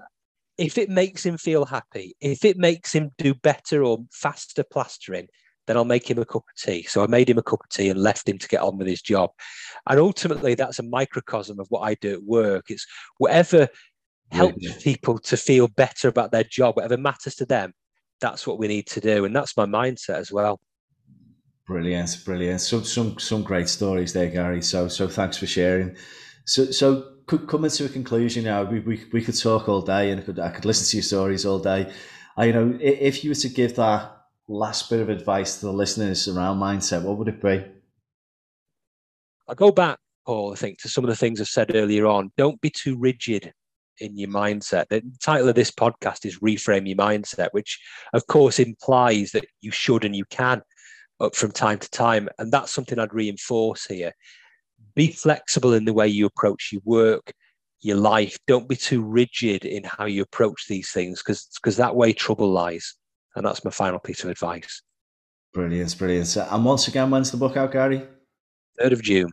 if 0.58 0.78
it 0.78 0.90
makes 0.90 1.26
him 1.26 1.38
feel 1.38 1.66
happy, 1.66 2.16
if 2.22 2.46
it 2.46 2.58
makes 2.58 2.94
him 2.94 3.12
do 3.18 3.34
better 3.34 3.84
or 3.84 4.00
faster 4.12 4.64
plastering, 4.64 5.28
then 5.68 5.78
I'll 5.78 5.86
make 5.86 6.10
him 6.10 6.20
a 6.20 6.26
cup 6.26 6.44
of 6.44 6.62
tea. 6.62 6.84
So 6.84 7.04
I 7.04 7.08
made 7.08 7.30
him 7.30 7.40
a 7.40 7.44
cup 7.44 7.60
of 7.64 7.70
tea 7.70 7.90
and 7.90 8.02
left 8.02 8.30
him 8.30 8.38
to 8.38 8.48
get 8.48 8.62
on 8.62 8.78
with 8.78 8.88
his 8.88 9.02
job. 9.02 9.32
And 9.90 10.00
ultimately, 10.00 10.54
that's 10.54 10.80
a 10.80 10.84
microcosm 10.84 11.60
of 11.60 11.68
what 11.70 11.82
I 11.82 11.96
do 11.96 12.14
at 12.14 12.24
work. 12.24 12.66
It's 12.70 12.86
whatever 13.18 13.68
helps 14.32 14.58
yeah. 14.60 14.74
people 14.82 15.20
to 15.20 15.38
feel 15.38 15.68
better 15.68 16.08
about 16.08 16.32
their 16.32 16.44
job, 16.44 16.76
whatever 16.76 16.98
matters 16.98 17.36
to 17.36 17.46
them, 17.46 17.74
that's 18.20 18.48
what 18.48 18.60
we 18.60 18.68
need 18.68 18.88
to 18.88 19.02
do. 19.02 19.26
And 19.26 19.36
that's 19.36 19.58
my 19.58 19.66
mindset 19.66 20.16
as 20.16 20.32
well. 20.32 20.60
Brilliant, 21.68 22.22
brilliant. 22.26 22.62
Some 22.62 22.84
some 22.84 23.18
some 23.18 23.42
great 23.42 23.68
stories 23.68 24.14
there, 24.14 24.30
Gary. 24.30 24.62
So 24.62 24.88
so 24.88 25.08
thanks 25.08 25.38
for 25.38 25.48
sharing. 25.48 25.96
So 26.46 26.66
so 26.66 27.16
coming 27.26 27.72
to 27.72 27.86
a 27.86 27.90
conclusion 27.90 28.44
now, 28.44 28.64
we, 28.64 28.82
we, 28.82 29.04
we 29.12 29.24
could 29.24 29.38
talk 29.38 29.68
all 29.68 29.82
day 29.82 30.12
and 30.12 30.22
I 30.22 30.24
could 30.24 30.40
I 30.40 30.50
could 30.50 30.66
listen 30.66 30.86
to 30.92 30.98
your 30.98 31.04
stories 31.04 31.46
all 31.46 31.58
day. 31.58 31.92
I 32.38 32.46
you 32.46 32.54
know 32.54 32.78
if 32.80 33.24
you 33.24 33.32
were 33.32 33.36
to 33.36 33.50
give 33.50 33.76
that 33.78 34.12
last 34.48 34.92
bit 34.92 35.00
of 35.00 35.10
advice 35.10 35.60
to 35.60 35.66
the 35.66 35.74
listeners 35.74 36.28
around 36.28 36.60
mindset, 36.60 37.02
what 37.02 37.18
would 37.18 37.30
it 37.30 37.42
be? 37.42 37.66
I 39.48 39.54
go 39.56 39.72
back, 39.72 40.00
Paul, 40.26 40.54
I 40.54 40.56
think, 40.56 40.80
to 40.80 40.90
some 40.90 41.04
of 41.04 41.10
the 41.10 41.16
things 41.16 41.42
I 41.42 41.46
said 41.46 41.76
earlier 41.76 42.06
on. 42.06 42.32
Don't 42.38 42.62
be 42.62 42.70
too 42.70 42.98
rigid 42.98 43.54
in 44.00 44.18
your 44.18 44.30
mindset. 44.30 44.88
The 44.90 45.04
title 45.22 45.50
of 45.50 45.56
this 45.56 45.72
podcast 45.72 46.26
is 46.26 46.40
Reframe 46.40 46.88
Your 46.88 46.98
Mindset, 46.98 47.50
which 47.52 47.80
of 48.14 48.28
course 48.28 48.60
implies 48.60 49.32
that 49.32 49.46
you 49.62 49.72
should 49.72 50.06
and 50.06 50.16
you 50.16 50.26
can 50.26 50.62
up 51.20 51.36
from 51.36 51.52
time 51.52 51.80
to 51.80 51.90
time. 51.90 52.30
And 52.40 52.52
that's 52.52 52.72
something 52.72 53.00
I'd 53.00 53.14
reinforce 53.14 53.86
here. 53.86 54.14
Be 54.96 55.12
flexible 55.12 55.74
in 55.74 55.86
the 55.86 55.94
way 55.94 56.08
you 56.08 56.26
approach 56.26 56.70
your 56.72 56.82
work, 56.86 57.32
your 57.82 57.98
life. 57.98 58.38
Don't 58.48 58.70
be 58.70 58.76
too 58.76 59.02
rigid 59.02 59.66
in 59.66 59.84
how 59.84 60.06
you 60.06 60.22
approach 60.22 60.66
these 60.68 60.92
things 60.92 61.22
because 61.22 61.48
because 61.62 61.78
that 61.78 61.96
way 61.96 62.14
trouble 62.14 62.52
lies. 62.52 62.96
And 63.36 63.46
that's 63.46 63.66
my 63.66 63.72
final 63.72 64.00
piece 64.00 64.24
of 64.24 64.30
advice. 64.30 64.82
Brilliant, 65.54 65.98
brilliant. 65.98 66.36
And 66.38 66.66
once 66.66 66.88
again, 66.88 67.10
when's 67.10 67.32
the 67.32 67.38
book 67.38 67.58
out, 67.58 67.72
Gary? 67.72 68.04
3rd 68.80 68.92
of 68.92 69.02
June. 69.02 69.30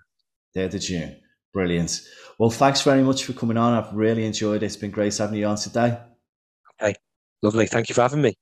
3rd 0.56 0.74
of 0.74 0.80
June. 0.80 1.21
Brilliant. 1.52 2.00
Well, 2.38 2.50
thanks 2.50 2.82
very 2.82 3.02
much 3.02 3.24
for 3.24 3.34
coming 3.34 3.56
on. 3.56 3.74
I've 3.74 3.92
really 3.92 4.24
enjoyed 4.24 4.62
it. 4.62 4.66
It's 4.66 4.76
been 4.76 4.90
great 4.90 5.16
having 5.16 5.38
you 5.38 5.46
on 5.46 5.56
today. 5.56 5.98
Okay, 6.80 6.94
lovely. 7.42 7.66
Thank 7.66 7.88
you 7.88 7.94
for 7.94 8.02
having 8.02 8.22
me. 8.22 8.34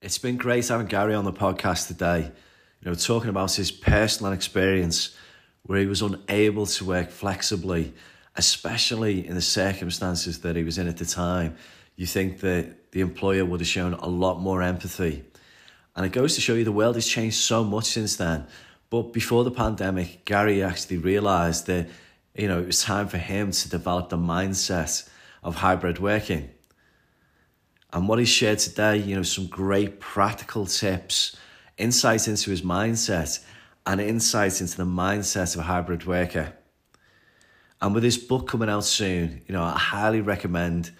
It's 0.00 0.16
been 0.16 0.38
great 0.38 0.66
having 0.66 0.86
Gary 0.86 1.12
on 1.12 1.26
the 1.26 1.32
podcast 1.34 1.86
today. 1.86 2.32
You 2.80 2.90
know, 2.90 2.94
talking 2.94 3.28
about 3.28 3.54
his 3.54 3.70
personal 3.70 4.32
experience 4.32 5.14
where 5.64 5.80
he 5.80 5.86
was 5.86 6.00
unable 6.00 6.64
to 6.64 6.84
work 6.86 7.10
flexibly, 7.10 7.92
especially 8.38 9.26
in 9.26 9.34
the 9.34 9.42
circumstances 9.42 10.40
that 10.40 10.54
he 10.54 10.62
was 10.62 10.78
in 10.78 10.86
at 10.86 10.96
the 10.96 11.04
time. 11.04 11.56
You 11.96 12.06
think 12.06 12.40
that 12.40 12.92
the 12.92 13.00
employer 13.00 13.44
would 13.44 13.60
have 13.60 13.68
shown 13.68 13.94
a 13.94 14.08
lot 14.08 14.40
more 14.40 14.62
empathy. 14.62 15.24
And 15.96 16.06
it 16.06 16.12
goes 16.12 16.36
to 16.36 16.40
show 16.40 16.54
you 16.54 16.62
the 16.62 16.70
world 16.70 16.94
has 16.94 17.06
changed 17.06 17.36
so 17.36 17.64
much 17.64 17.86
since 17.86 18.14
then. 18.16 18.46
But 18.90 19.12
before 19.12 19.42
the 19.42 19.50
pandemic, 19.50 20.24
Gary 20.24 20.62
actually 20.62 20.98
realized 20.98 21.66
that, 21.66 21.88
you 22.36 22.46
know, 22.46 22.60
it 22.60 22.66
was 22.66 22.80
time 22.80 23.08
for 23.08 23.18
him 23.18 23.50
to 23.50 23.68
develop 23.68 24.08
the 24.08 24.16
mindset 24.16 25.08
of 25.42 25.56
hybrid 25.56 25.98
working. 25.98 26.50
And 27.92 28.06
what 28.06 28.20
he 28.20 28.24
shared 28.24 28.60
today, 28.60 28.98
you 28.98 29.16
know, 29.16 29.24
some 29.24 29.48
great 29.48 29.98
practical 29.98 30.66
tips, 30.66 31.36
insights 31.76 32.28
into 32.28 32.50
his 32.50 32.62
mindset, 32.62 33.44
and 33.84 34.00
insights 34.00 34.60
into 34.60 34.76
the 34.76 34.84
mindset 34.84 35.54
of 35.54 35.62
a 35.62 35.64
hybrid 35.64 36.06
worker. 36.06 36.52
And 37.80 37.94
with 37.94 38.02
this 38.02 38.16
book 38.16 38.48
coming 38.48 38.68
out 38.68 38.84
soon, 38.84 39.42
you 39.46 39.52
know, 39.52 39.62
I 39.62 39.78
highly 39.78 40.20
recommend 40.20 40.90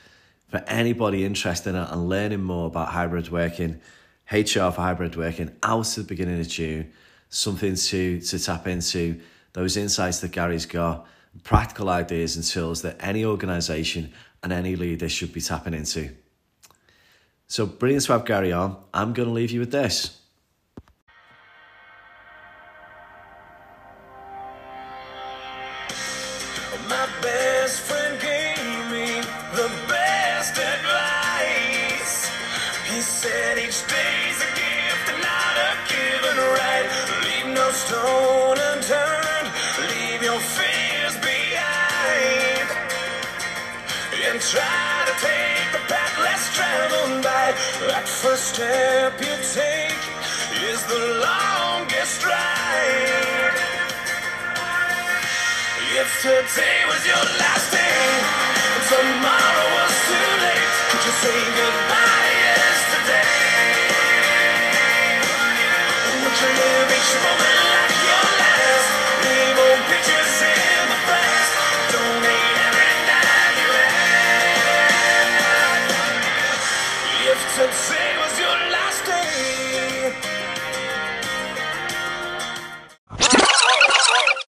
for 0.48 0.58
anybody 0.66 1.24
interested 1.24 1.70
in 1.70 1.76
it 1.76 1.88
and 1.90 2.08
learning 2.08 2.42
more 2.42 2.68
about 2.68 2.88
hybrid 2.88 3.30
working, 3.30 3.80
HR 4.30 4.70
for 4.70 4.80
hybrid 4.80 5.16
working, 5.16 5.50
out 5.62 5.88
at 5.88 5.94
the 5.96 6.04
beginning 6.04 6.40
of 6.40 6.48
June, 6.48 6.92
something 7.28 7.74
to, 7.74 8.20
to 8.20 8.38
tap 8.38 8.66
into, 8.66 9.20
those 9.52 9.76
insights 9.76 10.20
that 10.20 10.30
Gary's 10.30 10.66
got, 10.66 11.06
practical 11.42 11.88
ideas 11.88 12.36
and 12.36 12.44
tools 12.44 12.82
that 12.82 12.96
any 13.00 13.24
organization 13.24 14.12
and 14.42 14.52
any 14.52 14.76
leader 14.76 15.08
should 15.08 15.32
be 15.32 15.40
tapping 15.40 15.74
into. 15.74 16.10
So 17.46 17.66
brilliant 17.66 18.04
to 18.04 18.12
have 18.12 18.24
Gary 18.24 18.52
on. 18.52 18.76
I'm 18.92 19.12
going 19.12 19.28
to 19.28 19.34
leave 19.34 19.50
you 19.50 19.60
with 19.60 19.72
this. 19.72 20.17
Best 27.22 27.80
friend 27.82 28.20
gave 28.20 28.90
me 28.90 29.20
the 29.54 29.68
best 29.88 30.54
advice. 30.58 32.30
He 32.90 33.00
said 33.00 33.58
each 33.58 33.80
day's 33.86 34.38
a 34.42 34.50
gift 34.54 35.04
and 35.12 35.20
not 35.22 35.54
a 35.68 35.72
given 35.90 36.36
right. 36.58 36.86
Leave 37.26 37.54
no 37.54 37.70
stone 37.70 38.58
unturned. 38.72 39.48
Leave 39.90 40.22
your 40.22 40.40
fears 40.40 41.16
behind. 41.18 42.68
And 44.28 44.40
try 44.40 44.94
to 45.08 45.14
take 45.24 45.68
the 45.72 45.82
path 45.90 46.14
less 46.20 46.44
traveled 46.54 47.22
by. 47.22 47.54
That 47.88 48.06
first 48.06 48.54
step 48.54 49.20
you 49.20 49.34
take 49.54 50.02
is 50.70 50.80
the 50.86 51.02
longest 51.24 52.24
ride. 52.24 53.17
If 56.00 56.22
today 56.22 56.86
was 56.86 57.04
your 57.04 57.24
last 57.42 57.72
day, 57.72 57.82
and 57.82 58.82
tomorrow 58.86 59.66
was 59.74 59.94
too 60.06 60.30
late, 60.46 60.70
could 60.94 61.02
you 61.02 61.10
say 61.10 61.38
goodbye 61.58 62.30
yesterday? 62.46 63.34
Would 66.22 66.36
you 66.38 66.50
live 66.54 66.90
each 66.94 67.14
moment 67.18 67.67